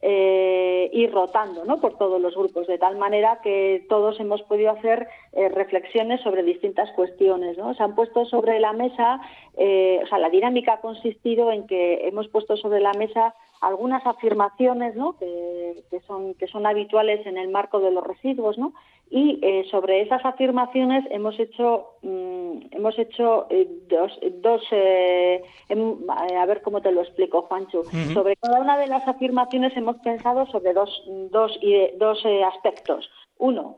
eh, 0.00 0.88
y 0.94 1.06
rotando 1.08 1.66
¿no? 1.66 1.78
por 1.78 1.98
todos 1.98 2.22
los 2.22 2.34
grupos, 2.34 2.66
de 2.66 2.78
tal 2.78 2.96
manera 2.96 3.40
que 3.42 3.84
todos 3.90 4.18
hemos 4.18 4.40
podido 4.42 4.70
hacer 4.70 5.06
eh, 5.32 5.50
reflexiones 5.50 6.22
sobre 6.22 6.42
distintas 6.42 6.90
cuestiones. 6.92 7.58
¿no? 7.58 7.74
Se 7.74 7.82
han 7.82 7.94
puesto 7.94 8.24
sobre 8.24 8.60
la 8.60 8.72
mesa, 8.72 9.20
eh, 9.58 10.00
o 10.02 10.06
sea, 10.06 10.18
la 10.18 10.30
dinámica 10.30 10.74
ha 10.74 10.80
consistido 10.80 11.52
en 11.52 11.66
que 11.66 12.08
hemos 12.08 12.28
puesto 12.28 12.56
sobre 12.56 12.80
la 12.80 12.92
mesa 12.94 13.34
algunas 13.60 14.04
afirmaciones 14.06 14.94
¿no? 14.94 15.16
que, 15.16 15.84
son, 16.06 16.34
que 16.34 16.46
son 16.46 16.66
habituales 16.66 17.26
en 17.26 17.38
el 17.38 17.48
marco 17.48 17.80
de 17.80 17.90
los 17.90 18.04
residuos 18.04 18.58
¿no? 18.58 18.74
y 19.10 19.38
eh, 19.42 19.64
sobre 19.70 20.02
esas 20.02 20.24
afirmaciones 20.24 21.04
hemos 21.10 21.38
hecho 21.38 21.90
mm, 22.02 22.58
hemos 22.72 22.98
hecho 22.98 23.46
eh, 23.50 23.68
dos, 23.88 24.18
dos 24.42 24.62
eh, 24.70 25.42
em, 25.68 25.96
a 26.08 26.46
ver 26.46 26.62
cómo 26.62 26.80
te 26.80 26.92
lo 26.92 27.02
explico 27.02 27.42
Juancho. 27.42 27.82
Sobre 28.12 28.36
cada 28.36 28.60
una 28.60 28.78
de 28.78 28.86
las 28.86 29.06
afirmaciones 29.06 29.76
hemos 29.76 29.96
pensado 29.96 30.46
sobre 30.46 30.72
dos 30.72 30.90
dos, 31.30 31.58
dos 31.98 32.24
aspectos. 32.54 33.10
Uno 33.38 33.76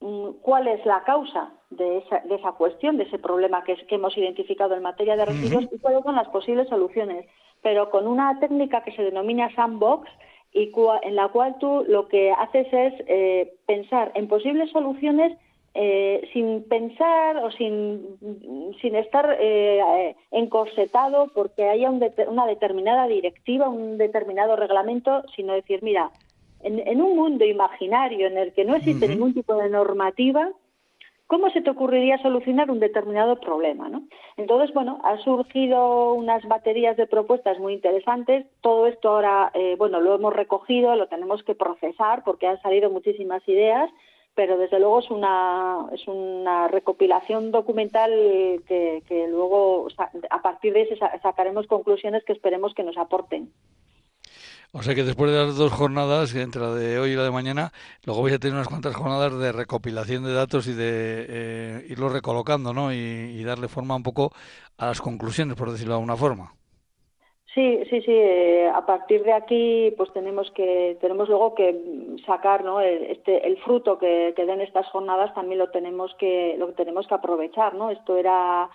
mm, 0.00 0.30
cuál 0.42 0.68
es 0.68 0.84
la 0.84 1.02
causa 1.04 1.52
de 1.70 1.98
esa, 1.98 2.20
de 2.20 2.34
esa 2.36 2.52
cuestión, 2.52 2.96
de 2.96 3.04
ese 3.04 3.18
problema 3.18 3.64
que, 3.64 3.72
es, 3.72 3.82
que 3.84 3.96
hemos 3.96 4.16
identificado 4.16 4.74
en 4.74 4.82
materia 4.82 5.16
de 5.16 5.24
residuos 5.24 5.66
y 5.72 5.78
cuáles 5.78 6.02
son 6.04 6.16
las 6.16 6.28
posibles 6.28 6.68
soluciones, 6.68 7.26
pero 7.66 7.90
con 7.90 8.06
una 8.06 8.38
técnica 8.38 8.84
que 8.84 8.92
se 8.92 9.02
denomina 9.02 9.52
sandbox 9.56 10.08
y 10.52 10.70
en 11.02 11.16
la 11.16 11.26
cual 11.30 11.56
tú 11.58 11.84
lo 11.88 12.06
que 12.06 12.30
haces 12.30 12.68
es 12.72 12.94
eh, 13.08 13.54
pensar 13.66 14.12
en 14.14 14.28
posibles 14.28 14.70
soluciones 14.70 15.36
eh, 15.74 16.28
sin 16.32 16.62
pensar 16.62 17.38
o 17.38 17.50
sin, 17.50 18.06
sin 18.80 18.94
estar 18.94 19.36
eh, 19.40 20.14
encorsetado 20.30 21.26
porque 21.34 21.64
haya 21.64 21.90
una 21.90 22.46
determinada 22.46 23.08
directiva, 23.08 23.68
un 23.68 23.98
determinado 23.98 24.54
reglamento, 24.54 25.24
sino 25.34 25.52
decir, 25.52 25.82
mira, 25.82 26.12
en, 26.62 27.02
un 27.02 27.16
mundo 27.16 27.44
imaginario 27.44 28.28
en 28.28 28.38
el 28.38 28.52
que 28.52 28.64
no 28.64 28.76
existe 28.76 29.08
ningún 29.08 29.34
tipo 29.34 29.56
de 29.56 29.70
normativa, 29.70 30.52
¿cómo 31.26 31.50
se 31.50 31.60
te 31.60 31.70
ocurriría 31.70 32.18
solucionar 32.18 32.70
un 32.70 32.80
determinado 32.80 33.38
problema? 33.40 33.88
¿no? 33.88 34.02
Entonces, 34.36 34.74
bueno, 34.74 35.00
han 35.04 35.18
surgido 35.20 36.14
unas 36.14 36.44
baterías 36.46 36.96
de 36.96 37.06
propuestas 37.06 37.58
muy 37.58 37.74
interesantes. 37.74 38.46
Todo 38.60 38.86
esto 38.86 39.10
ahora, 39.10 39.50
eh, 39.54 39.76
bueno, 39.78 40.00
lo 40.00 40.14
hemos 40.14 40.34
recogido, 40.34 40.94
lo 40.96 41.08
tenemos 41.08 41.42
que 41.42 41.54
procesar 41.54 42.22
porque 42.24 42.46
han 42.46 42.60
salido 42.62 42.90
muchísimas 42.90 43.46
ideas 43.48 43.90
pero 44.36 44.58
desde 44.58 44.78
luego 44.78 44.98
es 44.98 45.10
una, 45.10 45.86
es 45.92 46.06
una 46.06 46.68
recopilación 46.68 47.50
documental 47.50 48.10
que, 48.68 49.02
que 49.08 49.28
luego 49.28 49.88
a 50.28 50.42
partir 50.42 50.74
de 50.74 50.82
eso 50.82 50.94
sacaremos 51.22 51.66
conclusiones 51.66 52.22
que 52.22 52.34
esperemos 52.34 52.74
que 52.74 52.82
nos 52.82 52.98
aporten. 52.98 53.50
O 54.78 54.82
sea 54.82 54.94
que 54.94 55.04
después 55.04 55.30
de 55.30 55.38
las 55.38 55.56
dos 55.56 55.72
jornadas, 55.72 56.34
entre 56.34 56.60
la 56.60 56.74
de 56.74 56.98
hoy 56.98 57.12
y 57.12 57.16
la 57.16 57.22
de 57.24 57.30
mañana, 57.30 57.72
luego 58.04 58.22
vais 58.22 58.34
a 58.34 58.38
tener 58.38 58.56
unas 58.56 58.68
cuantas 58.68 58.94
jornadas 58.94 59.38
de 59.38 59.50
recopilación 59.50 60.22
de 60.22 60.34
datos 60.34 60.68
y 60.68 60.74
de 60.74 61.24
eh, 61.28 61.86
irlos 61.88 62.12
recolocando, 62.12 62.74
¿no? 62.74 62.92
Y, 62.92 63.42
darle 63.42 63.68
forma 63.68 63.96
un 63.96 64.02
poco 64.02 64.32
a 64.76 64.86
las 64.86 65.00
conclusiones, 65.00 65.56
por 65.56 65.70
decirlo 65.70 65.94
de 65.94 66.00
alguna 66.00 66.16
forma. 66.16 66.52
Sí, 67.54 67.80
sí, 67.88 68.02
sí. 68.02 68.12
Eh, 68.12 68.68
a 68.68 68.84
partir 68.84 69.22
de 69.22 69.32
aquí, 69.32 69.94
pues 69.96 70.12
tenemos 70.12 70.50
que 70.50 70.98
tenemos 71.00 71.28
luego 71.30 71.54
que 71.54 72.16
sacar, 72.26 72.62
¿no? 72.62 72.80
Este, 72.82 73.46
el 73.46 73.56
fruto 73.62 73.98
que, 73.98 74.34
que 74.36 74.44
den 74.44 74.60
estas 74.60 74.86
jornadas 74.88 75.32
también 75.32 75.58
lo 75.58 75.70
tenemos 75.70 76.14
que 76.18 76.56
lo 76.58 76.74
tenemos 76.74 77.06
que 77.06 77.14
aprovechar, 77.14 77.74
¿no? 77.74 77.88
Esto 77.90 78.18
era 78.18 78.68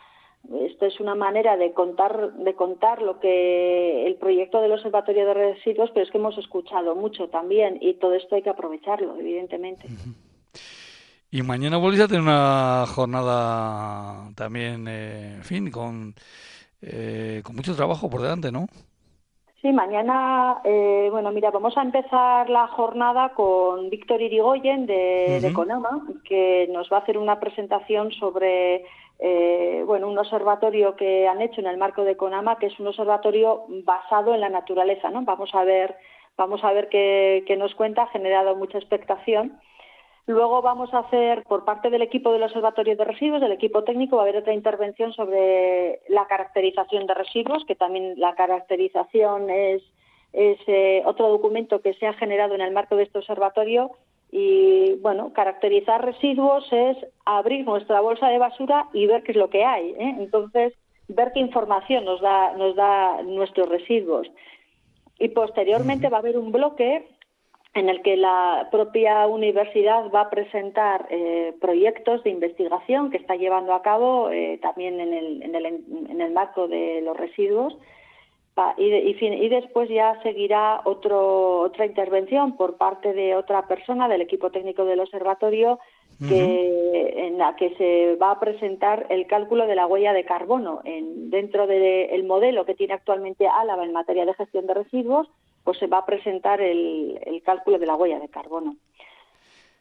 esto 0.50 0.86
es 0.86 1.00
una 1.00 1.16
manera 1.16 1.56
de 1.56 1.72
contar 1.74 2.34
de 2.34 2.56
contar 2.56 3.02
lo 3.02 3.20
que 3.20 4.08
el 4.08 4.16
proyecto 4.16 4.62
del 4.62 4.72
observatorio 4.72 5.26
de 5.26 5.34
residuos 5.34 5.92
pero 5.94 6.06
es 6.06 6.12
que 6.12 6.18
hemos 6.18 6.38
escuchado 6.38 6.96
mucho 6.96 7.30
también 7.30 7.78
y 7.80 7.94
todo 7.96 8.16
esto 8.16 8.36
hay 8.36 8.42
que 8.42 8.50
aprovecharlo 8.50 9.16
evidentemente. 9.18 9.88
Y 11.34 11.44
mañana 11.44 11.78
volvéis 11.78 12.02
a 12.02 12.08
tener 12.08 12.24
una 12.24 12.86
jornada 12.88 14.32
también 14.36 14.88
eh, 14.88 15.36
en 15.36 15.44
fin 15.44 15.72
con 15.72 16.14
eh, 16.82 17.42
con 17.44 17.56
mucho 17.56 17.76
trabajo 17.76 18.10
por 18.10 18.22
delante 18.22 18.52
no 18.52 18.66
Sí, 19.62 19.72
mañana, 19.72 20.58
eh, 20.64 21.10
bueno, 21.12 21.30
mira, 21.32 21.52
vamos 21.52 21.78
a 21.78 21.84
empezar 21.84 22.50
la 22.50 22.66
jornada 22.66 23.30
con 23.36 23.92
Víctor 23.92 24.20
Irigoyen 24.20 24.88
de, 24.88 25.40
de, 25.40 25.54
Conama, 25.54 26.02
que 26.24 26.68
nos 26.72 26.92
va 26.92 26.98
a 26.98 27.00
hacer 27.02 27.16
una 27.16 27.40
presentación 27.40 28.12
sobre 28.14 28.86
eh, 29.24 29.84
bueno, 29.86 30.08
un 30.08 30.18
observatorio 30.18 30.96
que 30.96 31.28
han 31.28 31.44
hecho 31.44 31.62
en 31.62 31.68
el 31.68 31.78
marco 31.78 32.04
de 32.04 32.18
CONAMA, 32.18 32.58
que 32.58 32.66
es 32.66 32.80
un 32.80 32.88
observatorio 32.88 33.66
basado 33.86 34.34
en 34.34 34.42
la 34.42 34.50
naturaleza, 34.50 35.12
¿no? 35.12 35.22
Vamos 35.22 35.54
a 35.54 35.64
ver, 35.64 35.96
vamos 36.38 36.64
a 36.64 36.74
ver 36.74 36.90
qué, 36.90 37.56
nos 37.56 37.76
cuenta, 37.76 38.04
ha 38.04 38.08
generado 38.08 38.56
mucha 38.56 38.80
expectación. 38.80 39.60
Luego 40.26 40.64
vamos 40.64 40.92
a 40.96 41.00
hacer, 41.00 41.44
por 41.44 41.66
parte 41.66 41.92
del 41.92 42.02
equipo 42.02 42.34
del 42.34 42.42
Observatorio 42.42 42.96
de 42.96 43.06
Residuos, 43.06 43.42
del 43.42 43.52
equipo 43.52 43.84
técnico, 43.84 44.16
va 44.16 44.24
a 44.24 44.26
haber 44.26 44.38
otra 44.38 44.54
intervención 44.54 45.14
sobre 45.14 46.00
la 46.08 46.26
caracterización 46.26 47.06
de 47.06 47.14
residuos, 47.14 47.64
que 47.66 47.76
también 47.76 48.20
la 48.20 48.34
caracterización 48.34 49.52
es, 49.52 49.84
eh, 50.34 51.04
otro 51.06 51.30
documento 51.30 51.82
que 51.82 51.94
se 51.94 52.08
ha 52.08 52.14
generado 52.14 52.56
en 52.56 52.62
el 52.62 52.74
marco 52.74 52.96
de 52.96 53.04
este 53.04 53.20
observatorio 53.20 53.92
y 54.32 54.94
bueno, 55.02 55.34
caracterizar 55.34 56.06
residuos 56.06 56.66
es 56.72 56.98
abrir 57.26 57.66
nuestra 57.66 58.00
bolsa 58.00 58.30
de 58.30 58.38
basura 58.38 58.88
y 58.94 59.06
ver 59.06 59.24
qué 59.24 59.34
es 59.34 59.38
lo 59.38 59.50
que 59.50 59.66
hay. 59.66 59.90
¿eh? 59.90 60.16
Entonces, 60.20 60.74
ver 61.10 61.32
qué 61.34 61.42
información 61.42 62.06
nos 62.06 62.22
da, 62.22 62.54
nos 62.54 62.76
da 62.76 63.22
nuestros 63.24 63.68
residuos. 63.68 64.32
Y 65.20 65.30
posteriormente 65.30 66.08
va 66.08 66.18
a 66.18 66.20
haber 66.22 66.38
un 66.38 66.54
bloque 66.54 67.10
en 67.74 67.90
el 67.90 68.02
que 68.02 68.16
la 68.16 68.70
propia 68.72 69.28
universidad 69.28 70.10
va 70.12 70.22
a 70.22 70.30
presentar 70.30 71.08
eh, 71.10 71.54
proyectos 71.60 72.24
de 72.24 72.30
investigación 72.30 73.12
que 73.12 73.18
está 73.18 73.36
llevando 73.36 73.74
a 73.74 73.82
cabo 73.82 74.30
eh, 74.30 74.60
también 74.62 75.00
en 75.00 75.14
el, 75.14 75.44
en, 75.44 75.56
el, 75.56 75.66
en 75.66 76.22
el 76.22 76.32
marco 76.32 76.68
de 76.68 77.02
los 77.02 77.16
residuos 77.16 77.78
y, 78.78 78.86
y, 78.86 79.50
después 79.50 79.90
ya 79.90 80.22
seguirá 80.24 80.82
otro, 80.86 81.60
otra 81.62 81.86
intervención 81.86 82.58
por 82.58 82.78
parte 82.78 83.14
de 83.14 83.36
otra 83.36 83.68
persona 83.68 84.08
del 84.08 84.22
equipo 84.22 84.52
técnico 84.52 84.86
del 84.86 85.00
observatorio 85.00 85.80
que, 86.20 87.14
en 87.28 87.38
la 87.38 87.56
que 87.56 87.74
se 87.76 88.16
va 88.16 88.32
a 88.32 88.40
presentar 88.40 89.08
el 89.10 89.26
cálculo 89.26 89.66
de 89.66 89.76
la 89.76 89.88
huella 89.88 90.14
de 90.14 90.24
carbono. 90.24 90.82
En, 90.84 91.30
dentro 91.32 91.66
del 91.66 92.24
modelo 92.26 92.66
que 92.66 92.76
tiene 92.76 92.94
actualmente 92.94 93.48
Álava 93.48 93.84
en 93.84 93.94
materia 93.94 94.26
de 94.26 94.36
gestión 94.36 94.68
de 94.68 94.76
residuos, 94.76 95.28
pues 95.64 95.78
se 95.80 95.88
va 95.88 96.00
a 96.00 96.06
presentar 96.06 96.62
el, 96.62 97.20
el 97.26 97.42
cálculo 97.44 97.80
de 97.80 97.86
la 97.86 97.96
huella 97.96 98.20
de 98.20 98.30
carbono. 98.30 98.76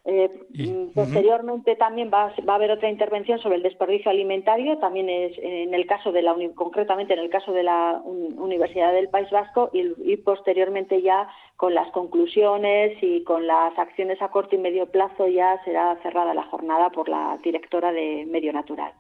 Eh, 0.06 0.30
mm, 0.54 0.94
posteriormente 0.94 1.76
también 1.76 2.10
va, 2.12 2.32
a 2.34 2.54
haber 2.54 2.70
otra 2.70 2.88
intervención 2.88 3.38
sobre 3.38 3.56
el 3.56 3.62
desperdicio 3.62 4.10
alimentario, 4.10 4.78
también 4.78 5.10
es 5.10 5.36
en 5.38 5.74
el 5.74 5.86
caso 5.86 6.10
de 6.10 6.22
la 6.22 6.34
concretamente 6.54 7.12
en 7.12 7.18
el 7.18 7.28
caso 7.28 7.52
de 7.52 7.62
la 7.62 8.00
Universidad 8.04 8.94
del 8.94 9.10
País 9.10 9.28
Vasco 9.30 9.70
y, 9.72 10.16
posteriormente 10.16 11.02
ya 11.02 11.28
con 11.56 11.74
las 11.74 11.90
conclusiones 11.92 12.96
y 13.02 13.22
con 13.24 13.46
las 13.46 13.78
acciones 13.78 14.20
a 14.22 14.28
corto 14.28 14.56
y 14.56 14.58
medio 14.58 14.86
plazo 14.86 15.28
ya 15.28 15.62
será 15.64 15.98
cerrada 16.02 16.32
la 16.32 16.44
jornada 16.44 16.88
por 16.90 17.10
la 17.10 17.38
directora 17.42 17.92
de 17.92 18.26
Medio 18.26 18.54
Natural. 18.54 18.92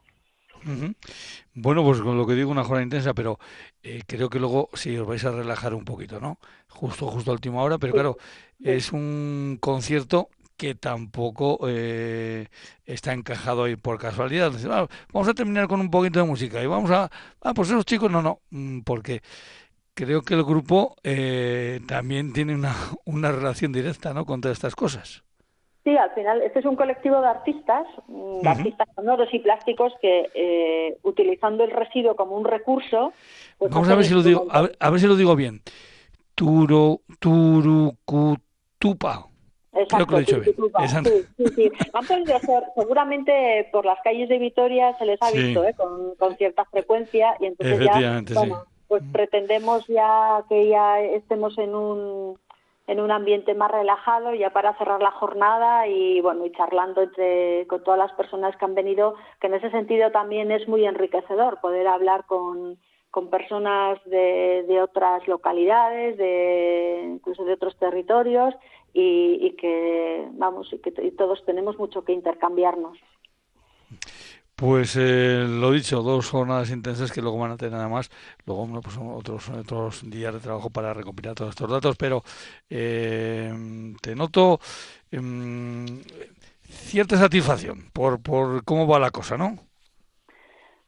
Bueno, 1.54 1.82
pues 1.82 2.02
con 2.02 2.18
lo 2.18 2.26
que 2.26 2.34
digo, 2.34 2.50
una 2.50 2.64
jornada 2.64 2.82
intensa, 2.82 3.14
pero 3.14 3.38
eh, 3.82 4.02
creo 4.06 4.28
que 4.28 4.38
luego 4.38 4.68
sí 4.74 4.94
os 4.98 5.06
vais 5.06 5.24
a 5.24 5.30
relajar 5.30 5.72
un 5.72 5.86
poquito, 5.86 6.20
¿no? 6.20 6.38
Justo, 6.68 7.06
justo 7.06 7.30
a 7.30 7.34
última 7.34 7.62
hora, 7.62 7.78
pero 7.78 7.94
claro, 7.94 8.16
es 8.62 8.92
un 8.92 9.56
concierto 9.58 10.28
que 10.60 10.74
tampoco 10.74 11.58
eh, 11.66 12.48
está 12.84 13.14
encajado 13.14 13.64
ahí 13.64 13.76
por 13.76 13.98
casualidad. 13.98 14.52
Ah, 14.70 14.86
vamos 15.10 15.26
a 15.26 15.32
terminar 15.32 15.66
con 15.68 15.80
un 15.80 15.90
poquito 15.90 16.20
de 16.20 16.26
música 16.26 16.62
y 16.62 16.66
vamos 16.66 16.90
a... 16.90 17.10
Ah, 17.40 17.54
pues 17.54 17.70
esos 17.70 17.86
chicos 17.86 18.10
no, 18.10 18.20
no, 18.20 18.40
mm, 18.50 18.80
porque 18.80 19.22
creo 19.94 20.20
que 20.20 20.34
el 20.34 20.44
grupo 20.44 20.96
eh, 21.02 21.80
también 21.88 22.34
tiene 22.34 22.54
una, 22.54 22.74
una 23.06 23.32
relación 23.32 23.72
directa 23.72 24.12
¿no? 24.12 24.26
con 24.26 24.42
todas 24.42 24.58
estas 24.58 24.76
cosas. 24.76 25.24
Sí, 25.82 25.96
al 25.96 26.10
final, 26.10 26.42
este 26.42 26.58
es 26.58 26.66
un 26.66 26.76
colectivo 26.76 27.22
de 27.22 27.28
artistas, 27.28 27.86
mm, 28.08 28.46
artistas 28.46 28.86
sonoros 28.94 29.32
y 29.32 29.38
plásticos 29.38 29.94
que, 30.02 30.28
eh, 30.34 30.98
utilizando 31.04 31.64
el 31.64 31.70
residuo 31.70 32.16
como 32.16 32.36
un 32.36 32.44
recurso... 32.44 33.14
Pues 33.56 33.72
vamos 33.72 33.88
a 33.88 33.94
ver, 33.94 34.04
si 34.04 34.12
lo 34.12 34.22
digo, 34.22 34.46
a 34.50 34.90
ver, 34.90 35.00
si 35.00 35.06
lo 35.06 35.16
digo 35.16 35.34
bien. 35.36 35.62
Turo, 36.34 37.00
turucutupa. 37.18 38.40
Exacto, 39.72 40.18
sí, 40.18 40.24
sí, 41.36 41.44
sí, 41.54 41.72
Han 41.92 42.04
podido 42.04 42.38
ser, 42.40 42.64
seguramente 42.74 43.68
por 43.70 43.84
las 43.84 44.00
calles 44.02 44.28
de 44.28 44.38
Vitoria 44.38 44.96
se 44.98 45.06
les 45.06 45.22
ha 45.22 45.30
visto 45.30 45.64
¿eh? 45.64 45.74
con, 45.74 46.16
con, 46.16 46.36
cierta 46.36 46.64
frecuencia 46.64 47.36
y 47.38 47.46
entonces 47.46 47.78
ya, 47.78 48.20
bueno, 48.34 48.64
pues 48.88 49.04
mm. 49.04 49.12
pretendemos 49.12 49.86
ya 49.86 50.42
que 50.48 50.68
ya 50.68 51.00
estemos 51.00 51.56
en 51.58 51.76
un 51.76 52.38
en 52.88 52.98
un 52.98 53.12
ambiente 53.12 53.54
más 53.54 53.70
relajado 53.70 54.34
ya 54.34 54.50
para 54.50 54.76
cerrar 54.76 55.00
la 55.00 55.12
jornada 55.12 55.86
y 55.86 56.20
bueno 56.20 56.44
y 56.46 56.50
charlando 56.50 57.02
entre 57.02 57.64
con 57.68 57.84
todas 57.84 57.98
las 57.98 58.12
personas 58.14 58.56
que 58.56 58.64
han 58.64 58.74
venido 58.74 59.14
que 59.40 59.46
en 59.46 59.54
ese 59.54 59.70
sentido 59.70 60.10
también 60.10 60.50
es 60.50 60.66
muy 60.66 60.84
enriquecedor 60.84 61.60
poder 61.60 61.86
hablar 61.86 62.24
con 62.26 62.76
con 63.10 63.28
personas 63.28 63.98
de, 64.04 64.64
de 64.68 64.80
otras 64.80 65.26
localidades, 65.26 66.16
de 66.16 67.02
incluso 67.14 67.44
de 67.44 67.54
otros 67.54 67.76
territorios 67.76 68.54
y, 68.92 69.52
que 69.56 70.28
vamos 70.32 70.72
y 70.72 70.78
que 70.78 70.90
todos 71.12 71.44
tenemos 71.44 71.78
mucho 71.78 72.04
que 72.04 72.12
intercambiarnos. 72.12 72.98
Pues 74.54 74.94
eh, 74.96 75.46
lo 75.48 75.72
dicho, 75.72 76.02
dos 76.02 76.28
jornadas 76.28 76.70
intensas 76.70 77.10
que 77.10 77.22
luego 77.22 77.38
van 77.38 77.52
a 77.52 77.56
tener 77.56 77.74
además, 77.74 78.10
luego 78.44 78.68
pues, 78.82 78.98
otros, 78.98 79.48
otros 79.48 80.10
días 80.10 80.34
de 80.34 80.40
trabajo 80.40 80.68
para 80.68 80.92
recopilar 80.92 81.34
todos 81.34 81.50
estos 81.50 81.70
datos, 81.70 81.96
pero 81.96 82.22
eh, 82.68 83.50
te 84.02 84.14
noto 84.14 84.60
em, 85.10 85.86
cierta 86.62 87.16
satisfacción 87.16 87.90
por, 87.92 88.22
por 88.22 88.62
cómo 88.64 88.86
va 88.86 88.98
la 88.98 89.10
cosa, 89.10 89.38
¿no? 89.38 89.56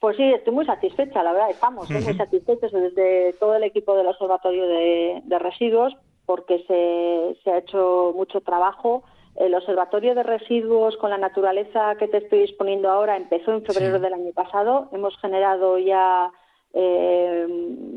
Pues 0.02 0.16
sí, 0.16 0.24
estoy 0.24 0.52
muy 0.52 0.66
satisfecha, 0.66 1.22
la 1.22 1.32
verdad, 1.32 1.50
estamos 1.50 1.88
muy 1.88 2.02
satisfechos 2.14 2.72
desde 2.72 3.34
todo 3.34 3.54
el 3.54 3.62
equipo 3.62 3.96
del 3.96 4.08
Observatorio 4.08 4.66
de, 4.66 5.38
Residuos 5.38 5.96
porque 6.32 6.64
se, 6.66 7.36
se, 7.44 7.50
ha 7.50 7.58
hecho 7.58 8.14
mucho 8.16 8.40
trabajo. 8.40 9.02
El 9.36 9.54
Observatorio 9.54 10.14
de 10.14 10.22
Residuos 10.22 10.96
con 10.96 11.10
la 11.10 11.18
Naturaleza 11.18 11.94
que 11.98 12.08
te 12.08 12.16
estoy 12.16 12.38
exponiendo 12.44 12.88
ahora 12.88 13.18
empezó 13.18 13.52
en 13.52 13.62
febrero 13.66 14.00
del 14.00 14.14
año 14.14 14.32
pasado. 14.32 14.88
Hemos 14.92 15.14
generado 15.18 15.76
ya 15.76 16.30
eh, 16.72 17.46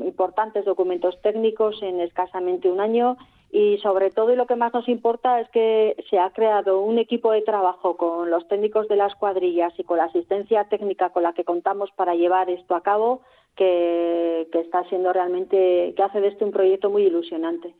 importantes 0.06 0.65
documentos 0.65 1.17
técnicos 1.21 1.82
en 1.82 2.02
escasamente 2.02 2.69
un 2.69 2.82
año 2.82 3.15
y 3.54 3.78
sobre 3.78 4.12
todo 4.12 4.34
y 4.34 4.36
lo 4.36 4.48
que 4.48 4.58
más 4.58 4.74
nos 4.74 4.89
importa 4.89 5.39
es 5.39 5.48
que 5.52 5.95
se 6.10 6.19
ha 6.19 6.30
creado 6.32 6.82
un 6.82 6.98
equipo 6.98 7.32
de 7.32 7.41
trabajo 7.41 7.95
con 7.95 8.30
los 8.30 8.45
técnicos 8.50 8.89
de 8.89 8.98
las 8.98 9.15
cuadrillas 9.15 9.71
y 9.78 9.86
con 9.86 10.00
la 10.00 10.06
asistencia 10.06 10.65
técnica 10.65 11.12
con 11.12 11.24
la 11.24 11.32
que 11.32 11.45
contamos 11.45 11.89
para 11.95 12.15
llevar 12.15 12.50
esto 12.50 12.76
a 12.76 12.82
cabo 12.82 13.21
que, 13.56 14.50
que 14.52 14.60
está 14.60 14.84
siendo 14.89 15.13
realmente 15.13 15.93
que 15.95 16.04
hace 16.04 16.19
de 16.19 16.28
este 16.28 16.43
un 16.43 16.52
proyecto 16.52 16.89
muy 16.89 17.04
ilusionante 17.04 17.74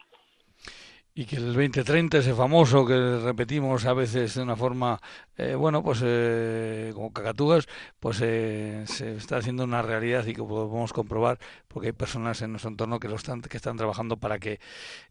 y 1.18 1.26
que 1.26 1.38
el 1.38 1.54
2030, 1.54 2.18
ese 2.18 2.34
famoso 2.34 2.86
que 2.86 3.20
repetimos 3.20 3.86
a 3.86 3.94
veces 3.94 4.36
de 4.36 4.44
una 4.44 4.58
forma, 4.58 5.00
eh, 5.38 5.56
bueno, 5.56 5.82
pues 5.82 6.02
eh, 6.04 6.92
como 6.94 7.14
cacatúas, 7.14 7.68
pues 8.02 8.20
eh, 8.22 8.84
se 8.86 9.16
está 9.16 9.38
haciendo 9.38 9.64
una 9.64 9.82
realidad 9.82 10.26
y 10.28 10.34
que 10.34 10.44
podemos 10.44 10.92
comprobar 10.92 11.40
porque 11.70 11.88
hay 11.88 11.94
personas 11.94 12.42
en 12.42 12.52
nuestro 12.52 12.70
entorno 12.70 13.00
que, 13.00 13.08
lo 13.08 13.16
están, 13.16 13.42
que 13.42 13.56
están 13.56 13.78
trabajando 13.78 14.18
para 14.18 14.40
que 14.40 14.60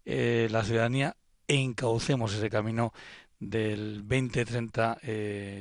la 0.04 0.62
ciudadanía 0.62 1.16
encaucemos 1.48 2.34
ese 2.34 2.50
camino 2.50 2.92
del 3.40 4.06
2030 4.06 4.98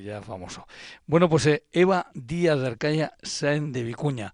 ya 0.04 0.22
famoso. 0.22 0.68
Bueno, 1.08 1.30
pues 1.30 1.50
Eva 1.72 2.12
Díaz 2.14 2.60
de 2.60 2.68
Arcaya 2.68 3.14
Sáenz 3.22 3.72
de 3.72 3.84
Vicuña, 3.84 4.34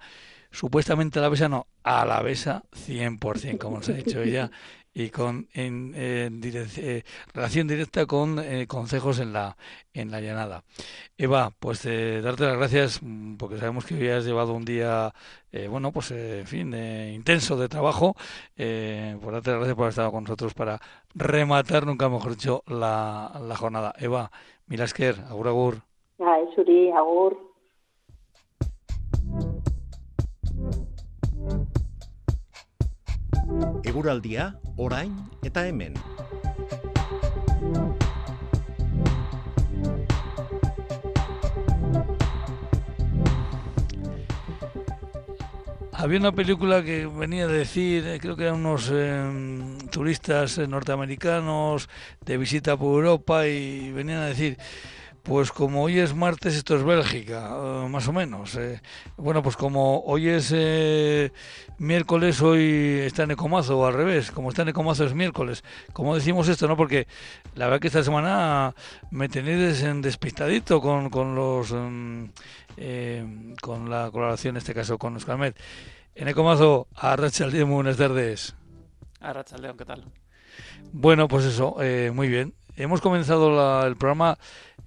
supuestamente 0.50 1.20
la 1.20 1.30
besa 1.30 1.50
no, 1.50 1.68
a 1.84 2.04
la 2.06 2.24
besa 2.24 2.64
100%, 2.72 3.60
como 3.60 3.78
nos 3.78 3.90
ha 3.90 3.94
dicho 3.94 4.24
ella, 4.24 4.50
y 4.94 5.10
con 5.10 5.48
en, 5.54 5.94
eh, 5.96 7.04
relación 7.34 7.68
directa 7.68 8.06
con 8.06 8.40
eh, 8.40 8.68
consejos 8.68 9.20
en 9.20 9.34
la 9.34 9.56
en 9.94 10.12
la 10.12 10.22
llanada. 10.22 10.64
Eva, 11.18 11.52
pues 11.60 11.86
eh, 11.86 12.22
darte 12.22 12.46
las 12.46 12.58
gracias 12.58 13.00
mm, 13.02 13.36
porque 13.38 13.58
sabemos 13.58 13.86
que 13.86 13.96
hoy 13.96 14.10
has 14.10 14.26
llevado 14.26 14.54
un 14.54 14.66
día, 14.66 15.14
bueno, 15.70 15.92
pues 15.92 16.12
en 16.12 16.46
fin, 16.46 16.74
intenso 16.74 17.58
de 17.58 17.68
trabajo. 17.68 18.16
por 19.22 19.34
darte 19.34 19.52
las 19.52 19.60
gracias 19.60 19.76
por 19.76 19.84
haber 19.84 19.90
estado 19.90 20.12
con 20.12 20.24
nosotros 20.24 20.54
para 20.54 20.80
rematar, 21.16 21.86
nunca 21.86 22.08
mejor 22.10 22.32
dicho, 22.32 22.64
la, 22.68 23.32
la 23.42 23.56
jornada. 23.56 23.94
Eva, 23.98 24.32
Milasker, 24.68 25.16
agur 25.30 25.48
agur. 25.48 25.76
Ay, 26.20 26.46
Suri, 26.56 26.92
agur. 26.92 27.50
Eguraldia, 33.84 34.60
orain 34.80 35.14
eta. 35.44 35.62
Había 45.92 46.20
una 46.20 46.32
película 46.32 46.82
que 46.82 47.08
venía 47.08 47.44
a 47.44 47.48
decir, 47.48 48.08
eh, 48.08 48.20
creo 48.22 48.38
que 48.38 48.44
eran 48.44 48.66
unos 48.66 48.90
em, 48.90 49.78
turistas 49.92 50.58
eh, 50.58 50.66
norteamericanos 50.66 51.90
de 52.26 52.38
visita 52.38 52.78
por 52.78 52.96
Europa 52.96 53.46
y 53.48 53.92
venían 53.92 54.20
a 54.20 54.28
decir 54.28 54.58
pues 55.30 55.52
como 55.52 55.84
hoy 55.84 56.00
es 56.00 56.16
martes, 56.16 56.56
esto 56.56 56.76
es 56.76 56.84
Bélgica, 56.84 57.52
eh, 57.52 57.88
más 57.88 58.08
o 58.08 58.12
menos. 58.12 58.56
Eh. 58.56 58.82
Bueno, 59.16 59.44
pues 59.44 59.56
como 59.56 60.00
hoy 60.06 60.28
es 60.28 60.52
eh, 60.56 61.32
miércoles, 61.78 62.42
hoy 62.42 63.02
está 63.06 63.24
en 63.24 63.32
Ecomazo, 63.32 63.78
o 63.78 63.86
al 63.86 63.94
revés, 63.94 64.32
como 64.32 64.50
está 64.50 64.64
en 64.64 64.70
Ecomazo 64.70 65.06
es 65.06 65.14
miércoles. 65.14 65.64
Como 65.94 66.16
decimos 66.16 66.48
esto, 66.48 66.68
no? 66.68 66.76
Porque 66.76 67.08
la 67.54 67.66
verdad 67.66 67.80
que 67.80 67.88
esta 67.90 68.04
semana 68.04 68.74
me 69.12 69.30
tenéis 69.30 69.84
en 69.84 70.02
despistadito 70.02 70.82
con, 70.82 71.12
con 71.12 71.36
los 71.36 71.74
mm, 71.74 72.24
con 73.62 73.88
la 73.88 74.10
colaboración, 74.12 74.56
en 74.56 74.58
este 74.58 74.74
caso 74.74 74.98
con 74.98 75.14
los 75.14 75.26
Calmet. 75.26 75.56
En 76.16 76.28
Ecomazo, 76.28 76.88
a 76.96 77.16
Rachaldeón, 77.16 77.70
buenas 77.70 77.98
tardes. 77.98 78.56
A 79.22 79.32
Rachaldeón, 79.32 79.78
¿qué 79.78 79.86
tal? 79.86 80.06
Bueno, 80.92 81.28
pues 81.28 81.46
eso, 81.46 81.76
muy 82.16 82.30
bien. 82.30 82.56
Hemos 82.76 83.02
comenzado 83.02 83.86
el 83.86 83.96
programa 83.96 84.40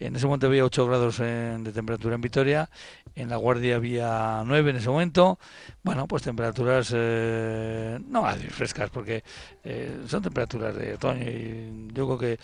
en 0.04 0.16
ese 0.16 0.26
momento 0.26 0.46
había 0.46 0.64
8 0.64 0.86
grados 0.86 1.18
de 1.18 1.72
temperatura 1.72 2.14
en 2.14 2.20
Vitoria, 2.20 2.70
en 3.14 3.28
La 3.28 3.36
Guardia 3.36 3.76
había 3.76 4.42
9 4.44 4.70
en 4.70 4.76
ese 4.76 4.88
momento. 4.88 5.38
Bueno, 5.82 6.06
pues 6.06 6.22
temperaturas 6.22 6.92
eh, 6.94 7.98
no 8.08 8.24
frescas, 8.50 8.90
porque 8.90 9.22
eh, 9.64 10.00
son 10.06 10.22
temperaturas 10.22 10.74
de 10.76 10.94
otoño. 10.94 11.22
Y 11.22 11.88
yo 11.92 12.06
creo 12.06 12.18
que 12.18 12.38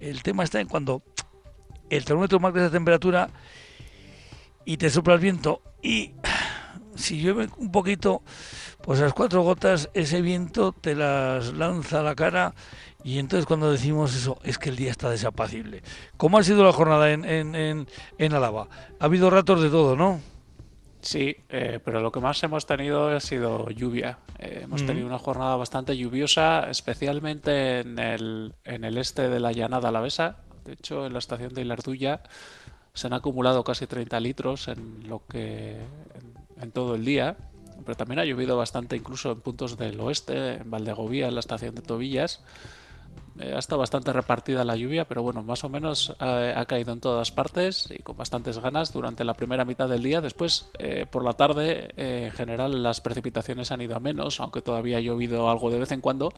el 0.00 0.22
tema 0.22 0.44
está 0.44 0.60
en 0.60 0.68
cuando 0.68 1.02
el 1.90 2.04
termómetro 2.04 2.40
marca 2.40 2.60
esa 2.60 2.70
temperatura 2.70 3.28
y 4.64 4.76
te 4.76 4.90
sopla 4.90 5.14
el 5.14 5.20
viento 5.20 5.62
y 5.82 6.12
si 6.94 7.20
llueve 7.20 7.48
un 7.56 7.72
poquito, 7.72 8.22
pues 8.82 9.00
las 9.00 9.12
cuatro 9.12 9.42
gotas, 9.42 9.90
ese 9.94 10.20
viento 10.22 10.72
te 10.72 10.94
las 10.94 11.52
lanza 11.54 12.00
a 12.00 12.02
la 12.02 12.14
cara 12.14 12.54
y 13.04 13.18
entonces 13.18 13.46
cuando 13.46 13.70
decimos 13.70 14.14
eso, 14.14 14.38
es 14.44 14.58
que 14.58 14.70
el 14.70 14.76
día 14.76 14.90
está 14.90 15.10
desapacible. 15.10 15.82
¿Cómo 16.16 16.38
ha 16.38 16.44
sido 16.44 16.64
la 16.64 16.72
jornada 16.72 17.12
en, 17.12 17.24
en, 17.24 17.86
en, 18.18 18.34
Álava? 18.34 18.68
Ha 18.98 19.04
habido 19.04 19.30
ratos 19.30 19.62
de 19.62 19.70
todo, 19.70 19.96
¿no? 19.96 20.20
Sí, 21.00 21.36
eh, 21.48 21.80
pero 21.84 22.00
lo 22.00 22.12
que 22.12 22.20
más 22.20 22.42
hemos 22.44 22.64
tenido 22.64 23.08
ha 23.08 23.20
sido 23.20 23.68
lluvia. 23.70 24.18
Eh, 24.38 24.60
hemos 24.64 24.86
tenido 24.86 25.06
una 25.06 25.18
jornada 25.18 25.56
bastante 25.56 25.96
lluviosa, 25.96 26.70
especialmente 26.70 27.80
en 27.80 27.98
el, 27.98 28.54
en 28.64 28.84
el 28.84 28.98
este 28.98 29.28
de 29.28 29.40
la 29.40 29.50
llanada 29.50 29.88
alavesa. 29.88 30.36
De 30.64 30.74
hecho, 30.74 31.06
en 31.06 31.12
la 31.12 31.18
estación 31.18 31.54
de 31.54 31.62
Ilarduya 31.62 32.22
se 32.94 33.08
han 33.08 33.14
acumulado 33.14 33.64
casi 33.64 33.88
30 33.88 34.20
litros 34.20 34.68
en 34.68 35.08
lo 35.08 35.26
que 35.26 35.78
en 36.60 36.70
todo 36.70 36.94
el 36.94 37.04
día 37.04 37.36
pero 37.84 37.96
también 37.96 38.18
ha 38.20 38.24
llovido 38.24 38.56
bastante 38.56 38.96
incluso 38.96 39.32
en 39.32 39.40
puntos 39.40 39.76
del 39.76 39.98
oeste, 40.00 40.54
en 40.54 40.70
Valdegovía, 40.70 41.28
en 41.28 41.34
la 41.34 41.40
estación 41.40 41.74
de 41.74 41.82
Tobillas. 41.82 42.42
Eh, 43.38 43.54
ha 43.54 43.58
estado 43.58 43.80
bastante 43.80 44.12
repartida 44.12 44.64
la 44.64 44.76
lluvia, 44.76 45.06
pero 45.06 45.22
bueno, 45.22 45.42
más 45.42 45.64
o 45.64 45.68
menos 45.68 46.14
eh, 46.20 46.54
ha 46.54 46.64
caído 46.66 46.92
en 46.92 47.00
todas 47.00 47.30
partes 47.32 47.88
y 47.90 48.02
con 48.02 48.16
bastantes 48.16 48.58
ganas 48.58 48.92
durante 48.92 49.24
la 49.24 49.34
primera 49.34 49.64
mitad 49.64 49.88
del 49.88 50.02
día. 50.02 50.20
Después, 50.20 50.70
eh, 50.78 51.06
por 51.10 51.24
la 51.24 51.32
tarde, 51.32 51.92
en 51.96 52.30
general 52.32 52.82
las 52.82 53.00
precipitaciones 53.00 53.72
han 53.72 53.80
ido 53.80 53.96
a 53.96 54.00
menos, 54.00 54.38
aunque 54.40 54.60
todavía 54.60 54.98
ha 54.98 55.00
llovido 55.00 55.50
algo 55.50 55.70
de 55.70 55.78
vez 55.78 55.92
en 55.92 56.00
cuando. 56.00 56.32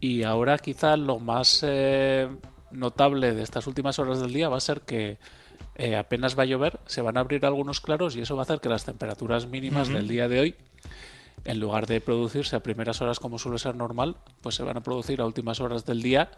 Y 0.00 0.22
ahora 0.22 0.58
quizá 0.58 0.96
lo 0.96 1.18
más 1.18 1.64
notable 2.70 3.34
de 3.34 3.42
estas 3.42 3.66
últimas 3.66 3.98
horas 3.98 4.20
del 4.20 4.32
día 4.32 4.48
va 4.48 4.56
a 4.56 4.60
ser 4.60 4.80
que 4.82 5.18
apenas 5.96 6.38
va 6.38 6.42
a 6.42 6.46
llover, 6.46 6.78
se 6.86 7.00
van 7.00 7.16
a 7.16 7.20
abrir 7.20 7.46
algunos 7.46 7.80
claros 7.80 8.16
y 8.16 8.20
eso 8.20 8.36
va 8.36 8.42
a 8.42 8.44
hacer 8.44 8.60
que 8.60 8.68
las 8.68 8.84
temperaturas 8.84 9.46
mínimas 9.46 9.88
del 9.88 10.08
día 10.08 10.28
de 10.28 10.40
hoy 10.40 10.54
en 11.44 11.60
lugar 11.60 11.86
de 11.86 12.00
producirse 12.00 12.56
a 12.56 12.60
primeras 12.60 13.00
horas 13.02 13.20
como 13.20 13.38
suele 13.38 13.58
ser 13.58 13.76
normal, 13.76 14.16
pues 14.40 14.54
se 14.54 14.62
van 14.62 14.76
a 14.76 14.82
producir 14.82 15.20
a 15.20 15.26
últimas 15.26 15.60
horas 15.60 15.84
del 15.84 16.02
día 16.02 16.30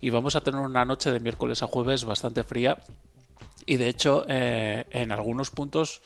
y 0.00 0.10
vamos 0.10 0.36
a 0.36 0.40
tener 0.40 0.60
una 0.60 0.84
noche 0.84 1.12
de 1.12 1.20
miércoles 1.20 1.62
a 1.62 1.66
jueves 1.66 2.04
bastante 2.04 2.42
fría. 2.44 2.78
Y 3.66 3.76
de 3.76 3.88
hecho 3.88 4.24
eh, 4.28 4.86
en 4.90 5.12
algunos 5.12 5.50
puntos 5.50 6.00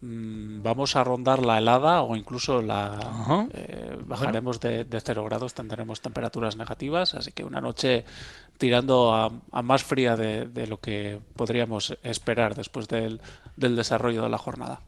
mm, 0.00 0.62
vamos 0.62 0.96
a 0.96 1.04
rondar 1.04 1.44
la 1.44 1.58
helada 1.58 2.02
o 2.02 2.16
incluso 2.16 2.60
la 2.60 3.48
eh, 3.52 3.96
bajaremos 4.04 4.60
de, 4.60 4.84
de 4.84 5.00
0 5.00 5.24
grados, 5.24 5.54
tendremos 5.54 6.00
temperaturas 6.00 6.56
negativas, 6.56 7.14
así 7.14 7.32
que 7.32 7.44
una 7.44 7.60
noche 7.60 8.04
tirando 8.60 9.14
a, 9.14 9.62
más 9.62 9.82
fría 9.82 10.16
de, 10.16 10.66
lo 10.66 10.78
que 10.80 11.18
podríamos 11.34 11.96
esperar 12.02 12.54
después 12.54 12.88
del 12.88 13.20
desarrollo 13.56 14.22
de 14.22 14.28
la 14.28 14.36
jornada. 14.36 14.82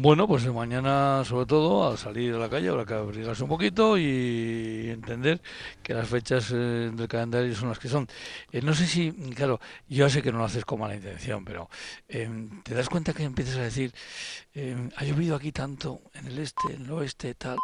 Bueno, 0.00 0.28
pues 0.28 0.46
mañana 0.46 1.24
sobre 1.24 1.44
todo 1.46 1.90
al 1.90 1.98
salir 1.98 2.32
a 2.32 2.38
la 2.38 2.48
calle 2.48 2.68
habrá 2.68 2.86
que 2.86 2.94
abrigarse 2.94 3.42
un 3.42 3.48
poquito 3.48 3.98
y 3.98 4.90
entender 4.90 5.42
que 5.82 5.92
las 5.92 6.06
fechas 6.06 6.52
eh, 6.52 6.92
del 6.94 7.08
calendario 7.08 7.52
son 7.56 7.70
las 7.70 7.80
que 7.80 7.88
son. 7.88 8.06
Eh, 8.52 8.62
no 8.62 8.74
sé 8.74 8.86
si, 8.86 9.10
claro, 9.34 9.58
yo 9.88 10.08
sé 10.08 10.22
que 10.22 10.30
no 10.30 10.38
lo 10.38 10.44
haces 10.44 10.64
con 10.64 10.78
mala 10.78 10.94
intención, 10.94 11.44
pero 11.44 11.68
em, 12.08 12.62
te 12.62 12.74
das 12.74 12.88
cuenta 12.88 13.12
que 13.12 13.24
empiezas 13.24 13.56
a 13.56 13.62
decir, 13.62 13.92
em, 14.54 14.88
ha 14.94 15.02
llovido 15.02 15.34
aquí 15.34 15.50
tanto, 15.50 16.02
en 16.14 16.28
el 16.28 16.38
este, 16.38 16.74
en 16.74 16.84
el 16.84 16.92
oeste, 16.92 17.34
tal, 17.34 17.58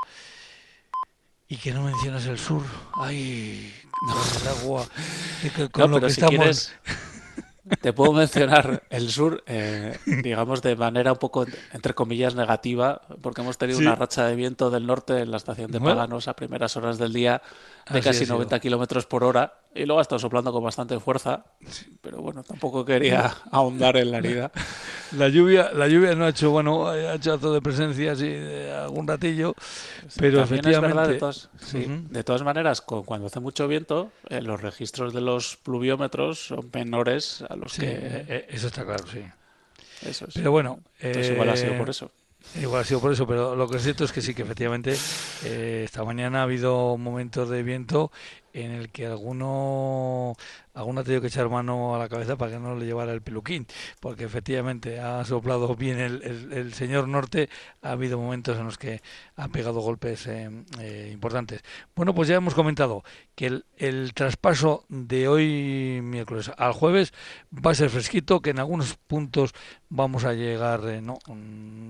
y 1.46 1.56
que 1.56 1.70
no 1.70 1.84
mencionas 1.84 2.26
el 2.26 2.38
sur. 2.38 2.64
Ay, 2.96 3.72
no. 4.08 4.40
el 4.40 4.48
agua, 4.48 4.88
con 5.70 5.88
lo 5.88 6.00
que 6.00 6.08
estamos... 6.08 6.72
Te 7.80 7.92
puedo 7.94 8.12
mencionar 8.12 8.82
el 8.90 9.10
sur, 9.10 9.42
eh, 9.46 9.98
digamos, 10.22 10.60
de 10.60 10.76
manera 10.76 11.12
un 11.12 11.18
poco, 11.18 11.46
entre 11.72 11.94
comillas, 11.94 12.34
negativa, 12.34 13.00
porque 13.22 13.40
hemos 13.40 13.56
tenido 13.56 13.78
una 13.78 13.94
racha 13.94 14.26
de 14.26 14.36
viento 14.36 14.70
del 14.70 14.86
norte 14.86 15.20
en 15.20 15.30
la 15.30 15.38
estación 15.38 15.70
de 15.70 15.80
Paganos 15.80 16.28
a 16.28 16.36
primeras 16.36 16.76
horas 16.76 16.98
del 16.98 17.12
día 17.12 17.40
de 17.90 18.02
casi 18.02 18.26
90 18.26 18.60
kilómetros 18.60 19.06
por 19.06 19.24
hora. 19.24 19.54
Y 19.74 19.84
luego 19.86 19.98
ha 19.98 20.02
estado 20.02 20.20
soplando 20.20 20.52
con 20.52 20.62
bastante 20.62 20.98
fuerza, 21.00 21.44
pero 22.00 22.18
bueno, 22.18 22.44
tampoco 22.44 22.84
quería 22.84 23.34
ahondar 23.50 23.96
en 23.96 24.12
la 24.12 24.18
herida. 24.18 24.52
La 25.12 25.28
lluvia, 25.28 25.72
la 25.72 25.88
lluvia 25.88 26.14
no 26.14 26.26
ha 26.26 26.28
hecho, 26.28 26.50
bueno, 26.50 26.86
ha 26.86 27.14
hecho 27.14 27.36
de 27.38 27.60
presencia 27.60 28.12
así 28.12 28.28
de 28.28 28.72
algún 28.72 29.08
ratillo, 29.08 29.54
pero 30.16 30.42
efectivamente. 30.42 31.12
de, 31.12 31.18
todas, 31.18 31.50
de 31.72 32.24
todas 32.24 32.42
maneras, 32.42 32.80
cuando 32.82 33.26
hace 33.26 33.40
mucho 33.40 33.66
viento, 33.66 34.12
eh, 34.28 34.40
los 34.40 34.62
registros 34.62 35.12
de 35.12 35.20
los 35.20 35.56
pluviómetros 35.56 36.46
son 36.46 36.70
menores 36.72 37.42
a 37.48 37.56
los 37.56 37.74
que. 37.74 37.86
Eh, 37.86 38.24
eh, 38.28 38.46
eso 38.50 38.68
está 38.68 38.84
claro, 38.84 39.04
sí. 39.06 39.22
Eso 40.02 40.26
Pero 40.32 40.52
bueno. 40.52 40.80
igual 41.02 41.50
ha 41.50 41.56
sido 41.56 41.76
por 41.76 41.90
eso. 41.90 42.10
Igual 42.60 42.82
ha 42.82 42.84
sido 42.84 43.00
por 43.00 43.12
eso, 43.12 43.26
pero 43.26 43.56
lo 43.56 43.68
que 43.68 43.78
es 43.78 43.82
cierto 43.82 44.04
es 44.04 44.12
que 44.12 44.20
sí, 44.20 44.34
que 44.34 44.42
efectivamente 44.42 44.96
esta 45.44 46.04
mañana 46.04 46.40
ha 46.40 46.42
habido 46.42 46.96
momentos 46.98 47.48
de 47.48 47.62
viento 47.62 48.12
en 48.54 48.70
el 48.72 48.90
que 48.90 49.06
alguno 49.06 50.36
alguno 50.74 51.00
ha 51.00 51.04
tenido 51.04 51.20
que 51.20 51.28
echar 51.28 51.48
mano 51.48 51.94
a 51.94 51.98
la 51.98 52.08
cabeza 52.08 52.36
para 52.36 52.52
que 52.52 52.58
no 52.58 52.76
le 52.76 52.84
llevara 52.84 53.12
el 53.12 53.22
peluquín, 53.22 53.66
porque 54.00 54.24
efectivamente 54.24 55.00
ha 55.00 55.24
soplado 55.24 55.74
bien 55.76 55.98
el, 55.98 56.22
el, 56.52 56.74
señor 56.74 57.08
norte, 57.08 57.48
ha 57.82 57.92
habido 57.92 58.18
momentos 58.18 58.58
en 58.58 58.64
los 58.64 58.76
que 58.76 59.00
ha 59.36 59.48
pegado 59.48 59.80
golpes 59.80 60.26
eh, 60.26 60.50
eh, 60.80 61.10
importantes. 61.12 61.62
Bueno, 61.94 62.14
pues 62.14 62.28
ya 62.28 62.36
hemos 62.36 62.54
comentado 62.54 63.04
que 63.34 63.46
el, 63.46 63.64
el, 63.76 64.12
traspaso 64.14 64.84
de 64.88 65.28
hoy 65.28 66.00
miércoles 66.02 66.50
al 66.56 66.72
jueves 66.72 67.12
va 67.54 67.70
a 67.70 67.74
ser 67.74 67.90
fresquito, 67.90 68.40
que 68.40 68.50
en 68.50 68.58
algunos 68.58 68.96
puntos 69.06 69.52
vamos 69.88 70.24
a 70.24 70.32
llegar 70.32 70.80
eh, 70.88 71.00
¿no? 71.00 71.18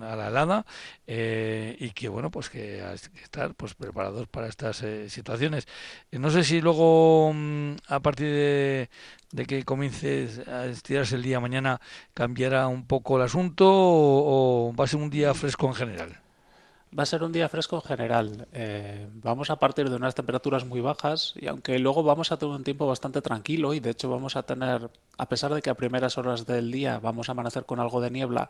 a 0.04 0.16
la 0.16 0.28
helada 0.28 0.66
y 1.06 1.90
que 1.90 2.08
bueno, 2.08 2.30
pues 2.30 2.50
que 2.50 2.82
hay 2.82 2.98
que 2.98 3.22
estar 3.22 3.54
pues 3.54 3.74
preparados 3.74 4.28
para 4.28 4.48
estas 4.48 4.84
situaciones. 5.08 5.66
no 6.12 6.30
sé 6.30 6.44
si 6.44 6.60
luego 6.60 7.32
mm, 7.34 7.76
a 7.88 8.00
partir 8.00 8.26
de 8.26 8.73
de, 9.32 9.46
que 9.46 9.64
comience 9.64 10.44
a 10.46 10.66
estirarse 10.66 11.16
el 11.16 11.22
día 11.22 11.40
mañana 11.40 11.80
cambiará 12.14 12.68
un 12.68 12.86
poco 12.86 13.16
el 13.16 13.22
asunto 13.22 13.66
o, 13.68 14.74
va 14.78 14.84
a 14.84 14.86
ser 14.86 15.00
un 15.00 15.10
día 15.10 15.34
fresco 15.34 15.66
en 15.66 15.74
general? 15.74 16.20
Va 16.96 17.02
a 17.02 17.06
ser 17.06 17.24
un 17.24 17.32
día 17.32 17.48
fresco 17.48 17.74
en 17.76 17.82
general. 17.82 18.46
Eh, 18.52 19.08
vamos 19.14 19.50
a 19.50 19.56
partir 19.56 19.90
de 19.90 19.96
unas 19.96 20.14
temperaturas 20.14 20.64
muy 20.64 20.80
bajas 20.80 21.34
y 21.34 21.48
aunque 21.48 21.76
luego 21.80 22.04
vamos 22.04 22.30
a 22.30 22.36
tener 22.36 22.54
un 22.54 22.62
tiempo 22.62 22.86
bastante 22.86 23.20
tranquilo 23.20 23.74
y 23.74 23.80
de 23.80 23.90
hecho 23.90 24.08
vamos 24.08 24.36
a 24.36 24.44
tener, 24.44 24.90
a 25.18 25.28
pesar 25.28 25.52
de 25.52 25.60
que 25.60 25.70
a 25.70 25.74
primeras 25.74 26.18
horas 26.18 26.46
del 26.46 26.70
día 26.70 27.00
vamos 27.00 27.28
a 27.28 27.32
amanecer 27.32 27.64
con 27.64 27.80
algo 27.80 28.00
de 28.00 28.12
niebla, 28.12 28.48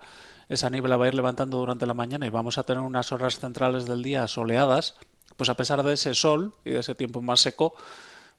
esa 0.50 0.68
niebla 0.68 0.98
va 0.98 1.06
a 1.06 1.08
ir 1.08 1.14
levantando 1.14 1.56
durante 1.56 1.86
la 1.86 1.94
mañana 1.94 2.26
y 2.26 2.30
vamos 2.30 2.58
a 2.58 2.64
tener 2.64 2.82
unas 2.82 3.12
horas 3.12 3.38
centrales 3.38 3.86
del 3.86 4.02
día 4.02 4.28
soleadas, 4.28 4.96
pues 5.38 5.48
a 5.48 5.54
pesar 5.54 5.82
de 5.82 5.94
ese 5.94 6.14
sol 6.14 6.54
y 6.66 6.70
de 6.70 6.80
ese 6.80 6.94
tiempo 6.94 7.22
más 7.22 7.40
seco, 7.40 7.74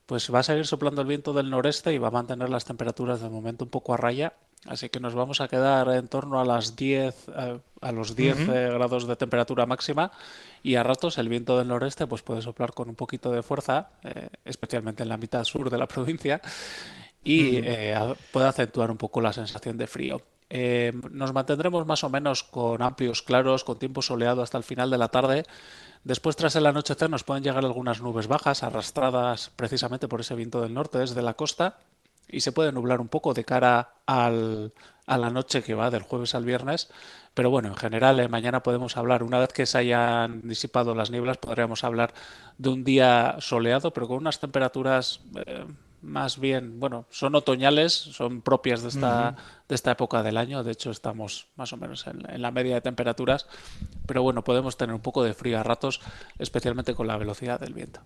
pues 0.06 0.34
va 0.34 0.40
a 0.40 0.44
seguir 0.44 0.66
soplando 0.68 1.02
el 1.02 1.08
viento 1.08 1.34
del 1.34 1.50
noreste 1.50 1.94
y 1.94 1.98
va 1.98 2.10
a 2.10 2.12
mantener 2.12 2.50
las 2.50 2.66
temperaturas 2.66 3.22
de 3.22 3.30
momento 3.30 3.66
un 3.66 3.72
poco 3.72 3.94
a 3.94 3.98
raya. 3.98 4.34
Así 4.66 4.90
que 4.90 5.00
nos 5.00 5.14
vamos 5.14 5.42
a 5.42 5.48
quedar 5.48 5.90
en 5.90 6.08
torno 6.08 6.40
a 6.40 6.46
las 6.46 6.76
10, 6.76 7.28
eh, 7.36 7.60
a 7.82 7.92
los 7.92 8.16
10 8.16 8.40
eh, 8.40 8.70
grados 8.74 9.08
de 9.08 9.16
temperatura 9.16 9.66
máxima. 9.66 10.12
Y 10.64 10.76
a 10.76 10.84
ratos 10.84 11.18
el 11.20 11.30
viento 11.30 11.58
del 11.58 11.68
noreste 11.68 12.08
pues 12.08 12.24
puede 12.24 12.42
soplar 12.42 12.74
con 12.74 12.90
un 12.90 12.96
poquito 12.96 13.32
de 13.32 13.44
fuerza, 13.44 13.90
eh, 14.04 14.30
especialmente 14.44 15.04
en 15.04 15.10
la 15.10 15.18
mitad 15.18 15.44
sur 15.44 15.70
de 15.70 15.78
la 15.78 15.88
provincia 15.88 16.42
y 17.26 17.62
puede 18.32 18.48
acentuar 18.48 18.90
un 18.90 18.98
poco 18.98 19.20
la 19.20 19.34
sensación 19.34 19.78
de 19.78 19.88
frío. 19.88 20.22
nos 21.12 21.34
mantendremos 21.34 21.86
más 21.86 22.06
o 22.06 22.10
menos 22.10 22.44
con 22.44 22.82
amplios 22.82 23.22
claros, 23.22 23.66
con 23.66 23.78
tiempo 23.78 24.02
soleado 24.02 24.42
hasta 24.42 24.58
el 24.58 24.64
final 24.64 24.90
de 24.90 24.98
la 24.98 25.10
tarde 25.10 25.44
Después, 26.06 26.36
tras 26.36 26.56
el 26.56 26.68
anochecer, 26.68 27.10
nos 27.10 27.24
pueden 27.24 27.44
llegar 27.44 27.66
algunas 27.66 28.00
nubes 28.00 28.28
bajas, 28.28 28.62
arrastradas 28.62 29.52
precisamente 29.56 30.08
por 30.08 30.22
ese 30.22 30.36
viento 30.36 30.62
del 30.62 30.72
norte 30.72 31.00
desde 31.00 31.24
la 31.24 31.34
costa, 31.34 31.80
y 32.30 32.42
se 32.42 32.52
puede 32.52 32.72
nublar 32.72 33.02
un 33.02 33.08
poco 33.08 33.34
de 33.34 33.44
cara 33.44 33.96
al, 34.06 34.72
a 35.08 35.18
la 35.18 35.32
noche 35.32 35.64
que 35.64 35.74
va 35.74 35.90
del 35.90 36.04
jueves 36.04 36.36
al 36.36 36.46
viernes. 36.46 36.92
Pero 37.34 37.50
bueno, 37.50 37.70
en 37.70 37.76
general, 37.76 38.20
eh, 38.20 38.28
mañana 38.28 38.62
podemos 38.62 38.98
hablar, 38.98 39.24
una 39.24 39.40
vez 39.40 39.52
que 39.52 39.66
se 39.66 39.80
hayan 39.80 40.48
disipado 40.48 40.94
las 40.94 41.10
nieblas, 41.10 41.38
podríamos 41.38 41.84
hablar 41.84 42.14
de 42.60 42.70
un 42.70 42.84
día 42.84 43.38
soleado, 43.40 43.92
pero 43.92 44.08
con 44.08 44.18
unas 44.18 44.40
temperaturas 44.40 45.22
eh, 45.48 45.66
más 46.06 46.40
bien, 46.40 46.80
bueno, 46.80 47.08
son 47.10 47.36
otoñales, 47.36 47.94
son 47.94 48.42
propias 48.42 48.84
de 48.84 48.90
esta, 48.90 49.36
de 49.68 49.76
esta 49.76 49.92
época 49.92 50.24
del 50.24 50.38
año. 50.38 50.64
De 50.64 50.72
hecho, 50.72 50.92
estamos 50.92 51.48
más 51.56 51.74
o 51.74 51.78
menos 51.78 52.06
en, 52.08 52.42
la 52.42 52.52
media 52.52 52.76
de 52.76 52.82
temperaturas. 52.82 53.48
Pero 54.06 54.22
bueno, 54.22 54.44
podemos 54.44 54.78
tener 54.78 54.96
un 54.96 55.02
poco 55.02 55.24
de 55.24 55.34
frío 55.34 55.60
a 55.60 55.64
ratos, 55.64 56.02
especialmente 56.38 56.94
con 56.94 57.08
la 57.08 57.18
velocidad 57.18 57.60
del 57.60 57.74
viento. 57.74 58.02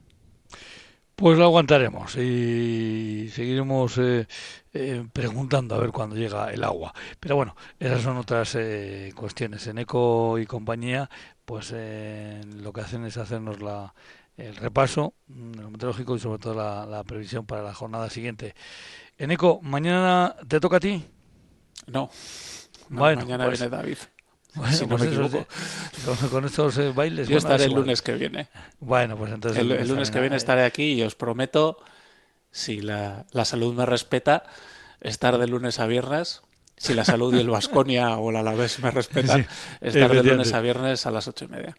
Pues 1.16 1.38
lo 1.38 1.44
aguantaremos 1.44 2.16
y 2.16 3.30
seguiremos 3.34 3.98
eh, 3.98 4.26
eh, 4.74 5.06
preguntando 5.12 5.76
a 5.76 5.80
ver 5.80 5.92
cuándo 5.92 6.16
llega 6.16 6.54
el 6.54 6.64
agua. 6.64 6.94
Pero 7.20 7.36
bueno, 7.36 7.58
esas 7.78 8.02
son 8.02 8.16
otras 8.16 8.56
eh, 8.56 9.12
cuestiones. 9.14 9.68
En 9.68 9.80
ECO 9.80 10.40
y 10.40 10.46
compañía, 10.46 11.10
pues 11.44 11.74
lo 11.74 12.72
que 12.72 12.82
hacen 12.82 13.04
es 13.04 13.18
hacernos 13.18 13.60
la, 13.62 13.94
el 14.40 14.56
repaso 14.56 15.14
mm, 15.28 15.54
lo 15.54 15.72
meteorológico 15.72 16.16
y 16.16 16.20
sobre 16.20 16.40
todo 16.40 16.54
la, 16.54 17.04
previsión 17.04 17.46
para 17.46 17.64
la 17.64 17.74
jornada 17.74 18.10
siguiente. 18.10 18.56
Eneco, 19.18 19.60
¿mañana 19.62 20.36
te 20.48 20.60
toca 20.60 20.78
a 20.78 20.80
ti? 20.80 21.06
No. 21.88 22.10
mañana 22.90 23.46
pues 23.46 23.60
viene 23.60 23.76
David. 23.76 23.98
Bueno, 24.56 24.88
pues 24.88 26.30
con, 26.32 26.46
estos 26.46 26.78
eh, 26.80 26.92
bailes. 26.92 27.28
Yo 27.28 27.38
estaré 27.38 27.66
el 27.66 27.74
lunes 27.74 28.02
que 28.02 28.14
viene. 28.14 28.48
Bueno, 28.80 29.16
pues 29.16 29.32
entonces. 29.32 29.60
El, 29.60 29.88
lunes, 29.88 30.10
que 30.10 30.20
viene 30.20 30.36
estaré 30.36 30.64
aquí 30.64 30.94
y 30.94 31.04
os 31.04 31.16
prometo, 31.16 31.78
si 32.50 32.82
la, 32.82 33.26
la 33.32 33.46
salud 33.46 33.76
me 33.76 33.86
respeta, 33.86 34.44
estar 35.02 35.38
de 35.38 35.48
lunes 35.48 35.80
a 35.80 35.86
viernes 35.86 36.42
si 36.80 36.94
la 36.94 37.06
salud 37.06 37.36
y 37.36 37.40
el 37.40 37.50
Vasconia 37.52 38.18
o 38.18 38.32
el 38.32 38.38
Alavés 38.38 38.80
me 38.80 38.90
respetan, 38.90 39.46
estar 39.82 40.12
de 40.12 40.24
lunes 40.24 40.54
a 40.54 40.62
viernes 40.62 41.06
a 41.06 41.12
las 41.12 41.28
ocho 41.28 41.46
y 41.46 41.50
media. 41.50 41.78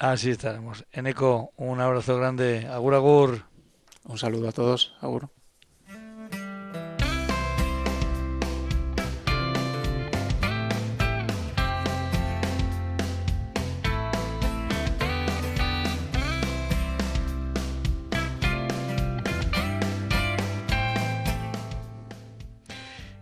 Así 0.00 0.30
estaremos. 0.30 0.86
Eneco, 0.92 1.52
un 1.58 1.78
abrazo 1.78 2.16
grande. 2.16 2.66
Agur, 2.66 2.94
agur. 2.94 3.42
Un 4.04 4.16
saludo 4.16 4.48
a 4.48 4.52
todos. 4.52 4.96
Agur. 5.02 5.28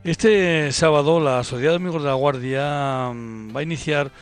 Este 0.05 0.71
sábado 0.71 1.19
la 1.19 1.43
Sociedad 1.43 1.73
de 1.73 1.77
Amigos 1.77 2.05
de 2.05 2.09
la 2.09 2.15
Guardia 2.15 3.11
mm, 3.13 3.55
va 3.55 3.61
a 3.61 3.63
iniciar 3.65 4.13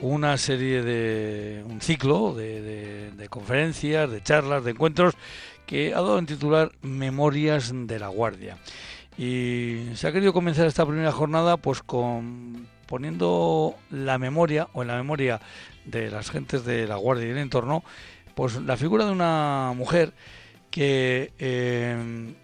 una 0.00 0.36
serie 0.38 0.82
de 0.82 1.64
un 1.66 1.80
ciclo 1.80 2.34
de, 2.34 3.26
conferencias, 3.30 4.10
de 4.10 4.22
charlas, 4.22 4.64
de 4.64 4.72
encuentros 4.72 5.14
que 5.66 5.94
ha 5.94 6.00
dado 6.00 6.18
en 6.18 6.26
titular 6.26 6.72
Memorias 6.82 7.72
de 7.72 7.98
la 7.98 8.08
Guardia. 8.08 8.58
Y 9.16 9.86
se 9.94 10.08
ha 10.08 10.12
querido 10.12 10.32
comenzar 10.32 10.66
esta 10.66 10.84
primera 10.84 11.12
jornada 11.12 11.56
pues 11.56 11.82
con 11.82 12.66
poniendo 12.86 13.74
la 13.90 14.18
memoria 14.18 14.68
o 14.72 14.82
en 14.82 14.88
la 14.88 14.96
memoria 14.96 15.40
de 15.84 16.10
las 16.10 16.30
gentes 16.30 16.64
de 16.64 16.86
la 16.86 16.96
Guardia 16.96 17.28
y 17.28 17.30
el 17.30 17.38
entorno, 17.38 17.82
pues 18.34 18.60
la 18.60 18.76
figura 18.76 19.06
de 19.06 19.12
una 19.12 19.72
mujer 19.74 20.12
que 20.70 21.32
eh, 21.38 22.34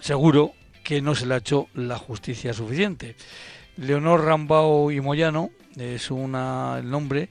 seguro 0.00 0.52
que 0.82 1.00
no 1.00 1.14
se 1.14 1.26
le 1.26 1.34
ha 1.34 1.38
hecho 1.38 1.68
la 1.74 1.96
justicia 1.96 2.52
suficiente. 2.52 3.16
Leonor 3.76 4.24
Rambao 4.24 4.90
y 4.90 5.00
Moyano 5.00 5.50
es 5.80 6.10
una, 6.10 6.76
el 6.78 6.90
nombre 6.90 7.28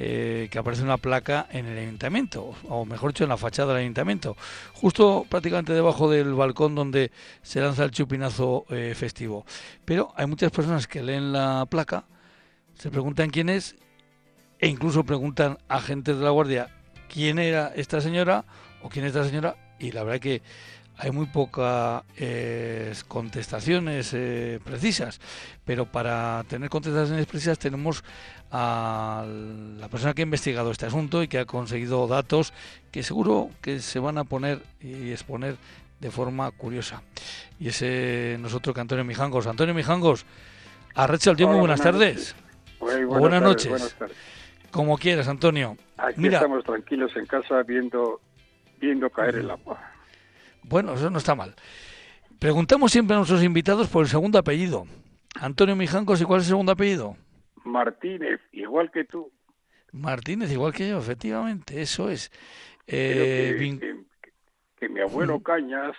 eh, 0.00 0.48
que 0.50 0.58
aparece 0.60 0.82
en 0.82 0.88
una 0.88 0.98
placa 0.98 1.48
en 1.50 1.66
el 1.66 1.76
ayuntamiento, 1.76 2.54
o 2.68 2.84
mejor 2.84 3.10
dicho, 3.10 3.24
en 3.24 3.30
la 3.30 3.36
fachada 3.36 3.74
del 3.74 3.82
ayuntamiento, 3.82 4.36
justo 4.74 5.26
prácticamente 5.28 5.72
debajo 5.72 6.08
del 6.08 6.34
balcón 6.34 6.76
donde 6.76 7.10
se 7.42 7.60
lanza 7.60 7.82
el 7.82 7.90
chupinazo 7.90 8.64
eh, 8.70 8.94
festivo. 8.96 9.44
Pero 9.84 10.12
hay 10.16 10.26
muchas 10.26 10.52
personas 10.52 10.86
que 10.86 11.02
leen 11.02 11.32
la 11.32 11.66
placa, 11.68 12.04
se 12.74 12.90
preguntan 12.90 13.30
quién 13.30 13.48
es, 13.48 13.74
e 14.60 14.68
incluso 14.68 15.04
preguntan 15.04 15.58
a 15.68 15.78
agentes 15.78 16.16
de 16.16 16.24
la 16.24 16.30
guardia 16.30 16.68
quién 17.12 17.40
era 17.40 17.72
esta 17.74 18.00
señora 18.00 18.44
o 18.82 18.88
quién 18.88 19.04
es 19.04 19.16
esta 19.16 19.24
señora, 19.24 19.56
y 19.80 19.90
la 19.90 20.04
verdad 20.04 20.20
que 20.20 20.42
hay 20.98 21.10
muy 21.12 21.26
pocas 21.26 22.02
eh, 22.16 22.92
contestaciones 23.06 24.12
eh, 24.14 24.60
precisas, 24.64 25.20
pero 25.64 25.86
para 25.86 26.44
tener 26.48 26.68
contestaciones 26.68 27.26
precisas 27.26 27.58
tenemos 27.58 28.02
a 28.50 29.24
la 29.78 29.88
persona 29.88 30.14
que 30.14 30.22
ha 30.22 30.24
investigado 30.24 30.70
este 30.70 30.86
asunto 30.86 31.22
y 31.22 31.28
que 31.28 31.38
ha 31.38 31.44
conseguido 31.44 32.06
datos 32.08 32.52
que 32.90 33.02
seguro 33.02 33.50
que 33.60 33.80
se 33.80 34.00
van 34.00 34.18
a 34.18 34.24
poner 34.24 34.60
y 34.80 35.12
exponer 35.12 35.56
de 36.00 36.10
forma 36.10 36.50
curiosa. 36.50 37.02
Y 37.60 37.68
ese 37.68 38.36
nosotros 38.40 38.74
que 38.74 38.80
Antonio 38.80 39.04
Mijangos. 39.04 39.46
Antonio 39.46 39.74
Mijangos, 39.74 40.24
Arrecha 40.94 41.30
el 41.30 41.36
tiempo, 41.36 41.56
buenas, 41.56 41.80
tardes. 41.80 42.34
buenas, 42.80 43.40
noches. 43.40 43.96
Como 44.72 44.98
quieras, 44.98 45.28
Antonio. 45.28 45.76
Aquí 45.96 46.26
estamos 46.26 46.64
tranquilos 46.64 47.12
en 47.16 47.24
casa 47.26 47.62
viendo, 47.62 48.20
viendo 48.80 49.08
caer 49.08 49.36
el 49.36 49.50
agua. 49.50 49.78
Bueno, 50.68 50.94
eso 50.94 51.10
no 51.10 51.18
está 51.18 51.34
mal. 51.34 51.54
Preguntamos 52.38 52.92
siempre 52.92 53.14
a 53.14 53.18
nuestros 53.18 53.42
invitados 53.42 53.88
por 53.88 54.04
el 54.04 54.08
segundo 54.08 54.38
apellido. 54.38 54.86
Antonio 55.40 55.74
Mijancos, 55.76 56.20
¿y 56.20 56.24
cuál 56.24 56.40
es 56.40 56.46
el 56.46 56.50
segundo 56.50 56.72
apellido? 56.72 57.16
Martínez, 57.64 58.40
igual 58.52 58.90
que 58.90 59.04
tú. 59.04 59.30
Martínez, 59.92 60.52
igual 60.52 60.72
que 60.72 60.88
yo, 60.88 60.98
efectivamente, 60.98 61.80
eso 61.80 62.10
es. 62.10 62.30
Eh, 62.86 63.78
que, 64.78 64.88
mi 64.88 65.00
abuelo 65.00 65.42
Cañas 65.42 65.96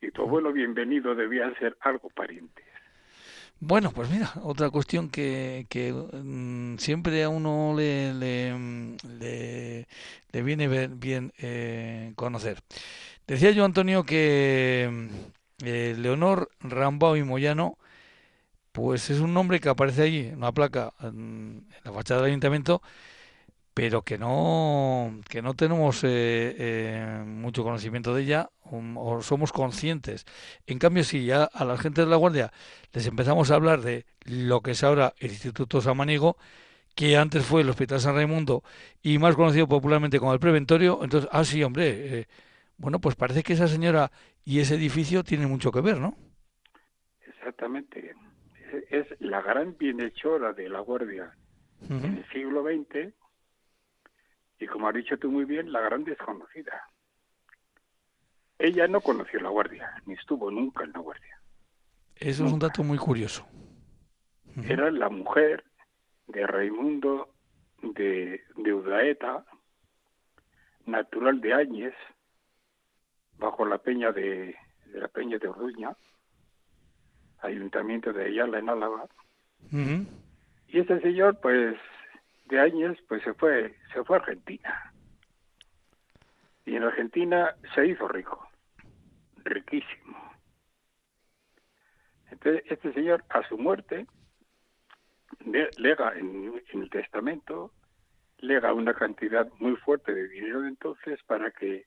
y 0.00 0.10
tu 0.10 0.22
abuelo 0.22 0.52
Bienvenido 0.52 1.14
debían 1.14 1.54
ser 1.58 1.76
algo 1.80 2.08
parientes. 2.10 2.64
Bueno, 3.64 3.92
pues 3.92 4.10
mira, 4.10 4.32
otra 4.42 4.70
cuestión 4.70 5.08
que, 5.08 5.66
que 5.68 5.92
mm, 5.92 6.78
siempre 6.78 7.22
a 7.22 7.28
uno 7.28 7.74
le, 7.76 8.12
le, 8.12 9.86
le, 10.32 10.42
viene 10.42 10.88
bien 10.88 11.32
eh, 11.38 12.12
conocer. 12.16 12.58
Decía 13.26 13.50
yo, 13.52 13.64
Antonio, 13.64 14.04
que 14.04 15.08
eh, 15.64 15.94
Leonor 15.98 16.50
Rambao 16.60 17.16
y 17.16 17.22
Moyano, 17.24 17.78
pues 18.72 19.10
es 19.10 19.20
un 19.20 19.34
nombre 19.34 19.60
que 19.60 19.68
aparece 19.68 20.02
allí, 20.02 20.26
en 20.28 20.38
una 20.38 20.52
placa 20.52 20.94
en 21.02 21.66
la 21.84 21.92
fachada 21.92 22.22
del 22.22 22.30
ayuntamiento, 22.30 22.82
pero 23.74 24.02
que 24.02 24.18
no, 24.18 25.20
que 25.28 25.42
no 25.42 25.54
tenemos 25.54 26.04
eh, 26.04 26.54
eh, 26.58 27.24
mucho 27.26 27.64
conocimiento 27.64 28.14
de 28.14 28.22
ella 28.22 28.50
o, 28.64 29.22
somos 29.22 29.52
conscientes. 29.52 30.26
En 30.66 30.78
cambio, 30.78 31.04
si 31.04 31.24
ya 31.26 31.44
a 31.44 31.64
la 31.64 31.78
gente 31.78 32.02
de 32.02 32.08
la 32.08 32.16
Guardia 32.16 32.52
les 32.92 33.06
empezamos 33.06 33.50
a 33.50 33.54
hablar 33.56 33.82
de 33.82 34.06
lo 34.24 34.60
que 34.62 34.72
es 34.72 34.82
ahora 34.84 35.14
el 35.18 35.30
Instituto 35.32 35.80
Samaniego, 35.80 36.36
que 36.94 37.16
antes 37.16 37.44
fue 37.44 37.62
el 37.62 37.70
Hospital 37.70 38.00
San 38.00 38.14
Raimundo 38.16 38.64
y 39.02 39.18
más 39.18 39.36
conocido 39.36 39.68
popularmente 39.68 40.18
como 40.18 40.34
el 40.34 40.40
Preventorio, 40.40 41.00
entonces, 41.02 41.30
ah, 41.32 41.44
sí, 41.44 41.62
hombre, 41.64 42.20
eh, 42.20 42.28
bueno, 42.76 43.00
pues 43.00 43.14
parece 43.14 43.42
que 43.42 43.52
esa 43.52 43.68
señora 43.68 44.10
y 44.44 44.60
ese 44.60 44.74
edificio 44.74 45.22
tienen 45.24 45.48
mucho 45.48 45.70
que 45.70 45.80
ver, 45.80 45.98
¿no? 45.98 46.16
Exactamente. 47.26 48.14
Es, 48.90 49.06
la 49.20 49.42
gran 49.42 49.76
bienhechora 49.76 50.52
de 50.52 50.68
la 50.68 50.80
Guardia 50.80 51.32
en 51.88 52.18
el 52.18 52.28
siglo 52.30 52.62
XX 52.62 53.12
y 54.62 54.66
como 54.68 54.88
has 54.88 54.94
dicho 54.94 55.18
tú 55.18 55.28
muy 55.28 55.44
bien, 55.44 55.72
la 55.72 55.80
gran 55.80 56.04
desconocida. 56.04 56.86
Ella 58.60 58.86
no 58.86 59.00
conoció 59.00 59.40
la 59.40 59.48
guardia, 59.48 59.90
ni 60.06 60.14
estuvo 60.14 60.52
nunca 60.52 60.84
en 60.84 60.92
la 60.92 61.00
guardia. 61.00 61.40
Eso 62.14 62.46
es 62.46 62.52
un 62.52 62.60
dato 62.60 62.84
muy 62.84 62.96
curioso. 62.96 63.44
Era 64.68 64.92
la 64.92 65.08
mujer 65.08 65.64
de 66.28 66.46
Raimundo 66.46 67.34
de, 67.82 68.40
de 68.56 68.72
Udaeta, 68.72 69.44
natural 70.86 71.40
de 71.40 71.54
Áñez, 71.54 71.94
bajo 73.42 73.66
la 73.66 73.78
peña 73.78 74.12
de, 74.12 74.56
la 74.94 75.08
peña 75.08 75.38
de 75.38 75.48
Orduña, 75.48 75.94
ayuntamiento 77.40 78.12
de 78.12 78.26
Ayala 78.26 78.58
en 78.58 78.68
Álava. 78.68 79.08
Y 79.70 80.78
ese 80.78 81.00
señor, 81.00 81.38
pues, 81.40 81.76
de 82.46 82.60
años, 82.60 82.96
pues 83.08 83.22
se 83.22 83.34
fue, 83.34 83.76
se 83.92 84.04
fue 84.04 84.16
a 84.16 84.20
Argentina. 84.20 84.92
Y 86.64 86.76
en 86.76 86.84
Argentina 86.84 87.54
se 87.74 87.86
hizo 87.88 88.06
rico, 88.08 88.48
riquísimo. 89.44 90.32
Entonces, 92.30 92.62
este 92.66 92.92
señor, 92.92 93.24
a 93.28 93.46
su 93.48 93.58
muerte, 93.58 94.06
lega 95.78 96.16
en, 96.16 96.62
el 96.72 96.90
testamento, 96.90 97.72
lega 98.38 98.72
una 98.72 98.94
cantidad 98.94 99.48
muy 99.58 99.76
fuerte 99.76 100.14
de 100.14 100.28
dinero 100.28 100.62
de 100.62 100.68
entonces 100.68 101.20
para 101.24 101.50
que 101.50 101.84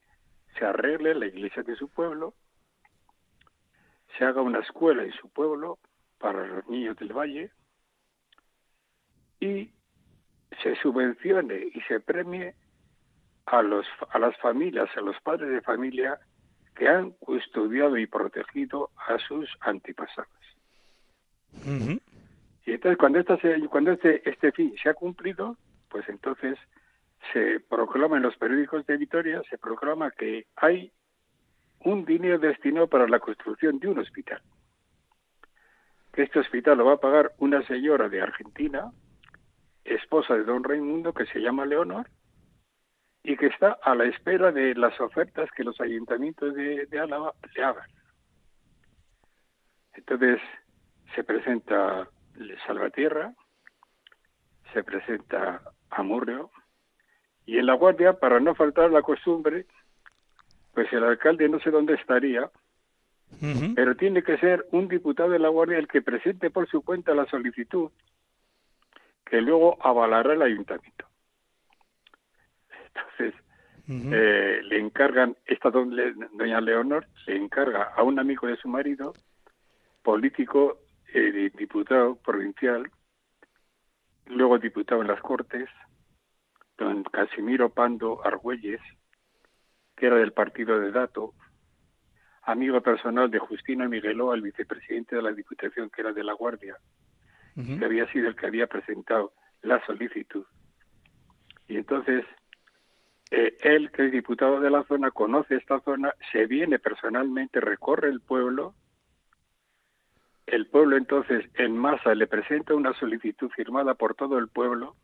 se 0.58 0.66
arregle 0.66 1.16
la 1.16 1.28
iglesia 1.28 1.64
de 1.64 1.76
su 1.76 1.90
pueblo, 1.90 2.34
se 4.18 4.26
haga 4.26 4.42
una 4.42 4.60
escuela 4.60 5.04
en 5.04 5.12
su 5.14 5.30
pueblo 5.30 5.78
para 6.18 6.46
los 6.48 6.68
niños 6.68 6.96
del 6.98 7.14
valle 7.14 7.52
y 9.40 9.70
se 10.64 10.76
subvencione 10.78 11.72
y 11.74 11.82
se 11.82 12.00
premie 12.00 12.56
a, 13.46 13.62
los, 13.62 13.86
a 14.10 14.20
las 14.20 14.38
familias, 14.38 14.90
a 14.96 15.02
los 15.02 15.20
padres 15.22 15.50
de 15.50 15.62
familia 15.62 16.20
que 16.76 16.88
han 16.88 17.12
custodiado 17.12 17.98
y 17.98 18.08
protegido 18.08 18.92
a 19.08 19.18
sus 19.20 19.50
antepasados. 19.62 20.30
Y 22.66 22.72
entonces 22.72 22.98
cuando, 22.98 23.20
esta 23.20 23.38
cuando 23.70 23.92
este, 23.92 24.28
este 24.30 24.52
fin 24.52 24.76
se 24.82 24.90
ha 24.90 24.94
cumplido, 24.94 25.58
pues 25.90 26.08
entonces 26.10 26.58
se 27.34 27.60
proclama 27.60 28.18
en 28.18 28.24
los 28.24 28.38
periódicos 28.38 28.86
de 28.86 28.98
Vitoria, 28.98 29.42
se 29.50 29.58
proclama 29.58 30.12
que 30.12 30.48
hay 30.56 30.92
un 31.80 32.06
dinero 32.06 32.40
destinado 32.40 32.88
para 32.88 33.08
la 33.08 33.20
construcción 33.20 33.80
de 33.80 33.88
un 33.88 34.00
hospital. 34.00 34.42
Que 36.14 36.24
este 36.24 36.40
hospital 36.40 36.78
lo 36.78 36.86
va 36.86 36.94
a 36.94 37.00
pagar 37.00 37.34
una 37.38 37.66
señora 37.68 38.10
de 38.10 38.22
Argentina, 38.22 38.92
esposa 39.84 40.36
de 40.36 40.44
don 40.44 40.64
Raimundo, 40.64 41.14
que 41.14 41.26
se 41.28 41.40
llama 41.40 41.66
Leonor, 41.66 42.10
y 43.24 43.38
que 43.38 43.48
está 43.48 43.78
a 43.82 43.96
la 43.96 44.06
espera 44.06 44.52
de 44.52 44.76
las 44.76 45.00
ofertas 45.00 45.50
que 45.52 45.64
los 45.64 45.80
ayuntamientos 45.82 46.54
de, 46.54 46.86
de 46.86 47.00
Álava 47.00 47.34
le 47.56 47.64
hagan. 47.64 47.90
Entonces 49.94 50.40
se 51.16 51.24
presenta 51.24 52.08
Salvatierra, 52.68 53.34
se 54.74 54.84
presenta 54.84 55.62
Amurrio, 55.90 56.52
y 57.46 57.58
en 57.58 57.66
la 57.66 57.74
guardia, 57.74 58.14
para 58.14 58.40
no 58.40 58.56
faltar 58.56 58.92
la 58.92 59.02
costumbre, 59.02 59.66
pues 60.74 60.92
el 60.92 61.04
alcalde 61.04 61.48
no 61.50 61.60
sé 61.60 61.72
dónde 61.72 61.94
estaría, 61.94 62.50
pero 63.76 63.96
tiene 63.96 64.24
que 64.24 64.38
ser 64.38 64.66
un 64.72 64.88
diputado 64.88 65.30
de 65.30 65.40
la 65.40 65.50
guardia 65.50 65.78
el 65.78 65.88
que 65.88 66.02
presente 66.02 66.50
por 66.50 66.68
su 66.70 66.82
cuenta 66.82 67.14
la 67.14 67.26
solicitud 67.28 67.92
que 69.26 69.42
luego 69.42 69.78
avalará 69.84 70.34
el 70.34 70.42
ayuntamiento. 70.42 71.06
Entonces, 72.88 73.34
eh, 73.88 74.62
le 74.64 74.80
encargan, 74.80 75.36
esta 75.46 75.70
doña 75.72 76.62
Leonor, 76.62 77.08
le 77.26 77.36
encarga 77.36 77.92
a 77.96 78.04
un 78.04 78.20
amigo 78.20 78.48
de 78.48 78.56
su 78.58 78.68
marido, 78.68 79.14
político, 80.04 80.80
eh, 81.14 81.52
diputado 81.58 82.16
provincial, 82.16 82.90
luego 84.28 84.60
diputado 84.60 85.02
en 85.02 85.08
las 85.08 85.22
Cortes, 85.22 85.70
don 86.78 87.04
Casimiro 87.04 87.70
Pando 87.70 88.26
Argüelles, 88.26 88.82
que 89.96 90.08
era 90.08 90.18
del 90.18 90.34
partido 90.34 90.80
de 90.80 90.92
Dato, 90.92 91.34
amigo 92.44 92.82
personal 92.82 93.32
de 93.32 93.40
Justino 93.40 93.88
Migueló, 93.88 94.34
el 94.34 94.42
vicepresidente 94.42 95.16
de 95.16 95.22
la 95.22 95.32
Diputación, 95.32 95.90
que 95.90 96.02
era 96.02 96.14
de 96.14 96.24
La 96.24 96.34
Guardia, 96.34 96.76
que 97.56 97.86
había 97.86 98.12
sido 98.12 98.28
el 98.28 98.36
que 98.36 98.48
había 98.48 98.68
presentado 98.68 99.34
la 99.62 99.84
solicitud. 99.86 100.46
Y 101.68 101.78
entonces, 101.78 102.26
eh, 103.32 103.58
él, 103.62 103.92
que 103.92 104.08
es 104.08 104.12
diputado 104.12 104.60
de 104.60 104.70
la 104.70 104.84
zona, 104.84 105.12
conoce 105.12 105.56
esta 105.56 105.80
zona, 105.80 106.14
se 106.32 106.46
viene 106.46 106.78
personalmente, 106.80 107.62
recorre 107.62 108.10
el 108.10 108.20
pueblo, 108.20 108.76
el 110.46 110.68
pueblo 110.68 110.98
entonces 110.98 111.46
en 111.56 111.76
masa 111.76 112.14
le 112.14 112.28
presenta 112.28 112.76
una 112.76 112.94
solicitud 112.94 113.50
firmada 113.50 113.96
por 113.96 114.14
todo 114.14 114.38
el 114.38 114.48
pueblo 114.48 114.96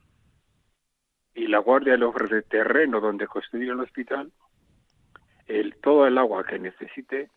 y 1.34 1.48
la 1.48 1.60
Guardia 1.60 1.98
le 1.98 2.06
ofrece 2.06 2.42
terreno 2.44 3.00
donde 3.00 3.28
construir 3.28 3.70
el 3.70 3.80
hospital, 3.80 4.32
el, 5.48 5.76
todo 5.78 6.08
el 6.08 6.18
agua 6.18 6.46
que 6.46 6.60
necesite 6.60 7.30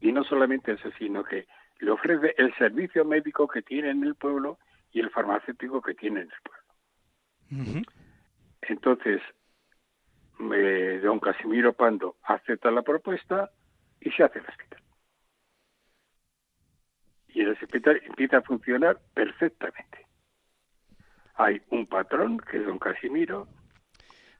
y 0.00 0.12
no 0.12 0.24
solamente 0.24 0.72
eso, 0.72 0.90
sino 0.98 1.24
que 1.24 1.46
le 1.80 1.90
ofrece 1.90 2.34
el 2.36 2.54
servicio 2.54 3.04
médico 3.04 3.48
que 3.48 3.62
tiene 3.62 3.90
en 3.90 4.04
el 4.04 4.14
pueblo 4.14 4.58
y 4.92 5.00
el 5.00 5.10
farmacéutico 5.10 5.82
que 5.82 5.94
tiene 5.94 6.20
en 6.20 6.30
el 6.30 6.40
pueblo. 6.42 7.82
Entonces, 8.62 9.20
don 10.38 11.20
Casimiro 11.20 11.72
Pando 11.72 12.16
acepta 12.22 12.70
la 12.70 12.82
propuesta 12.82 13.50
y 14.00 14.10
se 14.10 14.24
hace 14.24 14.38
el 14.38 14.46
hospital. 14.46 14.82
Y 17.28 17.40
el 17.40 17.50
hospital 17.50 18.00
empieza 18.04 18.38
a 18.38 18.42
funcionar 18.42 18.98
perfectamente. 19.12 20.03
Hay 21.36 21.60
un 21.70 21.86
patrón 21.86 22.38
que 22.38 22.58
es 22.58 22.66
don 22.66 22.78
Casimiro. 22.78 23.48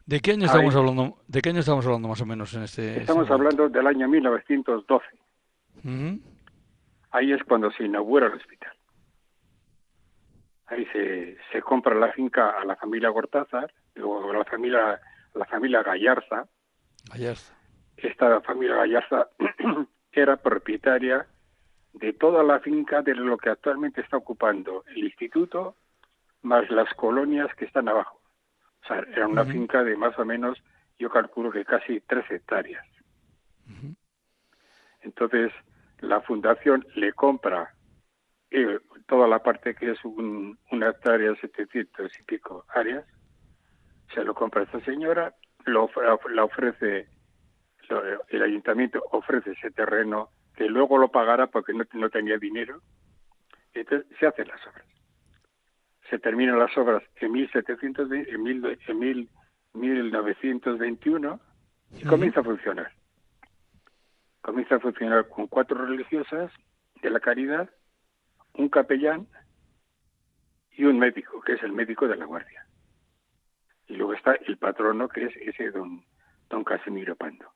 ¿De 0.06 0.20
qué 0.20 0.32
año 0.32 0.46
estamos 0.46 0.74
hablando? 0.76 1.18
¿De 1.26 1.40
qué 1.40 1.48
año 1.48 1.60
estamos 1.60 1.84
hablando 1.86 2.08
más 2.08 2.20
o 2.20 2.26
menos 2.26 2.52
en 2.54 2.62
este? 2.64 3.00
Estamos 3.00 3.30
hablando 3.30 3.68
del 3.68 3.86
año 3.86 4.08
1912. 4.08 5.06
Ahí 7.10 7.32
es 7.32 7.42
cuando 7.44 7.70
se 7.72 7.84
inaugura 7.84 8.26
el 8.26 8.34
hospital. 8.34 8.72
Ahí 10.66 10.86
se, 10.92 11.36
se 11.52 11.62
compra 11.62 11.94
la 11.94 12.12
finca 12.12 12.50
a 12.60 12.64
la 12.64 12.76
familia 12.76 13.08
Gortázar, 13.10 13.72
luego 13.94 14.30
a 14.30 14.38
la 14.38 14.44
familia, 14.44 15.00
la 15.34 15.44
familia 15.46 15.82
Gallarza. 15.82 16.46
Gallarza. 17.12 17.54
Esta 17.96 18.40
familia 18.40 18.76
Gallarza 18.76 19.28
era 20.12 20.36
propietaria 20.36 21.26
de 21.92 22.12
toda 22.12 22.42
la 22.42 22.60
finca 22.60 23.02
de 23.02 23.14
lo 23.14 23.38
que 23.38 23.50
actualmente 23.50 24.00
está 24.00 24.16
ocupando 24.16 24.84
el 24.88 25.04
instituto, 25.04 25.76
más 26.44 26.70
las 26.70 26.92
colonias 26.94 27.52
que 27.56 27.64
están 27.64 27.88
abajo. 27.88 28.20
O 28.82 28.86
sea, 28.86 28.98
era 28.98 29.26
una 29.26 29.44
finca 29.44 29.82
de 29.82 29.96
más 29.96 30.18
o 30.18 30.24
menos, 30.24 30.62
yo 30.98 31.10
calculo 31.10 31.50
que 31.50 31.64
casi 31.64 32.00
tres 32.00 32.30
hectáreas. 32.30 32.86
Entonces, 35.00 35.52
la 36.00 36.20
fundación 36.20 36.86
le 36.94 37.12
compra 37.12 37.74
eh, 38.50 38.78
toda 39.06 39.26
la 39.26 39.42
parte 39.42 39.74
que 39.74 39.90
es 39.90 40.04
un, 40.04 40.58
una 40.70 40.90
hectárea, 40.90 41.34
700 41.36 42.18
y 42.18 42.22
pico 42.22 42.64
áreas, 42.74 43.04
se 44.14 44.22
lo 44.22 44.34
compra 44.34 44.62
esta 44.62 44.80
señora, 44.80 45.34
lo, 45.64 45.90
la 46.30 46.44
ofrece, 46.44 47.08
el 48.28 48.42
ayuntamiento 48.42 49.02
ofrece 49.12 49.52
ese 49.52 49.70
terreno 49.70 50.30
que 50.54 50.66
luego 50.66 50.98
lo 50.98 51.08
pagará 51.08 51.48
porque 51.48 51.72
no, 51.72 51.84
no 51.94 52.10
tenía 52.10 52.38
dinero, 52.38 52.80
y 53.74 53.80
entonces 53.80 54.06
se 54.18 54.26
hacen 54.26 54.48
las 54.48 54.64
obras. 54.66 54.86
Se 56.10 56.18
terminan 56.18 56.58
las 56.58 56.76
obras 56.76 57.02
en, 57.16 57.32
1720, 57.32 58.30
en, 58.30 58.42
mil, 58.42 58.78
en 58.86 58.98
mil, 58.98 59.30
1921 59.74 61.40
y 61.98 62.04
comienza 62.04 62.40
a 62.40 62.44
funcionar. 62.44 62.92
Comienza 64.40 64.76
a 64.76 64.80
funcionar 64.80 65.28
con 65.28 65.46
cuatro 65.46 65.86
religiosas 65.86 66.52
de 67.02 67.10
la 67.10 67.20
caridad, 67.20 67.70
un 68.54 68.68
capellán 68.68 69.26
y 70.72 70.84
un 70.84 70.98
médico, 70.98 71.40
que 71.40 71.54
es 71.54 71.62
el 71.62 71.72
médico 71.72 72.06
de 72.06 72.16
la 72.16 72.24
guardia. 72.24 72.66
Y 73.86 73.96
luego 73.96 74.14
está 74.14 74.34
el 74.34 74.58
patrono, 74.58 75.08
que 75.08 75.24
es 75.24 75.36
ese 75.36 75.70
don, 75.70 76.04
don 76.48 76.64
Casimiro 76.64 77.16
Pando. 77.16 77.50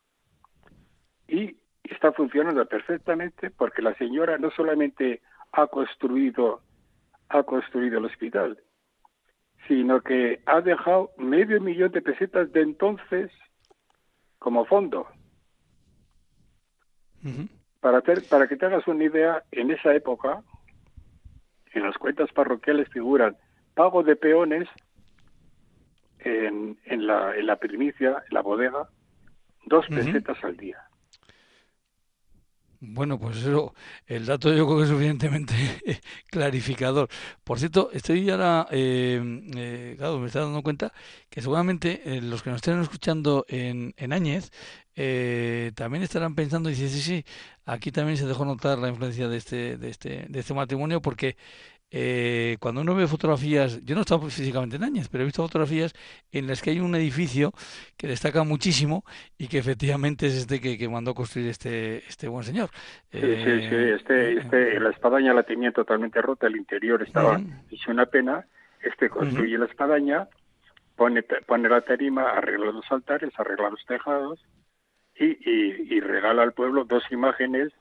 Y 1.26 1.56
está 1.84 2.12
funcionando 2.12 2.64
perfectamente 2.66 3.50
porque 3.50 3.82
la 3.82 3.94
señora 3.94 4.38
no 4.38 4.50
solamente 4.50 5.22
ha 5.52 5.66
construido, 5.66 6.62
ha 7.28 7.42
construido 7.42 7.98
el 7.98 8.06
hospital, 8.06 8.58
sino 9.66 10.00
que 10.00 10.40
ha 10.46 10.60
dejado 10.60 11.10
medio 11.18 11.60
millón 11.60 11.92
de 11.92 12.02
pesetas 12.02 12.52
de 12.52 12.62
entonces 12.62 13.30
como 14.38 14.64
fondo. 14.64 15.06
para, 17.80 17.98
hacer, 17.98 18.22
para 18.28 18.46
que 18.48 18.56
te 18.56 18.66
hagas 18.66 18.86
una 18.86 19.04
idea, 19.04 19.44
en 19.50 19.70
esa 19.70 19.94
época, 19.94 20.42
en 21.72 21.82
las 21.82 21.98
cuentas 21.98 22.30
parroquiales 22.32 22.88
figuran 22.88 23.36
pago 23.74 24.02
de 24.02 24.16
peones 24.16 24.68
en, 26.20 26.78
en, 26.84 27.06
la, 27.06 27.36
en 27.36 27.46
la 27.46 27.56
primicia, 27.56 28.24
en 28.28 28.34
la 28.34 28.40
bodega, 28.40 28.88
dos 29.66 29.86
pesetas 29.86 30.42
al 30.42 30.56
día. 30.56 30.82
Bueno, 32.80 33.18
pues 33.18 33.38
eso, 33.38 33.74
el 34.06 34.24
dato 34.26 34.54
yo 34.54 34.64
creo 34.66 34.78
que 34.78 34.84
es 34.84 34.88
suficientemente 34.90 35.54
clarificador. 36.30 37.08
Por 37.42 37.58
cierto, 37.58 37.90
estoy 37.92 38.30
ahora, 38.30 38.68
eh, 38.70 39.20
eh, 39.56 39.94
claro, 39.98 40.20
me 40.20 40.26
estoy 40.26 40.42
dando 40.42 40.62
cuenta 40.62 40.92
que 41.28 41.42
seguramente 41.42 42.02
eh, 42.04 42.20
los 42.22 42.40
que 42.42 42.50
nos 42.50 42.58
estén 42.58 42.80
escuchando 42.80 43.44
en, 43.48 43.94
en 43.96 44.12
Áñez 44.12 44.52
eh, 44.94 45.72
también 45.74 46.04
estarán 46.04 46.36
pensando, 46.36 46.70
y 46.70 46.74
dice, 46.74 46.88
sí, 46.88 47.00
sí, 47.00 47.24
aquí 47.64 47.90
también 47.90 48.16
se 48.16 48.26
dejó 48.26 48.44
notar 48.44 48.78
la 48.78 48.88
influencia 48.88 49.28
de 49.28 49.36
este, 49.38 49.76
de 49.76 49.88
este, 49.90 50.26
de 50.28 50.38
este 50.38 50.54
matrimonio, 50.54 51.02
porque 51.02 51.36
eh, 51.90 52.58
cuando 52.60 52.82
uno 52.82 52.94
ve 52.94 53.06
fotografías, 53.06 53.82
yo 53.82 53.94
no 53.94 54.00
he 54.00 54.02
estado 54.02 54.20
físicamente 54.28 54.76
en 54.76 54.84
Áñez, 54.84 55.08
pero 55.08 55.22
he 55.22 55.24
visto 55.24 55.42
fotografías 55.42 55.94
en 56.32 56.46
las 56.46 56.60
que 56.60 56.70
hay 56.70 56.80
un 56.80 56.94
edificio 56.94 57.52
que 57.96 58.06
destaca 58.06 58.44
muchísimo 58.44 59.04
y 59.38 59.48
que 59.48 59.58
efectivamente 59.58 60.26
es 60.26 60.34
este 60.34 60.60
que, 60.60 60.76
que 60.76 60.88
mandó 60.88 61.14
construir 61.14 61.48
este, 61.48 61.98
este 62.06 62.28
buen 62.28 62.44
señor. 62.44 62.68
Sí, 63.10 63.20
sí, 63.20 63.44
sí, 63.44 63.74
eh, 63.74 63.94
este, 63.94 64.38
este, 64.38 64.80
la 64.80 64.90
espadaña 64.90 65.32
la 65.32 65.44
tenía 65.44 65.72
totalmente 65.72 66.20
rota, 66.20 66.46
el 66.46 66.56
interior 66.56 67.02
estaba 67.02 67.40
hizo 67.70 67.90
una 67.90 68.04
pena, 68.04 68.44
este 68.82 69.08
construye 69.08 69.56
la 69.56 69.64
espadaña, 69.64 70.28
pone, 70.94 71.22
pone 71.22 71.70
la 71.70 71.80
tarima, 71.80 72.32
arregla 72.32 72.66
los 72.66 72.92
altares, 72.92 73.32
arregla 73.38 73.70
los 73.70 73.84
tejados 73.86 74.38
y, 75.14 75.24
y, 75.24 75.96
y 75.96 76.00
regala 76.00 76.42
al 76.42 76.52
pueblo 76.52 76.84
dos 76.84 77.04
imágenes, 77.10 77.72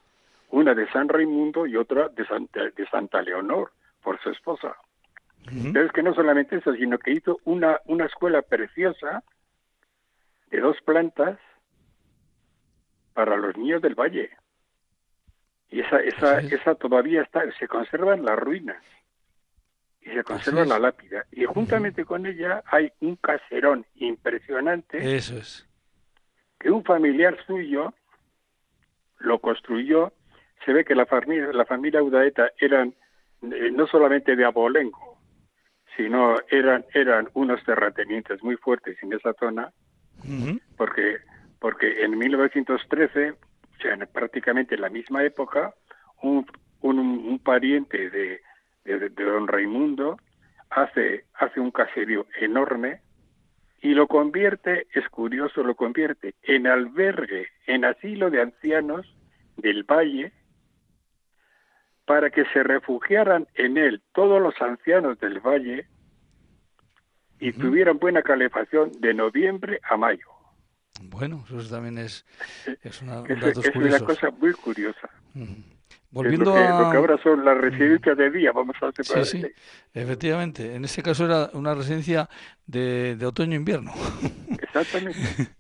una 0.49 0.73
de 0.73 0.89
San 0.91 1.09
Raimundo 1.09 1.67
y 1.67 1.75
otra 1.75 2.07
de 2.07 2.25
Santa, 2.25 2.61
de 2.73 2.87
Santa 2.89 3.21
Leonor 3.21 3.71
por 4.07 4.21
su 4.21 4.29
esposa. 4.29 4.73
Entonces 5.51 5.91
que 5.91 6.01
no 6.01 6.13
solamente 6.13 6.55
eso, 6.55 6.73
sino 6.75 6.97
que 6.97 7.11
hizo 7.11 7.41
una, 7.43 7.81
una 7.87 8.05
escuela 8.05 8.41
preciosa 8.41 9.21
de 10.49 10.61
dos 10.61 10.77
plantas 10.85 11.37
para 13.13 13.35
los 13.35 13.57
niños 13.57 13.81
del 13.81 13.95
valle. 13.95 14.29
Y 15.69 15.81
esa, 15.81 15.99
esa, 15.99 16.39
esa 16.39 16.75
todavía 16.75 17.21
está, 17.21 17.41
se 17.59 17.67
conservan 17.67 18.23
las 18.23 18.39
ruinas 18.39 18.81
y 19.99 20.11
se 20.11 20.23
conserva 20.23 20.63
la 20.63 20.79
lápida. 20.79 21.25
Y 21.33 21.43
juntamente 21.43 22.05
con 22.05 22.25
ella 22.25 22.63
hay 22.67 22.93
un 23.01 23.17
caserón 23.17 23.85
impresionante. 23.95 25.17
Eso 25.17 25.37
es. 25.37 25.67
Que 26.57 26.71
un 26.71 26.85
familiar 26.85 27.37
suyo 27.45 27.93
lo 29.17 29.39
construyó. 29.39 30.13
Se 30.63 30.71
ve 30.71 30.85
que 30.85 30.95
la 30.95 31.05
familia, 31.05 31.51
la 31.51 31.65
familia 31.65 32.01
Udaeta 32.01 32.51
eran 32.57 32.95
no 33.41 33.87
solamente 33.87 34.35
de 34.35 34.45
abolengo, 34.45 35.19
sino 35.95 36.35
eran, 36.49 36.85
eran 36.93 37.29
unos 37.33 37.63
terratenientes 37.63 38.41
muy 38.43 38.55
fuertes 38.57 38.97
en 39.01 39.13
esa 39.13 39.33
zona, 39.33 39.71
porque, 40.77 41.17
porque 41.59 42.03
en 42.03 42.17
1913, 42.17 43.31
o 43.31 43.81
sea, 43.81 43.93
en 43.93 44.07
prácticamente 44.11 44.77
la 44.77 44.89
misma 44.89 45.23
época, 45.23 45.73
un, 46.21 46.45
un, 46.81 46.99
un 46.99 47.39
pariente 47.39 48.09
de, 48.09 48.41
de, 48.85 49.09
de, 49.09 49.23
don 49.23 49.47
Raimundo 49.47 50.17
hace, 50.69 51.25
hace 51.35 51.59
un 51.59 51.71
caserío 51.71 52.25
enorme 52.39 53.01
y 53.81 53.89
lo 53.89 54.07
convierte, 54.07 54.87
es 54.93 55.07
curioso, 55.09 55.63
lo 55.63 55.75
convierte 55.75 56.35
en 56.43 56.67
albergue, 56.67 57.47
en 57.67 57.85
asilo 57.85 58.29
de 58.29 58.41
ancianos 58.41 59.05
del 59.57 59.83
Valle, 59.83 60.31
para 62.07 62.29
que 62.29 62.45
se 62.53 62.63
refugiaran 62.63 63.47
en 63.55 63.77
él 63.77 64.01
todos 64.13 64.41
los 64.41 64.55
ancianos 64.61 65.19
del 65.19 65.41
valle 65.41 65.85
y 67.37 67.51
tuvieran 67.51 67.99
buena 67.99 68.21
calefacción 68.21 68.93
de 69.01 69.13
noviembre 69.13 69.81
a 69.83 69.97
mayo. 69.97 70.25
Bueno, 71.01 71.43
eso 71.45 71.69
también 71.69 71.97
es, 71.97 72.25
es 72.81 73.01
una, 73.01 73.23
es, 73.27 73.75
una 73.75 73.99
cosa 73.99 74.31
muy 74.31 74.53
curiosa. 74.53 75.09
Volviendo 76.09 76.51
lo 76.51 76.55
que, 76.55 76.61
a... 76.61 76.81
lo 76.81 76.91
que 76.91 76.97
ahora 76.97 77.17
son 77.21 77.43
las 77.43 77.57
residencias 77.57 78.17
de 78.17 78.31
día, 78.31 78.51
vamos 78.51 78.75
a 78.81 78.91
separar. 78.91 79.25
Sí, 79.25 79.41
sí, 79.41 79.47
efectivamente. 79.93 80.75
En 80.75 80.85
este 80.85 81.03
caso 81.03 81.25
era 81.25 81.49
una 81.53 81.73
residencia 81.75 82.29
de, 82.65 83.15
de 83.15 83.25
otoño-invierno. 83.25 83.91
Exactamente. 84.61 85.19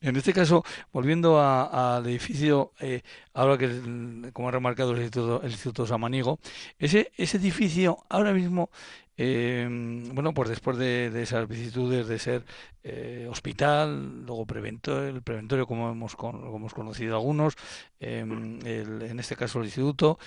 En 0.00 0.16
este 0.16 0.32
caso, 0.32 0.62
volviendo 0.92 1.40
al 1.40 2.06
edificio, 2.06 2.72
eh, 2.80 3.02
ahora 3.32 3.56
que, 3.56 4.30
como 4.32 4.48
ha 4.48 4.52
remarcado 4.52 4.92
el 4.92 4.98
Instituto, 4.98 5.42
el 5.42 5.50
Instituto 5.50 5.86
Samaniego, 5.86 6.38
ese, 6.78 7.12
ese 7.16 7.38
edificio 7.38 7.98
ahora 8.08 8.32
mismo, 8.32 8.70
eh, 9.16 9.66
bueno, 10.12 10.32
pues 10.34 10.48
después 10.48 10.76
de, 10.78 11.06
esas 11.22 11.48
vicisitudes 11.48 12.08
de 12.08 12.18
ser 12.18 12.42
eh, 12.82 13.26
hospital, 13.30 14.24
luego 14.26 14.46
preventorio, 14.46 15.08
el 15.08 15.22
preventorio 15.22 15.66
como 15.66 15.90
hemos, 15.90 16.16
como 16.16 16.56
hemos 16.56 16.74
conocido 16.74 17.16
algunos, 17.16 17.56
em, 18.00 18.58
en 18.64 19.18
este 19.18 19.36
caso 19.36 19.58
el 19.58 19.66
instituto, 19.66 20.18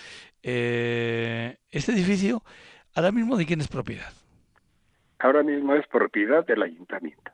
este 0.41 1.91
edificio, 1.91 2.43
ahora 2.95 3.11
mismo 3.11 3.37
de 3.37 3.45
quién 3.45 3.61
es 3.61 3.67
propiedad? 3.67 4.11
Ahora 5.19 5.43
mismo 5.43 5.73
es 5.75 5.87
propiedad 5.87 6.45
del 6.45 6.63
ayuntamiento. 6.63 7.31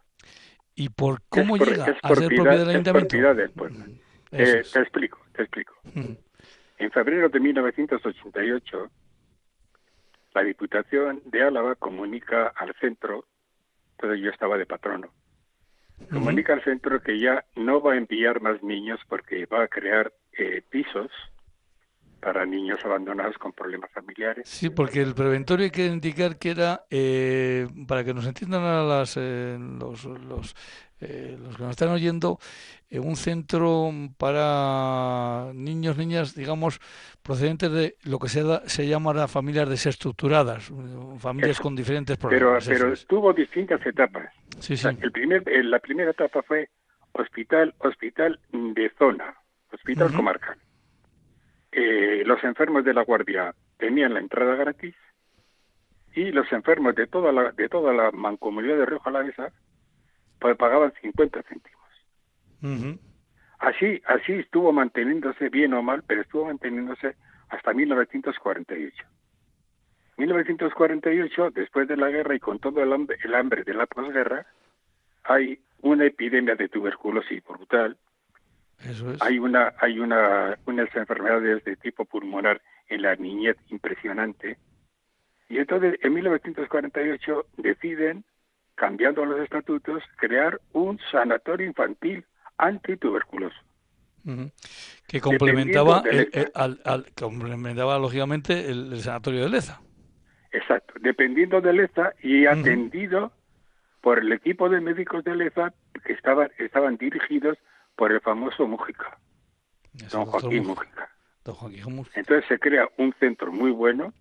¿Y 0.76 0.90
por 0.90 1.22
cómo 1.30 1.58
llega 1.58 1.84
a 2.02 2.16
ser 2.16 2.28
propiedad 2.28 2.58
del 2.58 2.70
ayuntamiento? 2.70 3.34
del 3.36 3.50
pueblo. 3.52 3.86
Eh, 4.32 4.64
te 4.72 4.80
explico, 4.80 5.20
te 5.34 5.44
explico. 5.44 5.76
En 6.78 6.92
febrero 6.92 7.30
de 7.30 7.40
1988, 7.40 8.92
la 10.34 10.44
Diputación 10.44 11.22
de 11.26 11.44
Álava 11.44 11.76
comunica 11.76 12.48
al 12.56 12.74
centro, 12.80 13.26
entonces 13.92 14.22
yo 14.22 14.30
estaba 14.32 14.58
de 14.58 14.66
patrono, 14.66 15.14
comunica 16.12 16.54
al 16.54 16.64
centro 16.64 17.02
que 17.02 17.20
ya 17.20 17.46
no 17.56 17.82
va 17.82 17.94
a 17.94 17.98
enviar 17.98 18.42
más 18.42 18.62
niños 18.64 19.00
porque 19.08 19.46
va 19.46 19.64
a 19.64 19.68
crear 19.68 20.12
eh, 20.38 20.62
pisos 20.70 21.12
para 22.24 22.46
niños 22.46 22.80
abandonados 22.86 23.38
con 23.38 23.52
problemas 23.52 23.92
familiares. 23.92 24.48
Sí, 24.48 24.70
porque 24.70 25.02
el 25.02 25.14
preventorio 25.14 25.66
hay 25.66 25.72
que 25.72 25.86
indicar 25.88 26.38
que 26.38 26.52
era, 26.52 26.86
eh, 26.90 27.68
para 27.86 28.06
que 28.06 28.14
nos 28.14 28.26
entiendan 28.26 28.64
a 28.64 28.82
las, 28.82 29.18
eh, 29.18 29.58
los, 29.60 30.06
los, 30.06 30.56
eh, 31.04 31.38
los, 31.40 31.58
que 31.58 31.64
nos 31.64 31.72
están 31.72 31.90
oyendo, 31.90 32.40
un 32.92 33.16
centro 33.16 33.92
para 34.18 35.52
niños, 35.54 35.98
niñas, 35.98 36.36
digamos, 36.36 36.80
procedentes 37.24 37.72
de 37.72 37.96
lo 38.04 38.20
que 38.20 38.30
se, 38.30 38.44
da, 38.44 38.62
se 38.68 38.88
llama 38.88 39.28
familias 39.28 39.68
desestructuradas, 39.68 40.72
familias 41.18 41.60
con 41.60 41.76
diferentes 41.76 42.18
problemas. 42.18 42.68
Pero, 42.68 42.86
pero 42.86 42.96
tuvo 43.08 43.34
distintas 43.34 43.84
etapas. 43.86 44.32
Sí, 44.60 44.78
sí. 44.78 44.88
el 45.02 45.12
primer, 45.12 45.44
la 45.66 45.80
primera 45.80 46.12
etapa 46.12 46.44
fue 46.44 46.70
hospital, 47.14 47.74
hospital 47.80 48.40
de 48.52 48.92
zona, 48.98 49.36
hospital 49.72 50.14
comarcal 50.14 50.58
eh, 51.74 52.24
los 52.26 52.44
enfermos 52.44 52.86
de 52.86 52.94
la 52.94 53.04
guardia 53.04 53.54
tenían 53.78 54.14
la 54.14 54.20
entrada 54.20 54.56
gratis 54.56 54.96
y 56.14 56.32
los 56.32 56.52
enfermos 56.52 56.96
de 56.96 57.08
toda 57.08 57.32
la 57.32 57.52
de 57.52 57.68
toda 57.68 57.94
la 57.94 58.12
mancomunidad 58.12 58.78
de 58.78 58.86
Río 58.86 59.00
Jalavesa 59.00 59.50
pues, 59.50 59.63
pagaban 60.56 60.94
50 61.02 61.44
céntimos. 61.44 63.00
Así, 63.60 64.02
así 64.06 64.34
estuvo 64.34 64.72
manteniéndose 64.72 65.50
bien 65.50 65.74
o 65.74 65.82
mal, 65.82 66.04
pero 66.06 66.22
estuvo 66.22 66.46
manteniéndose 66.46 67.16
hasta 67.50 67.74
1948. 67.74 69.06
1948, 70.18 71.52
después 71.52 71.88
de 71.88 71.98
la 71.98 72.10
guerra 72.10 72.36
y 72.36 72.40
con 72.40 72.60
todo 72.60 72.82
el 72.84 72.94
hambre, 72.94 73.18
el 73.24 73.34
hambre 73.36 73.64
de 73.64 73.74
la 73.74 73.86
posguerra, 73.86 74.46
hay 75.24 75.60
una 75.82 76.06
epidemia 76.06 76.56
de 76.56 76.70
tuberculosis 76.70 77.44
brutal. 77.44 77.98
Eso 78.80 79.12
es. 79.12 79.22
Hay 79.22 79.40
una, 79.40 79.74
hay 79.80 80.00
una, 80.00 80.58
unas 80.66 80.94
enfermedades 80.96 81.64
de 81.64 81.76
tipo 81.78 82.06
pulmonar 82.06 82.62
en 82.88 83.02
la 83.02 83.16
niñez 83.16 83.58
impresionante. 83.70 84.58
Y 85.50 85.58
entonces, 85.58 86.00
en 86.02 86.14
1948 86.14 87.46
deciden, 87.58 88.26
cambiando 88.76 89.26
los 89.26 89.40
estatutos, 89.42 90.04
crear 90.18 90.60
un 90.74 91.00
sanatorio 91.12 91.68
infantil 91.68 92.26
antituberculoso. 92.58 93.56
Que 95.08 95.20
complementaba, 95.20 96.02
el- 96.10 96.30
el- 96.32 96.52
al, 96.56 96.80
al- 96.86 97.06
complementaba 97.14 98.00
lógicamente 98.00 98.70
el, 98.72 98.94
el 98.94 99.00
sanatorio 99.02 99.42
de 99.44 99.50
Leza. 99.50 99.82
Exacto, 100.52 100.94
dependiendo 101.02 101.60
de 101.62 101.74
Leza 101.74 102.14
y 102.22 102.46
atendido 102.46 103.34
por 104.02 104.20
el 104.20 104.32
equipo 104.32 104.70
de 104.70 104.80
médicos 104.82 105.24
de 105.24 105.36
Leza 105.36 105.74
que 106.06 106.14
estaban, 106.14 106.50
estaban 106.58 106.98
dirigidos 106.98 107.58
por 107.96 108.12
el 108.12 108.22
famoso 108.22 108.68
Mújica, 108.68 109.18
don 110.12 110.26
Joaquín. 110.26 110.66
Mújica. 110.68 111.10
Don 111.44 111.56
Joaquín 111.56 111.96
Mújica. 111.96 112.20
Entonces 112.20 112.46
se 112.48 112.60
crea 112.60 112.88
un 112.98 113.14
centro 113.20 113.52
muy 113.52 113.72
bueno, 113.72 114.14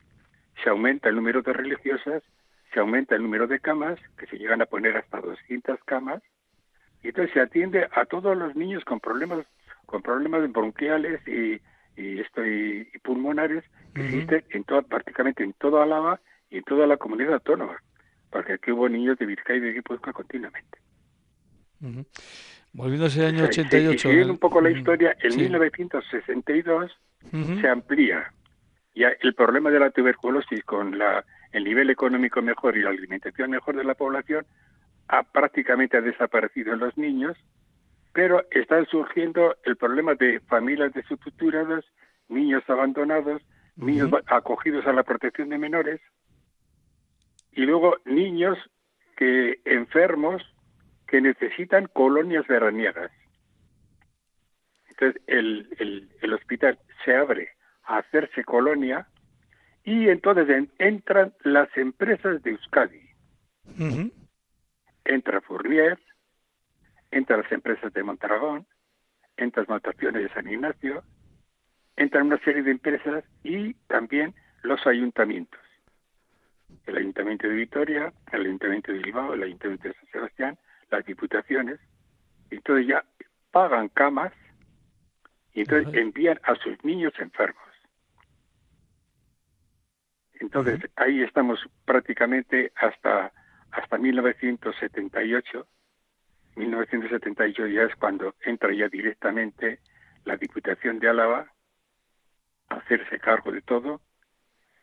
se 0.65 0.71
aumenta 0.71 1.09
el 1.09 1.17
número 1.17 1.43
de 1.43 1.53
religiosas, 1.53 2.23
se 2.73 2.81
aumenta 2.81 3.15
el 3.15 3.23
número 3.23 3.47
de 3.47 3.61
camas, 3.61 3.99
que 4.19 4.27
se 4.27 4.39
llegan 4.39 4.63
a 4.63 4.67
poner 4.67 4.97
hasta 4.97 5.21
200 5.21 5.79
camas, 5.85 6.23
y 7.03 7.09
entonces 7.09 7.33
se 7.35 7.41
atiende 7.41 7.89
a 7.93 8.05
todos 8.07 8.37
los 8.37 8.55
niños 8.57 8.85
con 8.85 9.01
problemas 9.01 9.45
con 9.87 10.01
problemas 10.01 10.51
bronquiales 10.53 11.21
y, 11.29 11.61
y 12.01 12.21
esto 12.21 12.47
y, 12.47 12.89
y 12.95 12.99
pulmonares 13.01 13.63
que 13.95 14.01
Ujú. 14.01 14.09
existen 14.11 14.45
en 14.51 14.65
toda, 14.65 14.83
prácticamente 14.83 15.43
en 15.45 15.53
toda 15.55 15.83
Álava 15.83 16.21
y 16.49 16.59
en 16.59 16.65
toda 16.65 16.87
la 16.87 16.97
comunidad 16.97 17.35
autónoma, 17.35 17.77
porque 18.31 18.55
aquí 18.55 18.71
hubo 18.71 18.89
niños 18.89 19.19
de 19.19 19.27
Vizcaya 19.27 19.57
y 19.59 19.61
de 19.61 19.73
Guipúzcoa 19.75 20.13
continuamente. 20.15 20.79
Volviendo 22.73 23.05
a 23.05 23.09
ese 23.09 23.27
año 23.27 23.45
O 23.45 23.53
sea, 23.53 23.65
y- 23.65 23.67
88. 23.67 23.93
y 23.95 23.99
siguiendo 23.99 24.25
el- 24.27 24.31
un 24.31 24.39
poco 24.39 24.61
la 24.61 24.71
historia, 24.71 25.17
en 25.21 25.33
Sí. 25.33 25.41
1962 25.41 26.91
Ujú. 27.33 27.61
se 27.61 27.69
amplía. 27.69 28.33
Ya 28.95 29.09
el 29.21 29.35
problema 29.35 29.71
de 29.71 29.81
la 29.81 29.91
tuberculosis 29.91 30.63
con 30.65 30.97
la, 30.97 31.25
el 31.53 31.65
nivel 31.65 31.91
económico 31.91 32.43
mejor 32.43 32.77
y 32.77 32.83
la 32.83 32.91
alimentación 32.91 33.51
mejor 33.51 33.77
de 33.77 33.85
la 33.85 33.95
población 33.95 34.47
ha 35.09 35.23
prácticamente 35.23 35.97
ha 35.99 36.01
desaparecido 36.01 36.73
en 36.73 36.81
los 36.81 36.97
niños, 36.97 37.37
pero 38.13 38.45
está 38.51 38.85
surgiendo 38.87 39.57
el 39.65 39.77
problema 39.77 40.15
de 40.15 40.41
familias 40.41 40.93
desestructuradas, 40.93 41.85
niños 42.29 42.63
abandonados, 42.69 43.43
niños 43.77 44.07
Ujú. 44.09 44.17
va- 44.17 44.23
acogidos 44.37 44.87
a 44.87 44.93
la 44.93 45.03
protección 45.03 45.49
de 45.51 45.59
menores 45.59 46.01
y 47.53 47.63
luego 47.67 47.97
niños 48.05 48.59
que 49.17 49.61
enfermos 49.65 50.43
que 51.07 51.21
necesitan 51.21 51.87
colonias 51.89 52.47
veraniegas. 52.47 53.11
Entonces 54.89 55.23
el, 55.27 55.69
el, 55.79 56.09
el 56.23 56.33
hospital 56.33 56.79
se 57.05 57.15
abre 57.17 57.51
a 57.85 57.99
hacerse 57.99 58.45
colonia 58.45 59.07
y 59.85 60.09
entonces 60.09 60.49
en- 60.49 60.71
entran 60.79 61.33
las 61.43 61.69
empresas 61.77 62.43
de 62.43 62.51
Euskadi. 62.53 63.01
Ujú. 63.79 64.13
Entra 65.05 65.41
Fournier, 65.41 65.99
entran 67.11 67.43
las 67.43 67.53
empresas 67.53 67.93
de 67.93 68.03
Mondragón, 68.03 68.67
entran 69.37 69.65
las 69.65 69.69
Montaciones 69.69 70.23
de 70.23 70.29
San 70.31 70.49
Ignacio, 70.49 71.03
entran 71.97 72.27
una 72.27 72.39
serie 72.39 72.63
de 72.63 72.71
empresas 72.71 73.25
y 73.43 73.75
también 73.89 74.35
los 74.63 74.87
ayuntamientos. 74.87 75.61
El 76.87 76.97
Ayuntamiento 76.97 77.49
de 77.49 77.55
Vitoria, 77.55 78.13
el 78.33 78.41
Ayuntamiento 78.43 78.93
de 78.93 78.99
Bilbao, 78.99 79.35
el 79.35 79.43
Ayuntamiento 79.43 79.89
de 79.89 79.95
San 79.95 80.07
Sebastián, 80.11 80.59
las 80.91 81.05
diputaciones. 81.05 81.79
Entonces 82.51 82.87
ya 82.87 83.05
pagan 83.51 83.89
camas 83.89 84.33
y 85.53 85.61
entonces 85.61 85.93
envían 85.95 86.41
a 86.45 86.55
sus 86.57 86.83
niños 86.85 87.13
enfermos. 87.19 87.62
Entonces 90.43 90.81
ahí 90.97 91.23
estamos 91.23 91.61
prácticamente 91.85 92.73
hasta 92.75 93.33
hasta 93.71 93.97
1978. 93.97 95.67
1978 96.57 97.67
ya 97.69 97.83
es 97.85 97.95
cuando 97.95 98.35
entra 98.45 98.75
ya 98.75 98.89
directamente 98.89 99.79
la 100.25 100.37
Diputación 100.37 100.99
de 100.99 101.09
Álava 101.09 101.47
a 102.69 102.75
hacerse 102.75 103.19
cargo 103.21 103.53
de 103.53 103.63
todo 103.63 104.01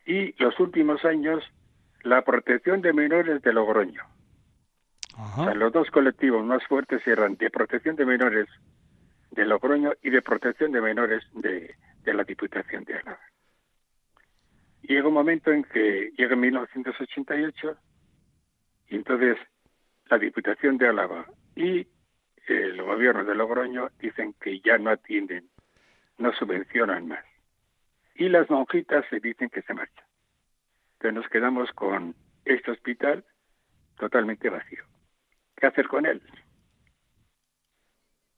y 0.06 0.32
los 0.42 0.58
últimos 0.58 1.04
años 1.04 1.44
la 2.02 2.22
protección 2.22 2.80
de 2.80 2.94
menores 2.94 3.42
de 3.42 3.52
Logroño. 3.52 4.02
O 5.16 5.22
Ajá. 5.22 5.44
sea, 5.44 5.54
los 5.54 5.72
dos 5.72 5.90
colectivos 5.90 6.44
más 6.44 6.66
fuertes 6.66 7.06
eran 7.06 7.36
de 7.36 7.50
protección 7.50 7.96
de 7.96 8.06
menores 8.06 8.48
de 9.30 9.44
Logroño 9.44 9.92
y 10.02 10.08
de 10.10 10.22
protección 10.22 10.72
de 10.72 10.80
menores 10.80 11.22
de, 11.34 11.76
de 12.02 12.14
la 12.14 12.24
Diputación 12.24 12.84
de 12.84 12.94
Álava. 12.96 13.29
Llega 14.82 15.08
un 15.08 15.14
momento 15.14 15.52
en 15.52 15.64
que 15.64 16.10
llega 16.16 16.36
1988 16.36 17.76
y 18.88 18.96
entonces 18.96 19.36
la 20.06 20.18
Diputación 20.18 20.78
de 20.78 20.88
Álava 20.88 21.26
y 21.54 21.86
el 22.46 22.82
gobierno 22.82 23.24
de 23.24 23.34
Logroño 23.34 23.90
dicen 23.98 24.34
que 24.40 24.60
ya 24.60 24.78
no 24.78 24.90
atienden, 24.90 25.48
no 26.18 26.32
subvencionan 26.32 27.06
más. 27.06 27.24
Y 28.14 28.28
las 28.28 28.50
monjitas 28.50 29.04
se 29.08 29.20
dicen 29.20 29.48
que 29.50 29.62
se 29.62 29.74
marchan. 29.74 30.04
Entonces 30.94 31.14
nos 31.14 31.28
quedamos 31.28 31.70
con 31.72 32.14
este 32.44 32.72
hospital 32.72 33.24
totalmente 33.98 34.50
vacío. 34.50 34.84
¿Qué 35.56 35.66
hacer 35.66 35.86
con 35.88 36.06
él? 36.06 36.20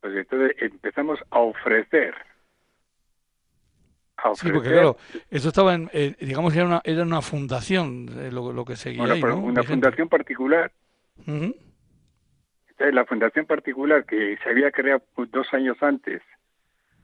Pues 0.01 0.15
entonces 0.17 0.57
empezamos 0.61 1.21
a 1.31 1.39
ofrecer. 1.39 2.15
Sí, 4.35 4.51
porque 4.53 4.71
claro, 4.71 4.97
esto 5.31 5.49
estaba 5.49 5.75
en, 5.75 5.91
eh, 5.93 6.15
digamos 6.21 6.53
que 6.53 6.59
era 6.61 6.69
una, 6.69 6.81
era 6.85 7.03
una 7.03 7.23
fundación 7.23 8.09
eh, 8.19 8.31
lo, 8.31 8.53
lo 8.53 8.65
que 8.65 8.77
seguía 8.77 9.01
bueno, 9.01 9.15
ahí, 9.15 9.21
pero 9.21 9.37
¿no? 9.37 9.43
una 9.43 9.63
fundación 9.63 10.09
particular. 10.09 10.71
Entonces, 11.27 12.95
la 12.95 13.05
fundación 13.05 13.47
particular 13.47 14.05
que 14.05 14.39
se 14.43 14.49
había 14.49 14.71
creado 14.71 15.03
dos 15.31 15.47
años 15.53 15.77
antes 15.83 16.23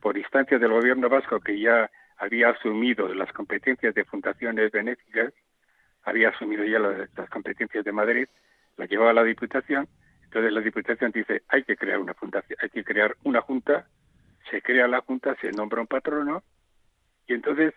por 0.00 0.16
instancia 0.16 0.58
del 0.58 0.70
gobierno 0.70 1.08
vasco 1.08 1.40
que 1.40 1.58
ya 1.58 1.90
había 2.18 2.50
asumido 2.50 3.12
las 3.14 3.32
competencias 3.32 3.94
de 3.94 4.04
fundaciones 4.04 4.70
benéficas, 4.70 5.32
había 6.04 6.30
asumido 6.30 6.64
ya 6.64 6.78
las, 6.78 7.08
las 7.16 7.28
competencias 7.30 7.84
de 7.84 7.92
Madrid, 7.92 8.28
la 8.76 8.86
llevaba 8.86 9.10
a 9.10 9.14
la 9.14 9.24
Diputación, 9.24 9.88
entonces 10.24 10.52
la 10.52 10.60
Diputación 10.60 11.10
dice 11.10 11.42
hay 11.48 11.64
que 11.64 11.76
crear 11.76 11.98
una 11.98 12.14
fundación, 12.14 12.58
hay 12.62 12.70
que 12.70 12.84
crear 12.84 13.16
una 13.24 13.40
junta, 13.40 13.86
se 14.50 14.62
crea 14.62 14.86
la 14.86 15.00
junta, 15.00 15.36
se 15.40 15.50
nombra 15.52 15.80
un 15.80 15.86
patrono 15.86 16.42
y 17.28 17.34
entonces 17.34 17.74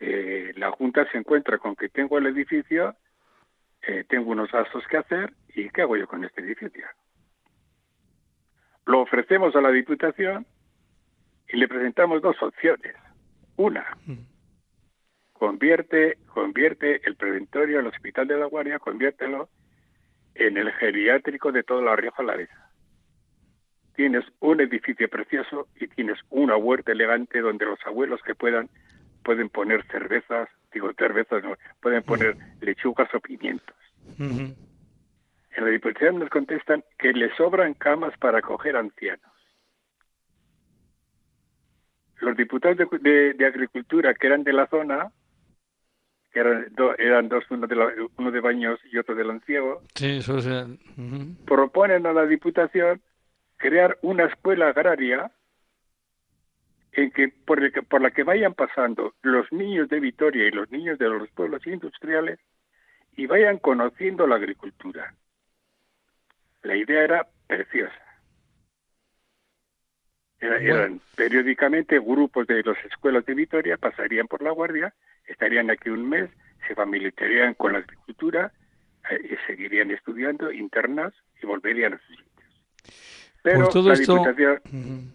eh, 0.00 0.52
la 0.56 0.70
junta 0.70 1.06
se 1.10 1.18
encuentra 1.18 1.58
con 1.58 1.76
que 1.76 1.88
tengo 1.88 2.18
el 2.18 2.26
edificio, 2.26 2.96
eh, 3.82 4.04
tengo 4.08 4.30
unos 4.30 4.50
gastos 4.50 4.86
que 4.88 4.96
hacer 4.96 5.32
y 5.54 5.68
¿qué 5.70 5.82
hago 5.82 5.96
yo 5.96 6.06
con 6.06 6.24
este 6.24 6.40
edificio? 6.40 6.86
Lo 8.86 9.00
ofrecemos 9.00 9.54
a 9.56 9.60
la 9.60 9.70
Diputación 9.70 10.46
y 11.48 11.56
le 11.56 11.68
presentamos 11.68 12.22
dos 12.22 12.40
opciones. 12.42 12.94
Una, 13.56 13.96
convierte, 15.32 16.18
convierte 16.26 17.00
el 17.04 17.16
preventorio, 17.16 17.80
el 17.80 17.86
Hospital 17.86 18.26
de 18.26 18.38
la 18.38 18.46
Guardia, 18.46 18.78
conviértelo 18.78 19.48
en 20.34 20.56
el 20.56 20.72
geriátrico 20.72 21.52
de 21.52 21.62
toda 21.62 21.82
la 21.82 21.96
Rioja 21.96 22.22
Alavesa. 22.22 22.70
Tienes 23.94 24.24
un 24.40 24.60
edificio 24.60 25.08
precioso 25.08 25.68
y 25.76 25.86
tienes 25.86 26.18
una 26.30 26.56
huerta 26.56 26.92
elegante 26.92 27.40
donde 27.40 27.64
los 27.64 27.78
abuelos 27.86 28.20
que 28.22 28.34
puedan 28.34 28.68
pueden 29.24 29.48
poner 29.48 29.84
cervezas, 29.88 30.48
digo 30.72 30.92
cervezas, 30.96 31.42
no, 31.42 31.56
pueden 31.80 32.02
poner 32.04 32.36
lechugas 32.60 33.12
o 33.14 33.20
pimientos. 33.20 33.74
En 34.18 34.54
la 35.64 35.66
Diputación 35.70 36.18
nos 36.18 36.28
contestan 36.30 36.84
que 36.98 37.12
le 37.12 37.34
sobran 37.36 37.74
camas 37.74 38.16
para 38.18 38.38
acoger 38.38 38.76
ancianos. 38.76 39.32
Los 42.20 42.36
diputados 42.36 42.76
de, 42.78 42.86
de- 43.00 43.34
de 43.34 43.46
Agricultura 43.46 44.14
que 44.14 44.26
eran 44.26 44.44
de 44.44 44.52
la 44.52 44.66
zona, 44.68 45.10
que 46.32 46.40
eran, 46.40 46.66
do- 46.74 46.96
eran 46.98 47.28
dos, 47.28 47.44
uno 47.50 47.66
de, 47.66 47.76
la- 47.76 47.92
uno 48.16 48.30
de 48.30 48.40
Baños 48.40 48.80
y 48.90 48.98
otro 48.98 49.14
de 49.14 49.24
Lanciego, 49.24 49.82
Sí, 49.94 50.18
eso 50.18 50.38
es. 50.38 50.46
eh, 50.46 50.66
proponen 51.46 52.06
a 52.06 52.12
la 52.12 52.26
Diputación 52.26 53.00
crear 53.56 53.98
una 54.02 54.24
escuela 54.24 54.68
agraria 54.68 55.30
en 56.96 57.10
que 57.10 57.28
por, 57.28 57.62
el 57.62 57.72
que 57.72 57.82
por 57.82 58.00
la 58.00 58.10
que 58.10 58.22
vayan 58.22 58.54
pasando 58.54 59.14
los 59.22 59.50
niños 59.52 59.88
de 59.88 60.00
Vitoria 60.00 60.46
y 60.46 60.50
los 60.50 60.70
niños 60.70 60.98
de 60.98 61.08
los 61.08 61.28
pueblos 61.30 61.66
industriales 61.66 62.38
y 63.16 63.26
vayan 63.26 63.58
conociendo 63.58 64.26
la 64.26 64.36
agricultura. 64.36 65.14
La 66.62 66.76
idea 66.76 67.02
era 67.02 67.28
preciosa. 67.46 67.94
eran 70.40 71.00
periódicamente 71.16 71.98
grupos 71.98 72.46
de 72.46 72.62
las 72.62 72.82
escuelas 72.84 73.26
de 73.26 73.34
Vitoria, 73.34 73.76
pasarían 73.76 74.28
por 74.28 74.42
la 74.42 74.50
guardia, 74.50 74.94
estarían 75.26 75.70
aquí 75.70 75.90
un 75.90 76.08
mes, 76.08 76.30
se 76.66 76.74
familiarizarían 76.74 77.54
con 77.54 77.72
la 77.72 77.78
agricultura, 77.80 78.52
eh, 79.10 79.36
seguirían 79.46 79.90
estudiando, 79.90 80.50
internas 80.52 81.12
y 81.42 81.46
volverían 81.46 81.94
a 81.94 81.98
sus 81.98 82.16
sitios. 82.16 82.62
Pero 83.42 83.58
pues 83.60 83.70
todo 83.70 83.88
la 83.88 83.94
esto... 83.94 84.12
Diputación... 84.14 85.12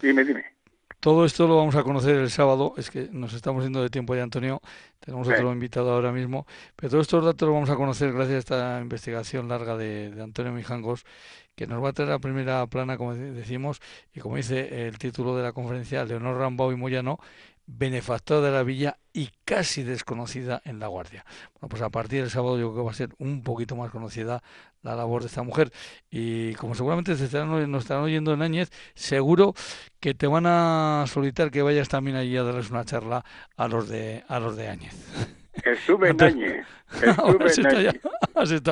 Dime, 0.00 0.24
dime. 0.24 0.57
Todo 1.00 1.24
esto 1.24 1.46
lo 1.46 1.56
vamos 1.56 1.76
a 1.76 1.84
conocer 1.84 2.16
el 2.16 2.30
sábado. 2.30 2.74
Es 2.76 2.90
que 2.90 3.08
nos 3.12 3.32
estamos 3.32 3.62
yendo 3.62 3.80
de 3.82 3.88
tiempo 3.88 4.16
ya, 4.16 4.24
Antonio. 4.24 4.60
Tenemos 4.98 5.28
otro 5.28 5.52
invitado 5.52 5.92
ahora 5.92 6.10
mismo. 6.10 6.46
Pero 6.74 6.90
todos 6.90 7.02
estos 7.02 7.24
datos 7.24 7.46
los 7.46 7.54
vamos 7.54 7.70
a 7.70 7.76
conocer 7.76 8.12
gracias 8.12 8.34
a 8.34 8.38
esta 8.38 8.80
investigación 8.80 9.48
larga 9.48 9.76
de, 9.76 10.10
de 10.10 10.22
Antonio 10.22 10.52
Mijangos, 10.52 11.04
que 11.54 11.66
nos 11.68 11.82
va 11.82 11.90
a 11.90 11.92
traer 11.92 12.12
a 12.12 12.18
primera 12.18 12.66
plana, 12.66 12.96
como 12.96 13.14
decimos, 13.14 13.80
y 14.12 14.20
como 14.20 14.36
dice 14.36 14.88
el 14.88 14.98
título 14.98 15.36
de 15.36 15.44
la 15.44 15.52
conferencia, 15.52 16.04
Leonor 16.04 16.36
Rambao 16.36 16.72
y 16.72 16.76
Moyano, 16.76 17.18
benefactora 17.68 18.40
de 18.40 18.50
la 18.50 18.62
villa 18.62 18.96
y 19.12 19.30
casi 19.44 19.82
desconocida 19.82 20.62
en 20.64 20.80
La 20.80 20.88
Guardia. 20.88 21.24
Bueno, 21.54 21.68
pues 21.68 21.82
a 21.82 21.90
partir 21.90 22.22
del 22.22 22.30
sábado 22.30 22.58
yo 22.58 22.72
creo 22.72 22.82
que 22.82 22.86
va 22.86 22.90
a 22.90 22.94
ser 22.94 23.10
un 23.18 23.42
poquito 23.42 23.76
más 23.76 23.90
conocida 23.90 24.42
la 24.82 24.96
labor 24.96 25.22
de 25.22 25.28
esta 25.28 25.42
mujer. 25.42 25.70
Y 26.10 26.54
como 26.54 26.74
seguramente 26.74 27.14
se 27.16 27.26
estarán, 27.26 27.70
nos 27.70 27.82
estarán 27.82 28.04
oyendo 28.04 28.32
en 28.32 28.42
Áñez, 28.42 28.70
seguro 28.94 29.54
que 30.00 30.14
te 30.14 30.26
van 30.26 30.46
a 30.46 31.04
solicitar 31.06 31.50
que 31.50 31.62
vayas 31.62 31.88
también 31.88 32.16
allí 32.16 32.36
a 32.36 32.42
darles 32.42 32.70
una 32.70 32.84
charla 32.84 33.24
a 33.56 33.68
los 33.68 33.88
de, 33.88 34.24
a 34.28 34.40
los 34.40 34.56
de 34.56 34.68
Áñez. 34.68 34.94
Estuve 35.64 36.10
en 36.10 36.22
Áñez, 36.22 36.66
estuve 37.02 37.52
en 37.52 37.66
Áñez. 37.66 38.00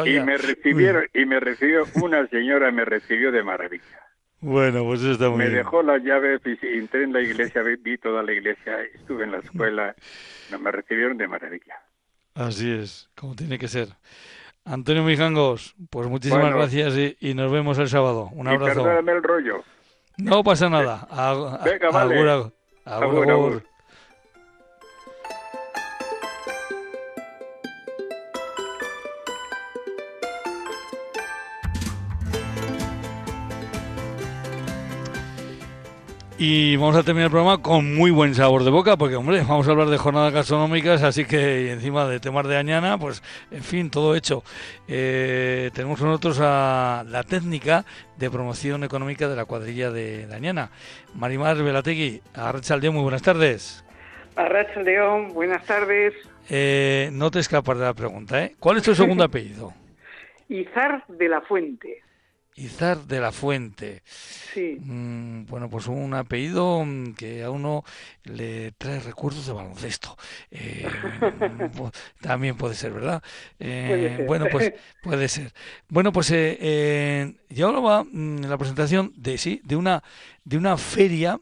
Y 0.07 0.21
me 0.21 0.39
recibieron, 0.39 1.07
y 1.13 1.25
me 1.27 1.41
recibió 1.41 1.85
una 1.95 2.27
señora, 2.29 2.71
me 2.71 2.85
recibió 2.85 3.31
de 3.31 3.43
maravilla. 3.43 4.06
Bueno, 4.47 4.85
pues 4.85 5.01
eso 5.01 5.11
está 5.11 5.29
muy 5.29 5.39
Me 5.39 5.45
bien. 5.47 5.57
dejó 5.57 5.83
las 5.83 6.01
llaves, 6.05 6.41
entré 6.45 7.03
en 7.03 7.13
la 7.13 7.21
iglesia, 7.21 7.63
vi 7.63 7.99
toda 7.99 8.23
la 8.23 8.33
iglesia, 8.33 8.81
estuve 8.95 9.25
en 9.25 9.33
la 9.33 9.39
escuela, 9.39 9.95
me 10.61 10.71
recibieron 10.71 11.19
de 11.19 11.27
maravilla. 11.27 11.75
Así 12.35 12.71
es, 12.71 13.11
como 13.17 13.35
tiene 13.35 13.59
que 13.59 13.67
ser. 13.67 13.89
Antonio 14.65 15.03
Mijangos, 15.03 15.75
pues 15.91 16.07
muchísimas 16.07 16.43
Bueno. 16.43 16.59
gracias 16.59 16.95
y, 16.97 17.17
y 17.21 17.35
nos 17.35 17.51
vemos 17.51 17.77
el 17.79 17.89
sábado. 17.89 18.29
Un 18.33 18.47
Y 18.47 18.51
abrazo. 18.51 18.83
perdóname 18.85 19.13
el 19.13 19.23
rollo. 19.25 19.65
No 20.19 20.45
pasa 20.45 20.69
nada. 20.71 21.09
A- 21.11 21.31
a- 21.61 21.65
Venga, 21.65 21.91
vale. 21.91 22.15
agur, 22.15 22.29
agur. 22.29 22.53
Agur, 22.85 23.63
Y 36.39 36.77
vamos 36.77 36.97
a 36.97 37.03
terminar 37.03 37.27
el 37.27 37.31
programa 37.31 37.63
con 37.63 37.95
muy 37.95 38.11
buen 38.11 38.35
sabor 38.35 38.63
de 38.63 38.71
boca, 38.71 38.99
porque, 38.99 39.17
hombre, 39.17 39.41
vamos 39.41 39.67
a 39.67 39.71
hablar 39.71 39.89
de 39.89 39.97
jornadas 39.97 40.35
gastronómicas, 40.35 41.03
así 41.03 41.25
que 41.25 41.63
y 41.63 41.69
encima 41.71 42.07
de 42.07 42.21
temas 42.21 42.47
de 42.47 42.59
Añana, 42.59 42.99
pues, 42.99 43.23
en 43.51 43.63
fin, 43.63 43.91
todo 43.91 44.15
hecho. 44.15 44.43
Eh, 44.87 45.71
tenemos 45.73 45.99
con 45.99 46.09
nosotros 46.09 46.39
a 46.43 47.05
la 47.09 47.23
técnica 47.23 47.87
de 48.19 48.31
promoción 48.31 48.85
económica 48.85 49.29
de 49.29 49.37
la 49.37 49.47
cuadrilla 49.47 49.91
de, 49.91 50.27
de 50.27 50.35
Añana, 50.35 50.71
Marimar 51.15 51.57
Velategui. 51.57 52.21
Arrachaldeón, 52.35 52.95
muy 52.95 53.03
buenas 53.03 53.23
tardes. 53.23 53.83
Arracha 54.37 54.83
León, 54.83 55.33
buenas 55.33 55.65
tardes. 55.65 56.13
Eh, 56.51 57.09
no 57.13 57.31
te 57.31 57.39
escapas 57.39 57.79
de 57.79 57.85
la 57.85 57.95
pregunta, 57.95 58.45
¿eh? 58.45 58.55
¿Cuál 58.61 58.77
es 58.77 58.83
tu 58.83 58.95
segundo 58.95 59.25
apellido? 59.25 59.73
Izar 60.51 61.03
de 61.09 61.29
la 61.31 61.41
Fuente. 61.41 62.03
Izar 62.57 62.99
de 63.05 63.21
la 63.21 63.33
Fuente. 63.33 64.03
Sí, 64.05 64.79
Mm, 64.81 65.47
bueno, 65.47 65.69
pues 65.69 65.87
un 65.89 66.15
apellido 66.15 66.83
mm, 66.85 67.15
que 67.15 67.43
a 67.43 67.51
uno 67.51 67.85
le 68.25 68.73
trae 68.73 69.01
recuerdos 69.01 69.47
de 69.47 69.53
baloncesto. 69.53 70.17
Eh, 70.51 70.87
también 72.21 72.57
puede 72.57 72.75
ser, 72.75 72.93
¿verdad? 72.93 73.23
Eh, 73.59 73.87
Puede 73.89 74.17
ser. 74.17 74.27
Bueno, 74.27 74.47
pues 74.49 74.73
puede 75.03 75.29
ser. 75.29 75.53
Bueno, 75.89 76.13
pues 76.13 76.31
eh, 76.33 77.35
yo 77.51 77.69
hablaba 77.69 78.05
en 78.13 78.49
la 78.49 78.59
presentación 78.59 79.13
de 79.17 79.39
sí, 79.39 79.61
de 79.65 79.77
una 79.77 80.03
de 80.45 80.57
una 80.57 80.77
feria 80.77 81.39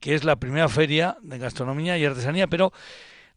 que 0.00 0.14
es 0.14 0.24
la 0.24 0.36
primera 0.36 0.68
feria 0.68 1.16
de 1.22 1.38
gastronomía 1.38 1.98
y 1.98 2.04
artesanía, 2.04 2.46
pero 2.46 2.72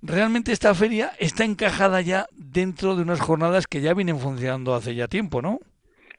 realmente 0.01 0.51
esta 0.51 0.73
feria 0.75 1.13
está 1.19 1.43
encajada 1.43 2.01
ya 2.01 2.27
dentro 2.33 2.95
de 2.95 3.01
unas 3.03 3.19
jornadas 3.19 3.67
que 3.67 3.81
ya 3.81 3.93
vienen 3.93 4.19
funcionando 4.19 4.75
hace 4.75 4.95
ya 4.95 5.07
tiempo, 5.07 5.41
¿no? 5.41 5.59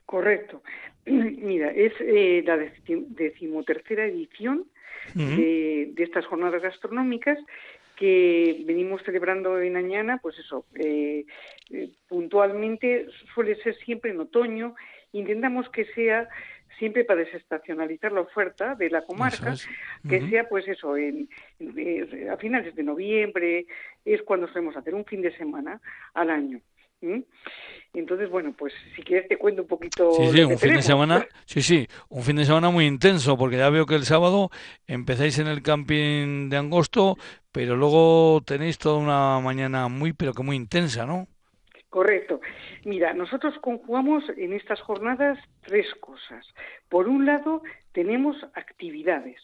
correcto. 0.06 0.62
Mira, 1.06 1.70
es 1.70 1.92
eh, 2.00 2.42
la 2.46 2.56
deci- 2.58 3.06
decimotercera 3.08 4.04
edición 4.06 4.64
de, 5.36 5.90
de 5.94 6.04
estas 6.04 6.24
jornadas 6.26 6.62
gastronómicas 6.62 7.38
que 7.96 8.62
venimos 8.66 9.02
celebrando 9.02 9.60
en 9.60 9.76
Añana, 9.76 10.18
pues 10.22 10.38
eso, 10.38 10.64
eh, 10.76 11.24
eh, 11.70 11.90
puntualmente 12.08 13.06
suele 13.34 13.56
ser 13.56 13.74
siempre 13.76 14.10
en 14.12 14.20
otoño. 14.20 14.74
Intentamos 15.12 15.68
que 15.70 15.84
sea 15.86 16.28
siempre 16.78 17.04
para 17.04 17.20
desestacionalizar 17.20 18.12
la 18.12 18.22
oferta 18.22 18.74
de 18.74 18.88
la 18.90 19.02
comarca, 19.04 19.54
que 20.08 20.20
sea 20.30 20.48
pues 20.48 20.66
eso, 20.68 20.96
en, 20.96 21.28
en- 21.60 21.74
eh, 21.78 22.28
a 22.30 22.36
finales 22.38 22.74
de 22.74 22.82
noviembre, 22.82 23.66
es 24.04 24.22
cuando 24.22 24.48
solemos 24.48 24.76
hacer 24.76 24.94
un 24.94 25.04
fin 25.04 25.20
de 25.20 25.36
semana 25.36 25.80
al 26.14 26.30
año. 26.30 26.60
Entonces, 27.94 28.30
bueno, 28.30 28.54
pues 28.56 28.72
si 28.96 29.02
quieres 29.02 29.28
te 29.28 29.36
cuento 29.36 29.62
un 29.62 29.68
poquito. 29.68 30.12
Sí, 30.12 30.28
sí, 30.32 30.42
un 30.42 30.58
fin 30.58 30.74
de 30.74 30.82
semana, 30.82 31.26
sí, 31.44 31.60
sí, 31.60 31.86
un 32.08 32.22
fin 32.22 32.36
de 32.36 32.44
semana 32.44 32.70
muy 32.70 32.86
intenso, 32.86 33.36
porque 33.36 33.58
ya 33.58 33.68
veo 33.70 33.86
que 33.86 33.94
el 33.94 34.04
sábado 34.04 34.50
empezáis 34.86 35.38
en 35.38 35.46
el 35.46 35.62
camping 35.62 36.48
de 36.48 36.56
Angosto, 36.56 37.16
pero 37.50 37.76
luego 37.76 38.40
tenéis 38.46 38.78
toda 38.78 38.98
una 38.98 39.40
mañana 39.40 39.88
muy, 39.88 40.12
pero 40.12 40.32
que 40.32 40.42
muy 40.42 40.56
intensa, 40.56 41.04
¿no? 41.04 41.26
Correcto. 41.90 42.40
Mira, 42.84 43.12
nosotros 43.12 43.54
conjugamos 43.60 44.24
en 44.38 44.54
estas 44.54 44.80
jornadas 44.80 45.38
tres 45.60 45.86
cosas. 46.00 46.46
Por 46.88 47.06
un 47.06 47.26
lado, 47.26 47.62
tenemos 47.92 48.34
actividades 48.54 49.38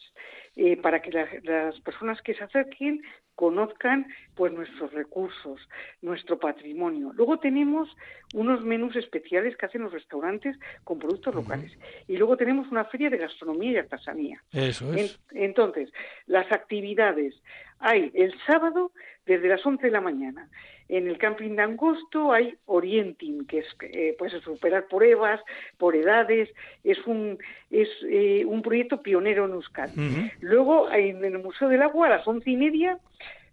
eh, 0.61 0.75
para 0.75 1.01
que 1.01 1.09
la- 1.11 1.27
las 1.43 1.79
personas 1.79 2.21
que 2.21 2.33
se 2.33 2.43
acerquen 2.43 3.01
conozcan 3.33 4.05
pues 4.35 4.51
nuestros 4.51 4.91
recursos, 4.91 5.61
nuestro 6.01 6.37
patrimonio. 6.37 7.13
Luego 7.15 7.39
tenemos 7.39 7.87
unos 8.33 8.61
menús 8.65 8.93
especiales 8.97 9.55
que 9.55 9.65
hacen 9.67 9.83
los 9.83 9.93
restaurantes 9.93 10.57
con 10.83 10.99
productos 10.99 11.33
locales. 11.33 11.71
Y 12.09 12.17
luego 12.17 12.35
tenemos 12.35 12.67
una 12.69 12.83
feria 12.83 13.09
de 13.09 13.17
gastronomía 13.17 13.71
y 13.71 13.77
artesanía. 13.77 14.43
Eso 14.51 14.91
En- 14.91 14.99
es. 14.99 15.19
entonces, 15.31 15.89
las 16.25 16.51
actividades 16.51 17.33
hay 17.79 18.11
el 18.13 18.33
sábado 18.45 18.91
desde 19.25 19.47
las 19.47 19.65
11 19.65 19.85
de 19.87 19.91
la 19.93 20.01
mañana. 20.01 20.49
En 20.89 21.07
el 21.07 21.19
camping 21.19 21.55
de 21.55 21.61
Angosto 21.61 22.33
hay 22.33 22.55
Orienting, 22.65 23.45
que 23.45 23.59
es 23.59 23.67
eh, 23.81 24.15
pues 24.17 24.33
superar 24.43 24.87
pruebas 24.87 25.39
por 25.77 25.95
edades. 25.95 26.49
Es 26.83 26.97
un 27.05 27.37
es 27.69 27.87
eh, 28.09 28.43
un 28.45 28.63
proyecto 28.63 29.01
pionero 29.01 29.45
en 29.45 29.51
Euskadi. 29.51 29.91
Ujú. 29.91 30.29
Luego 30.41 30.91
en 30.91 31.23
el 31.23 31.37
Museo 31.39 31.69
del 31.69 31.83
Agua 31.83 32.07
a 32.07 32.09
las 32.09 32.27
once 32.27 32.49
y 32.49 32.57
media 32.57 32.97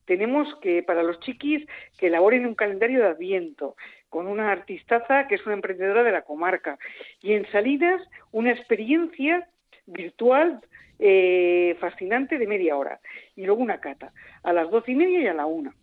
tenemos 0.07 0.49
que 0.63 0.83
para 0.83 1.03
los 1.03 1.21
chiquis 1.21 1.67
que 1.99 2.07
elaboren 2.07 2.47
un 2.47 2.55
calendario 2.55 3.01
de 3.01 3.09
Adviento 3.09 3.77
con 4.09 4.29
una 4.29 4.51
artistaza 4.51 5.27
que 5.27 5.35
es 5.35 5.45
una 5.45 5.57
emprendedora 5.57 6.03
de 6.03 6.13
la 6.13 6.23
comarca 6.23 6.79
y 7.21 7.35
en 7.35 7.47
Salinas 7.51 8.01
una 8.33 8.53
experiencia 8.53 9.47
virtual 9.85 10.61
eh, 10.99 11.77
fascinante 11.81 12.39
de 12.39 12.47
media 12.47 12.77
hora 12.77 12.99
y 13.35 13.45
luego 13.45 13.61
una 13.61 13.81
cata 13.81 14.13
a 14.43 14.53
las 14.55 14.71
doce 14.71 14.93
y 14.93 14.95
media 14.95 15.21
y 15.21 15.27
a 15.27 15.35
la 15.35 15.45
una. 15.45 15.75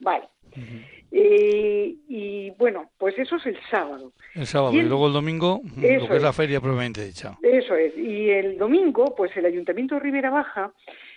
Vale. 0.00 0.28
Eh, 1.10 1.94
y 2.08 2.50
bueno, 2.58 2.90
pues 2.98 3.18
eso 3.18 3.36
es 3.36 3.46
el 3.46 3.58
sábado. 3.70 4.12
El 4.34 4.46
sábado 4.46 4.74
Y 4.74 4.82
luego 4.82 5.06
el 5.06 5.12
domingo, 5.14 5.62
Eso 5.82 6.04
lo 6.04 6.08
que 6.10 6.16
es 6.16 6.22
la 6.22 6.32
feria 6.32 6.60
propiamente 6.60 7.04
dicha. 7.04 7.36
Eso 7.42 7.74
es. 7.74 7.96
Y 7.96 8.30
el 8.30 8.58
domingo, 8.58 9.14
pues 9.16 9.34
el 9.36 9.46
Ayuntamiento 9.46 9.94
de 9.94 10.00
Ribera 10.02 10.30
Baja 10.30 10.72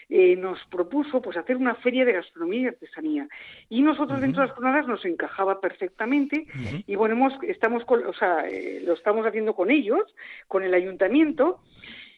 eh, 0.09 0.35
nos 0.35 0.59
propuso 0.69 1.21
pues 1.21 1.37
hacer 1.37 1.57
una 1.57 1.75
feria 1.75 2.05
de 2.05 2.13
gastronomía 2.13 2.61
y 2.61 2.65
artesanía. 2.67 3.27
Y 3.69 3.81
nosotros 3.81 4.19
dentro 4.21 4.41
de 4.41 4.47
las 4.47 4.55
jornadas 4.55 4.87
nos 4.87 5.03
encajaba 5.05 5.59
perfectamente. 5.59 6.45
Y 6.87 6.95
bueno, 6.95 7.15
hemos, 7.15 7.33
estamos 7.43 7.83
con- 7.85 8.05
o 8.05 8.13
sea, 8.13 8.47
eh, 8.47 8.81
lo 8.85 8.93
estamos 8.93 9.25
haciendo 9.25 9.53
con 9.55 9.71
ellos, 9.71 10.01
con 10.47 10.63
el 10.63 10.73
Ayuntamiento. 10.73 11.59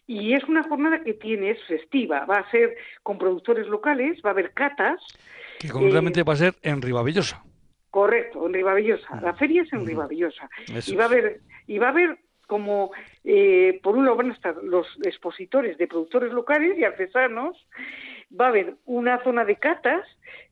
Y 0.05 0.33
es 0.33 0.43
una 0.45 0.63
jornada 0.63 1.01
que 1.03 1.13
tiene, 1.13 1.51
es 1.51 1.63
festiva, 1.63 2.25
va 2.25 2.35
a 2.39 2.51
ser 2.51 2.75
con 3.03 3.17
productores 3.17 3.67
locales, 3.67 4.19
va 4.25 4.31
a 4.31 4.33
haber 4.33 4.51
catas, 4.51 4.99
Que 5.67 5.73
concretamente 5.73 6.23
va 6.23 6.33
a 6.33 6.35
ser 6.35 6.55
en 6.61 6.81
Ribavillosa. 6.81 7.43
correcto, 7.89 8.45
en 8.45 8.53
Ribavillosa. 8.53 9.21
La 9.21 9.33
feria 9.33 9.61
es 9.61 9.71
en 9.71 9.85
Ribavillosa. 9.85 10.49
Eso 10.67 10.93
y 10.93 10.95
va 10.95 11.03
a 11.05 11.07
haber 11.07 11.39
y 11.67 11.77
va 11.77 11.87
a 11.87 11.89
haber 11.91 12.17
como 12.47 12.91
eh, 13.23 13.79
por 13.81 13.95
un 13.95 14.05
lado 14.05 14.17
van 14.17 14.31
a 14.31 14.33
estar 14.33 14.55
los 14.61 14.87
expositores 15.03 15.77
de 15.77 15.87
productores 15.87 16.33
locales 16.33 16.77
y 16.77 16.83
artesanos 16.83 17.55
va 18.39 18.45
a 18.45 18.49
haber 18.49 18.75
una 18.85 19.23
zona 19.23 19.45
de 19.45 19.55
catas 19.55 20.05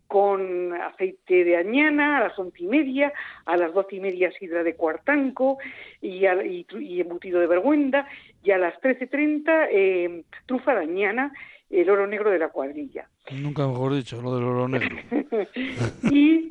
con 0.08 0.74
aceite 0.74 1.44
de 1.46 1.56
añana 1.56 2.18
a 2.18 2.28
las 2.28 2.38
once 2.38 2.64
y 2.64 2.68
media, 2.68 3.14
a 3.46 3.56
las 3.56 3.74
doce 3.74 3.96
y 3.96 4.00
media 4.02 4.30
sidra 4.34 4.62
de 4.62 4.76
cuartanco 4.76 5.58
y, 6.02 6.26
y, 6.26 7.00
embutido 7.00 7.40
de 7.40 7.48
vergüenda, 7.48 8.06
y 8.44 8.52
a 8.52 8.58
las 8.58 8.78
trece 8.82 9.08
treinta 9.08 9.70
eh, 9.72 10.24
trufa 10.48 10.76
de 10.76 10.82
añana, 10.82 11.32
el 11.70 11.90
oro 11.90 12.08
negro 12.08 12.30
de 12.30 12.40
la 12.40 12.50
cuadrilla. 12.50 13.08
Nunca 13.30 13.68
mejor 13.68 13.94
dicho, 13.94 14.22
lo 14.22 14.36
del 14.36 14.44
oro 14.44 14.68
negro. 14.68 14.96
y, 16.12 16.50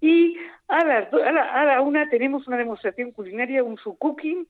y 0.00 0.36
a, 0.68 0.84
las, 0.84 1.12
a, 1.12 1.64
la, 1.64 1.80
una 1.80 2.08
tenemos 2.08 2.46
una 2.46 2.56
demostración 2.56 3.10
culinaria, 3.10 3.64
un 3.64 3.76
su 3.78 3.96
cooking, 3.96 4.46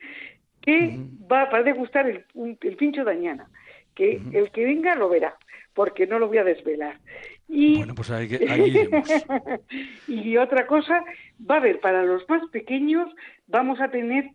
que 0.61 0.99
va, 1.31 1.49
a 1.51 1.63
degustar 1.63 2.09
el, 2.09 2.25
el 2.61 2.77
pincho 2.77 3.05
de 3.05 3.13
añana, 3.13 3.49
que 3.95 4.21
el 4.33 4.51
que 4.51 4.65
venga 4.65 4.95
lo 4.95 5.09
verá, 5.09 5.37
porque 5.75 6.07
no 6.07 6.19
lo 6.19 6.29
voy 6.29 6.39
a 6.39 6.45
desvelar. 6.45 6.99
Y, 7.49 7.79
bueno, 7.79 7.95
pues 7.95 8.11
ahí, 8.11 8.29
ahí 8.49 8.89
y 10.07 10.37
otra 10.37 10.67
cosa, 10.67 11.03
va 11.51 11.57
a 11.57 11.59
haber 11.59 11.81
para 11.81 12.03
los 12.03 12.29
más 12.29 12.47
pequeños, 12.51 13.11
vamos 13.47 13.81
a 13.81 13.89
tener 13.89 14.31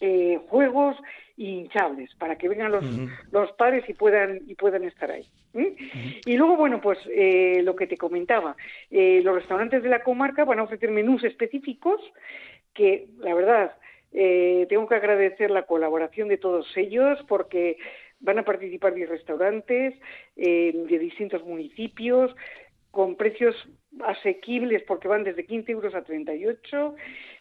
eh, 0.00 0.40
juegos 0.48 0.96
hinchables 1.36 2.14
para 2.16 2.36
que 2.36 2.48
vengan 2.48 2.72
los, 2.72 2.84
los 3.30 3.52
padres 3.52 3.88
y 3.88 3.94
puedan 3.94 4.40
y 4.46 4.56
puedan 4.56 4.84
estar 4.84 5.10
ahí. 5.10 5.26
Y 5.54 6.36
luego, 6.36 6.56
bueno, 6.56 6.80
pues 6.80 6.98
eh, 7.10 7.60
lo 7.62 7.76
que 7.76 7.86
te 7.86 7.96
comentaba, 7.96 8.56
eh, 8.90 9.20
los 9.22 9.34
restaurantes 9.34 9.82
de 9.82 9.88
la 9.88 10.02
comarca 10.02 10.44
van 10.44 10.58
a 10.58 10.62
ofrecer 10.62 10.90
menús 10.90 11.24
específicos 11.24 12.00
que, 12.72 13.08
la 13.18 13.34
verdad, 13.34 13.76
eh, 14.12 14.66
tengo 14.68 14.86
que 14.88 14.94
agradecer 14.94 15.50
la 15.50 15.66
colaboración 15.66 16.28
de 16.28 16.38
todos 16.38 16.66
ellos 16.76 17.18
porque 17.28 17.76
van 18.20 18.38
a 18.38 18.44
participar 18.44 18.94
10 18.94 19.08
restaurantes 19.08 19.94
de 20.36 20.98
distintos 21.00 21.44
municipios 21.44 22.34
con 22.92 23.16
precios 23.16 23.56
asequibles 24.04 24.82
porque 24.86 25.08
van 25.08 25.24
desde 25.24 25.44
15 25.44 25.72
euros 25.72 25.94
a 25.94 26.02
38, 26.02 26.94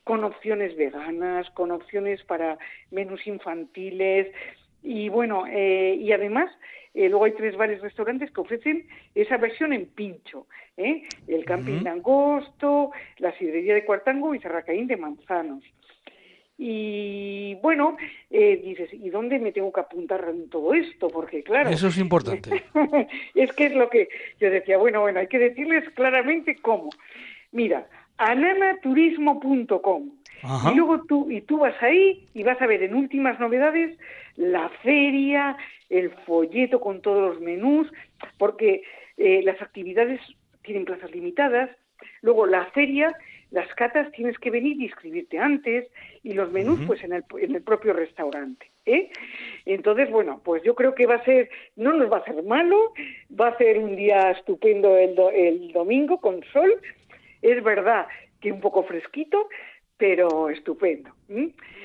con 0.03 0.24
opciones 0.24 0.76
veganas, 0.76 1.49
con 1.51 1.72
opciones 1.72 2.24
para 2.24 2.57
menús 2.89 3.28
infantiles 3.28 4.34
y 4.84 5.10
bueno, 5.10 5.46
eh, 5.48 5.96
y 6.00 6.12
además 6.12 6.50
eh, 6.94 7.08
luego 7.10 7.26
hay 7.26 7.32
tres 7.34 7.56
bares 7.56 7.82
restaurantes 7.82 8.32
que 8.32 8.42
ofrecen 8.42 8.86
esa 9.16 9.38
versión 9.38 9.72
en 9.74 9.86
pincho, 9.86 10.48
¿eh? 10.76 11.04
el 11.28 11.46
camping 11.46 11.84
de 11.84 11.90
Angosto, 11.90 12.92
la 13.18 13.38
sidrería 13.38 13.74
de 13.76 13.86
Cuartango 13.86 14.36
y 14.36 14.40
Cerracaín 14.40 14.88
de 14.88 14.98
Manzanos. 14.98 15.64
Y 16.64 17.56
bueno, 17.56 17.98
eh, 18.30 18.62
dices, 18.64 18.94
¿y 18.94 19.10
dónde 19.10 19.40
me 19.40 19.52
tengo 19.52 19.72
que 19.72 19.80
apuntar 19.80 20.24
en 20.30 20.48
todo 20.50 20.76
esto? 20.76 21.08
Porque 21.08 21.42
claro... 21.42 21.72
Eso 21.72 21.88
es 21.88 21.98
importante. 21.98 22.64
es 23.36 23.52
que 23.54 23.66
es 23.66 23.74
lo 23.74 23.90
que 23.90 24.10
yo 24.40 24.52
decía, 24.52 24.78
bueno, 24.78 25.02
bueno, 25.02 25.22
hay 25.22 25.28
que 25.28 25.40
decirles 25.40 25.90
claramente 25.96 26.58
cómo. 26.62 26.90
Mira, 27.52 27.88
ananaturismo.com. 28.18 30.12
Y 30.44 30.76
luego 30.76 31.04
tú, 31.04 31.30
y 31.30 31.42
tú 31.42 31.60
vas 31.60 31.76
ahí 31.82 32.28
y 32.34 32.44
vas 32.44 32.62
a 32.62 32.68
ver 32.68 32.84
en 32.84 32.96
últimas 32.96 33.39
novedades 33.39 33.98
la 34.36 34.70
feria, 34.82 35.56
el 35.89 36.12
folleto 36.26 36.80
con 36.80 37.02
todos 37.02 37.34
los 37.34 37.42
menús, 37.42 37.92
porque 38.38 38.84
eh, 39.18 39.42
las 39.44 39.62
actividades 39.62 40.20
tienen 40.64 40.86
plazas 40.86 41.12
limitadas. 41.12 41.70
Luego 42.22 42.48
la 42.48 42.66
feria 42.68 43.16
las 43.52 43.68
catas 43.76 44.10
tienes 44.14 44.39
que 44.39 44.50
venir 44.50 44.78
y 44.80 44.86
inscribirte 44.86 45.38
antes 45.38 45.88
y 46.24 46.32
los 46.34 46.52
menús 46.52 46.80
pues 46.88 47.04
en 47.04 47.12
el, 47.12 47.24
en 47.38 47.56
el 47.56 47.62
propio 47.62 47.92
restaurante. 47.92 48.72
¿eh? 48.86 49.12
Entonces, 49.66 50.10
bueno, 50.10 50.42
pues 50.44 50.64
yo 50.64 50.74
creo 50.74 50.96
que 50.96 51.06
va 51.06 51.16
a 51.16 51.26
ser, 51.26 51.50
no 51.76 51.92
nos 51.92 52.10
va 52.10 52.20
a 52.20 52.24
ser 52.24 52.42
malo, 52.44 52.94
va 53.39 53.50
a 53.50 53.58
ser 53.58 53.78
un 53.78 53.98
día 53.98 54.32
estupendo 54.32 54.98
el, 54.98 55.20
el 55.36 55.72
domingo 55.74 56.22
con 56.22 56.42
sol. 56.54 56.74
Es 57.42 57.62
verdad 57.62 58.08
que 58.39 58.54
un 58.54 58.62
poco 58.62 58.84
fresquito, 58.84 59.50
pero 60.02 60.49
estupendo. 60.49 61.12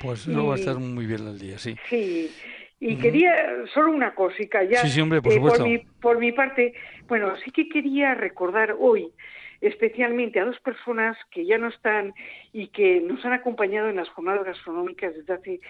Pues 0.00 0.26
no 0.26 0.46
va 0.46 0.54
a 0.54 0.56
estar 0.56 0.78
muy 0.78 1.04
bien 1.04 1.28
el 1.28 1.38
día, 1.38 1.58
sí. 1.58 1.76
Sí. 1.90 2.34
Y 2.80 2.96
quería 2.96 3.34
solo 3.74 3.92
una 3.92 4.14
cosita 4.14 4.64
ya. 4.64 4.86
Sí, 4.86 5.02
por 5.02 5.16
eh, 5.18 5.38
por, 5.38 5.62
mi, 5.62 5.78
por 6.00 6.18
mi 6.18 6.32
parte, 6.32 6.72
bueno, 7.08 7.34
sí 7.44 7.50
que 7.50 7.68
quería 7.68 8.14
recordar 8.14 8.74
hoy 8.78 9.12
especialmente 9.60 10.40
a 10.40 10.46
dos 10.46 10.58
personas 10.60 11.16
que 11.30 11.44
ya 11.44 11.58
no 11.58 11.68
están 11.68 12.14
y 12.54 12.68
que 12.68 13.00
nos 13.00 13.22
han 13.26 13.34
acompañado 13.34 13.90
en 13.90 13.96
las 13.96 14.08
jornadas 14.08 14.46
gastronómicas 14.46 15.14
desde 15.14 15.34
hace 15.34 15.60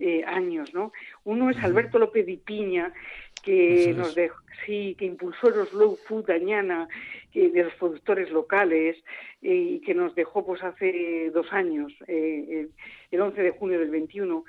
eh, 0.00 0.24
años, 0.26 0.72
¿no? 0.74 0.92
Uno 1.24 1.50
es 1.50 1.58
Alberto 1.62 1.98
López 1.98 2.26
de 2.26 2.38
Piña, 2.38 2.92
que 3.42 3.94
nos 3.96 4.14
dejó, 4.14 4.40
sí, 4.66 4.94
que 4.98 5.06
impulsó 5.06 5.50
los 5.50 5.70
Slow 5.70 5.96
Food 6.06 6.26
Dañana 6.26 6.88
de 7.32 7.62
los 7.62 7.74
productores 7.74 8.30
locales 8.30 8.96
eh, 9.42 9.54
y 9.54 9.80
que 9.80 9.94
nos 9.94 10.14
dejó 10.14 10.44
pues 10.44 10.62
hace 10.62 11.30
dos 11.30 11.52
años, 11.52 11.92
eh, 12.06 12.68
el 13.10 13.20
11 13.20 13.42
de 13.42 13.50
junio 13.50 13.78
del 13.78 13.90
21. 13.90 14.44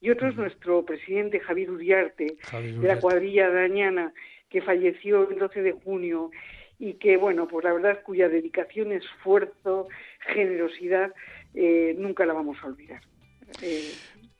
Y 0.00 0.10
otro 0.10 0.28
es 0.28 0.36
nuestro 0.36 0.84
presidente 0.84 1.40
Javier 1.40 1.70
Uriarte, 1.70 2.36
de 2.52 2.86
la 2.88 3.00
cuadrilla 3.00 3.48
Dañana, 3.48 4.12
que 4.50 4.60
falleció 4.60 5.28
el 5.30 5.38
12 5.38 5.62
de 5.62 5.72
junio 5.72 6.30
y 6.78 6.94
que, 6.94 7.16
bueno, 7.16 7.48
pues 7.48 7.64
la 7.64 7.72
verdad 7.72 8.02
cuya 8.02 8.28
dedicación, 8.28 8.92
esfuerzo, 8.92 9.88
generosidad, 10.20 11.12
eh, 11.54 11.94
nunca 11.96 12.26
la 12.26 12.34
vamos 12.34 12.58
a 12.62 12.66
olvidar. 12.66 13.00
Eh, 13.62 13.92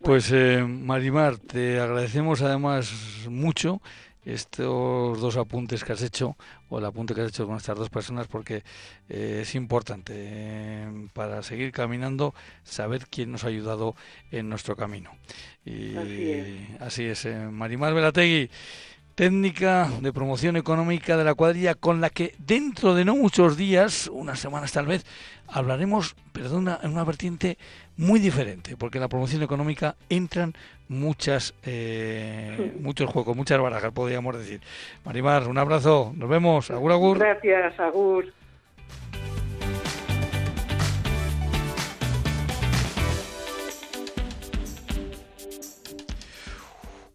pues 0.04 0.30
eh, 0.32 0.62
Marimar, 0.62 1.38
te 1.38 1.80
agradecemos 1.80 2.42
además 2.42 2.92
mucho 3.28 3.80
estos 4.26 5.18
dos 5.18 5.36
apuntes 5.38 5.82
que 5.82 5.92
has 5.92 6.02
hecho 6.02 6.36
o 6.68 6.78
el 6.78 6.84
apunte 6.84 7.14
que 7.14 7.22
has 7.22 7.28
hecho 7.28 7.46
con 7.46 7.56
estas 7.56 7.78
dos 7.78 7.88
personas 7.88 8.26
porque 8.26 8.64
es 9.08 9.54
importante 9.54 10.86
para 11.14 11.42
seguir 11.42 11.72
caminando 11.72 12.34
saber 12.64 13.06
quién 13.08 13.32
nos 13.32 13.44
ha 13.44 13.48
ayudado 13.48 13.96
en 14.30 14.50
nuestro 14.50 14.76
camino. 14.76 15.10
Y 15.64 15.96
así 15.96 16.30
es, 16.30 16.80
así 16.82 17.04
es 17.04 17.26
Marimar 17.50 17.94
Velategui 17.94 18.50
técnica 19.14 19.88
de 20.00 20.12
promoción 20.12 20.56
económica 20.56 21.16
de 21.16 21.24
la 21.24 21.34
cuadrilla 21.34 21.74
con 21.74 22.00
la 22.00 22.10
que 22.10 22.34
dentro 22.38 22.94
de 22.94 23.04
no 23.04 23.14
muchos 23.14 23.56
días, 23.56 24.08
unas 24.12 24.40
semanas 24.40 24.72
tal 24.72 24.86
vez, 24.86 25.06
hablaremos, 25.48 26.16
una, 26.52 26.80
en 26.82 26.90
una 26.90 27.04
vertiente 27.04 27.58
muy 27.96 28.18
diferente, 28.18 28.76
porque 28.76 28.98
en 28.98 29.02
la 29.02 29.08
promoción 29.08 29.42
económica 29.42 29.94
entran 30.08 30.54
muchas 30.88 31.54
eh, 31.64 32.74
muchos 32.80 33.08
juegos, 33.10 33.36
muchas 33.36 33.60
barajas, 33.60 33.92
podríamos 33.92 34.36
decir. 34.36 34.60
Marimar, 35.04 35.48
un 35.48 35.58
abrazo, 35.58 36.12
nos 36.16 36.28
vemos, 36.28 36.70
agur 36.70 36.92
agur. 36.92 37.18
Gracias, 37.18 37.78
agur. 37.78 38.32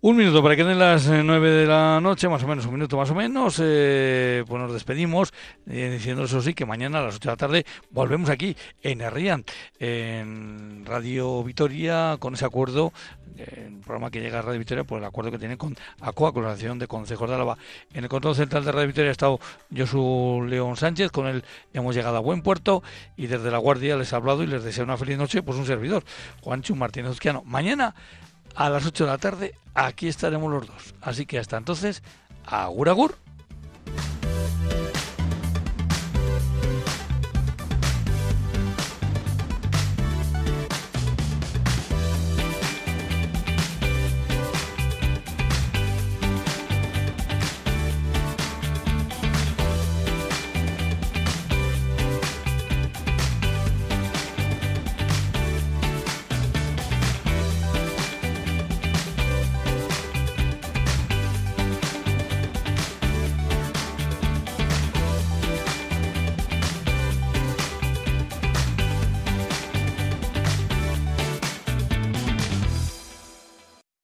Un 0.02 0.16
minuto 0.16 0.42
para 0.42 0.56
que 0.56 0.64
den 0.64 0.80
las 0.80 1.08
eh, 1.08 1.24
nueve 1.26 1.50
de 1.50 1.66
la 1.66 2.00
noche, 2.00 2.30
más 2.30 2.42
o 2.44 2.48
menos, 2.48 2.66
un 2.66 2.72
minuto 2.72 2.96
más 2.96 3.12
o 3.12 3.16
menos, 3.16 3.60
eh, 3.62 4.46
pues 4.48 4.62
nos 4.62 4.72
despedimos, 4.72 5.34
eh, 5.68 5.90
diciendo 5.92 6.24
eso 6.24 6.42
sí, 6.42 6.54
que 6.54 6.66
mañana 6.66 7.00
a 7.00 7.02
las 7.02 7.18
ocho 7.18 7.28
de 7.28 7.34
la 7.34 7.36
tarde 7.36 7.66
volvemos 7.90 8.30
aquí 8.30 8.56
en 8.82 9.02
Herrián, 9.02 9.44
en 9.78 10.86
Radio 10.86 11.44
Vitoria, 11.44 12.16
con 12.18 12.34
ese 12.34 12.46
acuerdo, 12.46 12.94
el 13.36 13.80
programa 13.80 14.10
que 14.10 14.22
llega 14.22 14.40
a 14.40 14.42
Radio 14.42 14.60
Vitoria, 14.60 14.86
por 14.86 15.00
el 15.00 15.04
acuerdo 15.04 15.32
que 15.32 15.38
tiene 15.38 15.58
con 15.58 15.76
ACOA, 16.00 16.32
con 16.32 16.44
la 16.44 16.52
Asociación 16.52 16.80
de 16.80 16.88
Consejos 16.88 17.28
de 17.28 17.36
Álava. 17.36 17.58
En 17.94 18.06
el 18.06 18.10
control 18.10 18.36
central 18.36 18.64
de 18.64 18.72
Radio 18.72 18.88
Vitoria 18.88 19.10
ha 19.10 19.12
estado 19.12 19.42
Josu 19.76 20.46
León 20.48 20.78
Sánchez, 20.78 21.12
con 21.12 21.28
él 21.28 21.44
hemos 21.74 21.94
llegado 21.94 22.16
a 22.16 22.22
buen 22.22 22.42
puerto 22.42 22.84
y 23.18 23.28
desde 23.28 23.52
la 23.52 23.58
Guardia 23.58 23.98
les 23.98 24.14
ha 24.14 24.16
hablado 24.16 24.44
y 24.44 24.48
les 24.48 24.64
deseo 24.64 24.86
una 24.86 24.96
feliz 24.96 25.18
noche, 25.18 25.44
pues 25.44 25.58
un 25.58 25.66
servidor, 25.66 26.06
Juancho 26.40 26.74
Martínez 26.74 27.12
Uzquiano. 27.12 27.44
Mañana 27.46 27.94
a 28.60 28.70
las 28.70 28.86
8 28.86 29.06
de 29.06 29.10
la 29.10 29.18
tarde 29.18 29.56
aquí 29.74 30.10
estaremos 30.10 30.52
los 30.52 30.68
dos. 30.68 30.94
Así 31.02 31.26
que 31.26 31.40
hasta 31.40 31.56
entonces, 31.56 32.04
agur 32.46 32.90
agur. 32.90 33.16